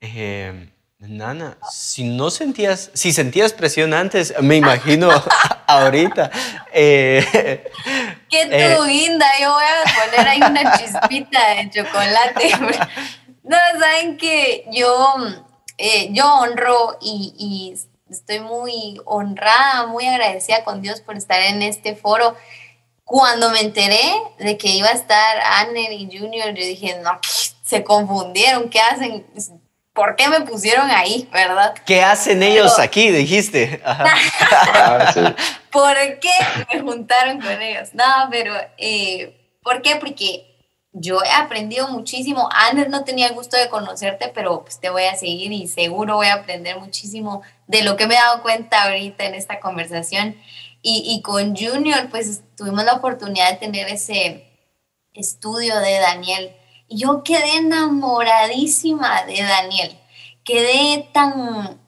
Eh, 0.00 0.70
Nana, 0.98 1.58
si 1.70 2.04
no 2.04 2.30
sentías, 2.30 2.90
si 2.94 3.12
sentías 3.12 3.52
presión 3.52 3.92
antes, 3.92 4.32
me 4.40 4.56
imagino 4.56 5.10
ahorita. 5.66 6.30
Eh, 6.72 7.70
Qué 8.48 8.72
eh, 8.74 8.78
linda, 8.86 9.26
yo 9.40 9.52
voy 9.52 9.64
a 9.64 10.04
poner 10.04 10.28
ahí 10.28 10.38
una 10.38 10.72
chispita 10.78 11.54
de 11.54 11.70
chocolate. 11.70 12.50
No, 13.46 13.58
saben 13.78 14.16
que 14.16 14.64
yo, 14.72 15.16
eh, 15.76 16.08
yo 16.12 16.32
honro 16.32 16.96
y, 17.02 17.34
y, 17.36 17.74
estoy 18.10 18.40
muy 18.40 18.98
honrada, 19.04 19.86
muy 19.86 20.06
agradecida 20.06 20.64
con 20.64 20.80
Dios 20.80 21.02
por 21.02 21.18
estar 21.18 21.42
en 21.42 21.60
este 21.60 21.94
foro. 21.94 22.34
Cuando 23.04 23.50
me 23.50 23.60
enteré 23.60 24.02
de 24.38 24.56
que 24.56 24.70
iba 24.70 24.88
a 24.88 24.92
estar 24.92 25.40
Anner 25.40 25.92
y 25.92 26.06
Junior, 26.06 26.54
yo 26.54 26.64
dije, 26.64 26.98
no, 27.02 27.20
se 27.62 27.84
confundieron, 27.84 28.70
¿qué 28.70 28.80
hacen? 28.80 29.26
¿Por 29.94 30.16
qué 30.16 30.28
me 30.28 30.40
pusieron 30.42 30.90
ahí, 30.90 31.28
verdad? 31.32 31.72
¿Qué 31.86 32.02
hacen 32.02 32.42
ellos 32.42 32.78
aquí? 32.78 33.10
Dijiste. 33.10 33.80
Ah, 34.76 35.14
¿Por 35.70 35.96
qué 36.20 36.30
me 36.72 36.80
juntaron 36.80 37.40
con 37.40 37.60
ellos? 37.60 37.94
No, 37.94 38.04
pero 38.30 38.54
eh, 38.76 39.56
¿por 39.62 39.82
qué? 39.82 39.96
Porque 39.96 40.46
yo 40.92 41.22
he 41.22 41.30
aprendido 41.30 41.88
muchísimo. 41.88 42.48
Antes 42.52 42.88
no 42.88 43.04
tenía 43.04 43.28
el 43.28 43.34
gusto 43.34 43.56
de 43.56 43.68
conocerte, 43.68 44.30
pero 44.34 44.62
pues 44.62 44.78
te 44.80 44.90
voy 44.90 45.04
a 45.04 45.16
seguir 45.16 45.52
y 45.52 45.66
seguro 45.66 46.16
voy 46.16 46.28
a 46.28 46.34
aprender 46.34 46.78
muchísimo 46.78 47.42
de 47.66 47.82
lo 47.82 47.96
que 47.96 48.06
me 48.06 48.14
he 48.14 48.18
dado 48.18 48.42
cuenta 48.42 48.84
ahorita 48.84 49.24
en 49.24 49.34
esta 49.34 49.58
conversación. 49.58 50.36
Y, 50.82 51.02
y 51.06 51.22
con 51.22 51.56
Junior, 51.56 52.08
pues 52.10 52.42
tuvimos 52.56 52.84
la 52.84 52.94
oportunidad 52.94 53.50
de 53.50 53.56
tener 53.56 53.88
ese 53.88 54.44
estudio 55.14 55.78
de 55.80 55.98
Daniel 55.98 56.54
yo 56.88 57.22
quedé 57.24 57.56
enamoradísima 57.58 59.24
de 59.24 59.42
Daniel, 59.42 59.98
quedé 60.44 61.08
tan 61.12 61.80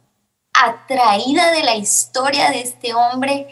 atraída 0.53 1.51
de 1.53 1.63
la 1.63 1.77
historia 1.77 2.51
de 2.51 2.61
este 2.63 2.95
hombre 2.95 3.47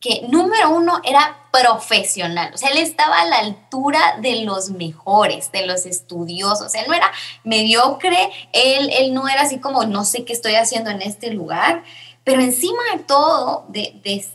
que 0.00 0.26
número 0.28 0.70
uno 0.70 1.00
era 1.04 1.48
profesional, 1.52 2.52
o 2.54 2.58
sea, 2.58 2.70
él 2.70 2.78
estaba 2.78 3.20
a 3.20 3.26
la 3.26 3.38
altura 3.38 4.18
de 4.20 4.42
los 4.44 4.70
mejores, 4.70 5.50
de 5.52 5.66
los 5.66 5.86
estudiosos, 5.86 6.74
él 6.74 6.84
no 6.86 6.94
era 6.94 7.10
mediocre, 7.44 8.30
él, 8.52 8.90
él 8.92 9.14
no 9.14 9.26
era 9.26 9.42
así 9.42 9.58
como 9.58 9.84
no 9.84 10.04
sé 10.04 10.24
qué 10.24 10.32
estoy 10.32 10.54
haciendo 10.54 10.90
en 10.90 11.02
este 11.02 11.30
lugar, 11.30 11.82
pero 12.24 12.42
encima 12.42 12.82
de 12.92 13.04
todo, 13.04 13.64
de, 13.68 14.26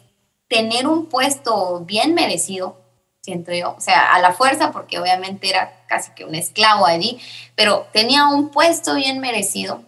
tener 0.47 0.87
un 0.87 1.05
puesto 1.05 1.81
bien 1.85 2.13
merecido, 2.13 2.77
siento 3.21 3.53
yo, 3.53 3.75
o 3.77 3.81
sea, 3.81 4.13
a 4.13 4.19
la 4.19 4.33
fuerza, 4.33 4.71
porque 4.71 4.99
obviamente 4.99 5.49
era 5.49 5.80
casi 5.91 6.11
que 6.11 6.23
un 6.23 6.35
esclavo 6.35 6.85
allí, 6.85 7.19
pero 7.53 7.85
tenía 7.91 8.27
un 8.27 8.49
puesto 8.49 8.95
bien 8.95 9.19
merecido, 9.19 9.83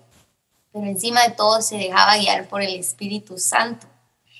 pero 0.73 0.85
encima 0.85 1.23
de 1.23 1.31
todo 1.31 1.61
se 1.61 1.77
dejaba 1.77 2.17
guiar 2.17 2.49
por 2.49 2.61
el 2.61 2.75
Espíritu 2.75 3.37
Santo. 3.37 3.87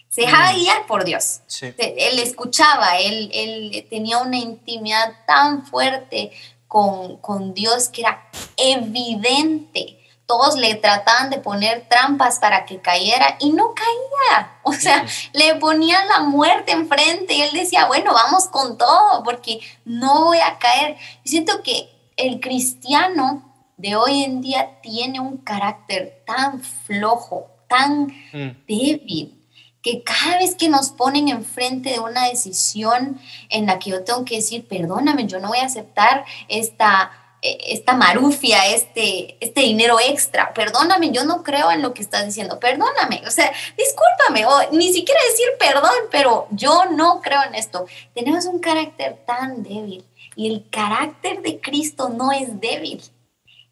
Se 0.09 0.22
dejaba 0.22 0.51
mm. 0.51 0.55
guiar 0.57 0.86
por 0.88 1.05
Dios. 1.05 1.39
Él 1.61 2.20
escuchaba, 2.20 2.97
él, 2.99 3.32
él 3.34 3.88
tenía 3.89 4.18
una 4.18 4.38
intimidad 4.38 5.14
tan 5.26 5.66
fuerte 5.66 6.34
con, 6.68 7.16
con 7.18 7.53
Dios 7.53 7.88
que 7.88 8.01
era 8.01 8.30
evidente 8.57 10.03
todos 10.26 10.55
le 10.55 10.76
trataban 10.76 11.30
de 11.30 11.38
poner 11.38 11.88
trampas 11.89 12.39
para 12.39 12.65
que 12.65 12.80
cayera 12.80 13.38
y 13.39 13.51
no 13.51 13.74
caía. 13.74 14.57
O 14.63 14.74
sea, 14.74 15.05
le 15.34 15.55
ponían 15.55 16.07
la 16.07 16.21
muerte 16.21 16.71
enfrente 16.71 17.34
y 17.34 17.41
él 17.41 17.51
decía, 17.53 17.86
bueno, 17.86 18.13
vamos 18.13 18.45
con 18.47 18.78
todo 18.78 19.24
porque 19.24 19.59
no 19.86 20.26
voy 20.26 20.39
a 20.39 20.57
caer. 20.57 20.95
Yo 21.24 21.32
siento 21.32 21.61
que 21.61 21.89
el 22.15 22.39
cristiano 22.39 23.53
de 23.78 23.95
hoy 23.95 24.24
en 24.24 24.41
día 24.41 24.80
tiene 24.82 25.19
un 25.19 25.38
carácter 25.38 26.24
tan 26.26 26.61
flojo, 26.61 27.47
tan 27.67 28.07
mm. 28.32 28.65
débil, 28.67 29.39
que 29.82 30.03
cada 30.03 30.38
vez 30.38 30.55
que 30.55 30.69
nos 30.69 30.89
ponen 30.91 31.28
enfrente 31.28 31.89
de 31.89 31.99
una 31.99 32.30
decisión 32.30 33.19
en 33.49 33.65
la 33.65 33.80
que 33.80 33.89
yo 33.89 34.03
tengo 34.05 34.24
que 34.24 34.38
decir, 34.38 34.65
perdóname, 34.65 35.28
yo 35.28 35.39
no 35.39 35.49
voy 35.49 35.57
a 35.57 35.65
aceptar 35.65 36.24
esta 36.47 37.11
esta 37.43 37.93
marufia, 37.93 38.67
este, 38.67 39.35
este 39.39 39.61
dinero 39.61 39.97
extra, 39.99 40.53
perdóname, 40.53 41.11
yo 41.11 41.25
no 41.25 41.43
creo 41.43 41.71
en 41.71 41.81
lo 41.81 41.93
que 41.93 42.01
estás 42.01 42.25
diciendo, 42.25 42.59
perdóname, 42.59 43.21
o 43.27 43.31
sea, 43.31 43.51
discúlpame, 43.77 44.45
o 44.45 44.71
ni 44.71 44.93
siquiera 44.93 45.19
decir 45.29 45.47
perdón, 45.59 45.91
pero 46.09 46.47
yo 46.51 46.85
no 46.91 47.21
creo 47.21 47.43
en 47.43 47.55
esto. 47.55 47.85
Tenemos 48.13 48.45
un 48.45 48.59
carácter 48.59 49.23
tan 49.25 49.61
débil 49.61 50.05
y 50.35 50.47
el 50.47 50.69
carácter 50.69 51.41
de 51.41 51.59
Cristo 51.59 52.09
no 52.09 52.31
es 52.31 52.59
débil. 52.59 53.01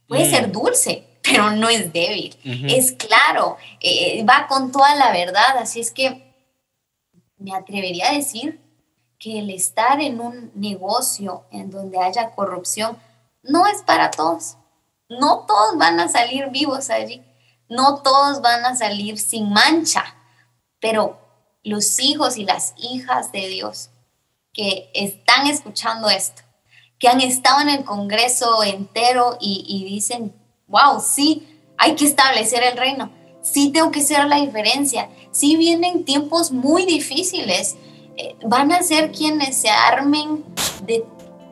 Puede 0.08 0.30
ser 0.30 0.50
mm. 0.50 0.52
dulce, 0.52 1.06
pero 1.22 1.52
no 1.52 1.70
es 1.70 1.94
débil. 1.94 2.36
Es 2.44 2.92
claro, 2.92 3.58
eh, 3.80 4.24
va 4.26 4.48
con 4.48 4.72
toda 4.72 4.96
la 4.96 5.12
verdad, 5.12 5.58
así 5.58 5.80
es 5.80 5.92
que 5.92 6.24
me 7.38 7.56
atrevería 7.56 8.10
a 8.10 8.14
decir 8.14 8.60
que 9.18 9.40
el 9.40 9.50
estar 9.52 10.02
en 10.02 10.20
un 10.20 10.52
negocio 10.56 11.46
en 11.52 11.70
donde 11.70 12.00
haya 12.00 12.32
corrupción, 12.32 12.98
no 13.44 13.68
es 13.68 13.82
para 13.82 14.12
todos. 14.12 14.58
No 15.10 15.46
todos 15.48 15.78
van 15.78 16.00
a 16.00 16.08
salir 16.08 16.50
vivos 16.50 16.90
allí. 16.90 17.24
No 17.70 18.02
todos 18.02 18.42
van 18.42 18.66
a 18.66 18.76
salir 18.76 19.18
sin 19.20 19.52
mancha. 19.52 20.04
Pero 20.80 21.20
los 21.64 22.00
hijos 22.00 22.38
y 22.38 22.46
las 22.46 22.74
hijas 22.78 23.32
de 23.32 23.48
Dios 23.48 23.90
que 24.54 24.92
están 24.94 25.48
escuchando 25.48 26.10
esto, 26.10 26.42
que 27.00 27.08
han 27.08 27.22
estado 27.22 27.62
en 27.62 27.70
el 27.70 27.84
Congreso 27.84 28.64
entero 28.64 29.38
y, 29.40 29.86
dicen, 29.86 30.34
wow, 30.68 31.00
sí, 31.00 31.48
hay 31.78 31.96
que 31.96 32.06
establecer 32.06 32.64
el 32.64 32.78
reino, 32.78 33.12
sí 33.42 33.72
tengo 33.72 33.92
que 33.92 34.02
ser 34.02 34.26
la 34.28 34.38
diferencia, 34.38 35.10
sí 35.32 35.56
vienen 35.56 36.06
tiempos 36.06 36.52
muy 36.52 36.86
difíciles, 36.86 37.76
eh, 38.18 38.36
van 38.46 38.72
a 38.72 38.84
ser 38.84 39.12
quienes 39.12 39.58
se 39.58 39.70
armen 39.70 40.44
de 40.84 41.06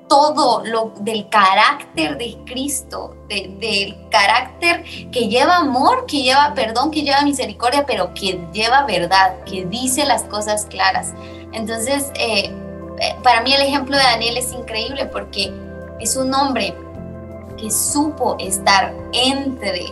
todo 0.10 0.66
lo 0.66 0.91
del 0.99 1.30
carácter 1.30 2.18
de 2.18 2.38
Cristo, 2.45 3.16
del 3.30 3.95
carácter 4.10 4.84
que 5.12 5.28
lleva 5.28 5.57
amor, 5.57 6.05
que 6.07 6.24
lleva 6.24 6.53
perdón, 6.55 6.91
que 6.91 7.03
lleva 7.03 7.22
misericordia, 7.22 7.86
pero 7.86 8.14
que 8.14 8.41
lleva 8.51 8.86
verdad, 8.86 9.36
que 9.45 9.66
dice 9.66 10.05
las 10.05 10.24
cosas 10.24 10.66
claras. 10.66 11.14
Entonces, 11.53 12.12
eh, 12.16 12.51
eh, 12.99 13.16
para 13.24 13.41
mí 13.41 13.53
el 13.53 13.62
ejemplo 13.62 13.95
de 13.95 14.03
Daniel 14.03 14.38
es 14.38 14.51
increíble 14.51 15.05
porque 15.05 15.53
es 15.99 16.18
un 16.18 16.34
hombre 16.34 16.76
que 17.57 17.70
supo 17.70 18.36
estar 18.39 18.93
entre 19.14 19.86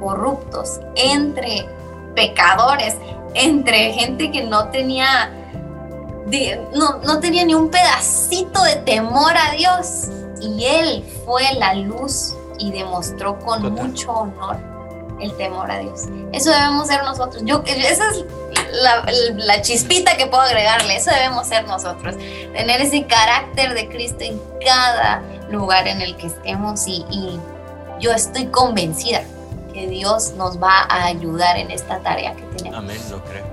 corruptos, 0.00 0.80
entre 0.96 1.66
pecadores, 2.14 2.96
entre 3.34 3.92
gente 3.92 4.30
que 4.30 4.42
no 4.42 4.68
tenía 4.70 5.30
no, 6.74 6.98
no 6.98 7.20
tenía 7.20 7.44
ni 7.44 7.54
un 7.54 7.70
pedacito 7.70 8.62
de 8.62 8.76
temor 8.76 9.32
a 9.36 9.52
Dios. 9.52 10.08
Y 10.40 10.64
Él 10.64 11.04
fue 11.24 11.42
la 11.54 11.74
luz 11.74 12.34
y 12.58 12.70
demostró 12.70 13.38
con 13.38 13.72
mucho 13.72 14.10
honor 14.12 14.56
el 15.20 15.36
temor 15.36 15.70
a 15.70 15.78
Dios. 15.78 16.02
Eso 16.32 16.50
debemos 16.50 16.86
ser 16.86 17.02
nosotros. 17.02 17.42
Yo, 17.44 17.62
esa 17.66 18.10
es 18.10 18.24
la, 19.36 19.62
chispita 19.62 20.16
que 20.16 20.26
puedo 20.26 20.42
agregarle. 20.42 20.96
Eso 20.96 21.10
debemos 21.10 21.46
ser 21.46 21.66
nosotros. 21.66 22.16
Tener 22.16 22.80
ese 22.80 23.06
carácter 23.06 23.74
de 23.74 23.88
Cristo 23.88 24.24
en 24.24 24.40
cada 24.64 25.22
lugar 25.50 25.88
en 25.88 26.00
el 26.00 26.16
que 26.16 26.28
estemos 26.28 26.86
y, 26.86 27.04
y 27.10 27.40
yo 28.00 28.12
estoy 28.12 28.46
convencida 28.46 29.22
que 29.72 29.86
Dios 29.86 30.32
nos 30.32 30.62
va 30.62 30.86
a 30.88 31.06
ayudar 31.06 31.56
en 31.56 31.70
esta 31.70 31.98
tarea 32.00 32.34
que 32.34 32.42
tenemos. 32.56 32.78
Amén, 32.78 32.98
lo 33.10 33.22
creo. 33.24 33.44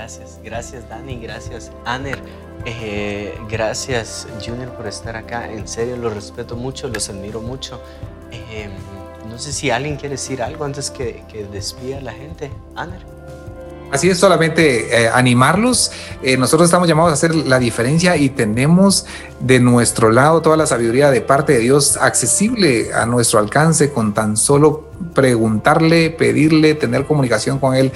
Gracias. 0.00 0.38
Gracias, 0.42 0.88
Dani. 0.88 1.20
Gracias, 1.20 1.70
Aner. 1.84 2.18
Eh, 2.64 3.38
gracias, 3.50 4.26
Junior, 4.42 4.70
por 4.70 4.86
estar 4.86 5.14
acá. 5.14 5.52
En 5.52 5.68
serio, 5.68 5.94
los 5.96 6.14
respeto 6.14 6.56
mucho, 6.56 6.88
los 6.88 7.10
admiro 7.10 7.42
mucho. 7.42 7.82
Eh, 8.32 8.70
no 9.28 9.38
sé 9.38 9.52
si 9.52 9.70
alguien 9.70 9.96
quiere 9.96 10.14
decir 10.14 10.42
algo 10.42 10.64
antes 10.64 10.90
que, 10.90 11.22
que 11.30 11.44
despida 11.44 11.98
a 11.98 12.00
la 12.00 12.12
gente. 12.14 12.50
Aner. 12.76 13.00
Así 13.92 14.08
es, 14.08 14.16
solamente 14.16 15.04
eh, 15.04 15.10
animarlos. 15.12 15.92
nosotros 16.38 16.68
estamos 16.68 16.88
llamados 16.88 17.10
a 17.10 17.14
hacer 17.14 17.34
la 17.34 17.58
diferencia 17.58 18.16
y 18.16 18.30
tenemos 18.30 19.04
de 19.38 19.60
nuestro 19.60 20.10
lado 20.10 20.40
toda 20.40 20.56
la 20.56 20.64
sabiduría 20.64 21.10
de 21.10 21.20
parte 21.20 21.52
de 21.52 21.58
Dios 21.58 21.98
accesible 21.98 22.94
a 22.94 23.04
nuestro 23.04 23.38
alcance 23.38 23.92
con 23.92 24.14
tan 24.14 24.38
solo 24.38 24.88
preguntarle, 25.12 26.08
pedirle, 26.08 26.74
tener 26.74 27.04
comunicación 27.04 27.58
con 27.58 27.74
Él 27.74 27.92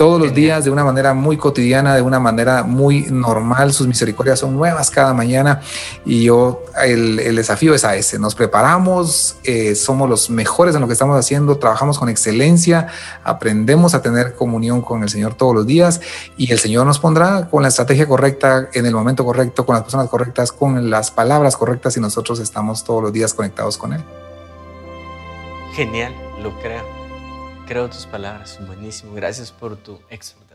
todos 0.00 0.18
los 0.18 0.32
días 0.32 0.64
de 0.64 0.70
una 0.70 0.82
manera 0.82 1.12
muy 1.12 1.36
cotidiana, 1.36 1.94
de 1.94 2.00
una 2.00 2.18
manera 2.18 2.62
muy 2.62 3.02
normal. 3.10 3.74
Sus 3.74 3.86
misericordias 3.86 4.38
son 4.38 4.56
nuevas 4.56 4.90
cada 4.90 5.12
mañana 5.12 5.60
y 6.06 6.24
yo 6.24 6.62
el, 6.82 7.36
desafío 7.36 7.74
es 7.74 7.84
a 7.84 7.96
ese. 7.96 8.18
Nos 8.18 8.34
preparamos, 8.34 9.36
eh, 9.44 9.74
somos 9.74 10.08
los 10.08 10.30
mejores 10.30 10.74
en 10.74 10.80
lo 10.80 10.86
que 10.86 10.94
estamos 10.94 11.18
haciendo, 11.18 11.58
trabajamos 11.58 11.98
con 11.98 12.08
excelencia, 12.08 12.86
aprendemos 13.24 13.92
a 13.92 14.00
tener 14.00 14.34
comunión 14.36 14.80
con 14.80 15.02
el 15.02 15.10
Señor 15.10 15.34
todos 15.34 15.54
los 15.54 15.66
días 15.66 16.00
y 16.38 16.50
el 16.50 16.58
Señor 16.58 16.86
nos 16.86 16.98
pondrá 16.98 17.50
con 17.50 17.60
la 17.60 17.68
estrategia 17.68 18.08
correcta, 18.08 18.70
en 18.72 18.86
el 18.86 18.94
momento 18.94 19.22
correcto, 19.26 19.66
con 19.66 19.74
las 19.74 19.82
personas 19.82 20.08
correctas, 20.08 20.50
con 20.50 20.88
las 20.88 21.10
palabras 21.10 21.58
correctas 21.58 21.94
y 21.98 22.00
nosotros 22.00 22.40
estamos 22.40 22.84
todos 22.84 23.02
los 23.02 23.12
días 23.12 23.34
conectados 23.34 23.76
con 23.76 23.92
Él. 23.92 24.02
Genial, 25.74 26.14
lo 26.42 26.58
creo 26.60 26.99
creo 27.70 27.88
tus 27.88 28.04
palabras. 28.04 28.58
Buenísimo. 28.66 29.14
Gracias 29.14 29.52
por 29.52 29.76
tu 29.76 30.00
exhortación. 30.10 30.49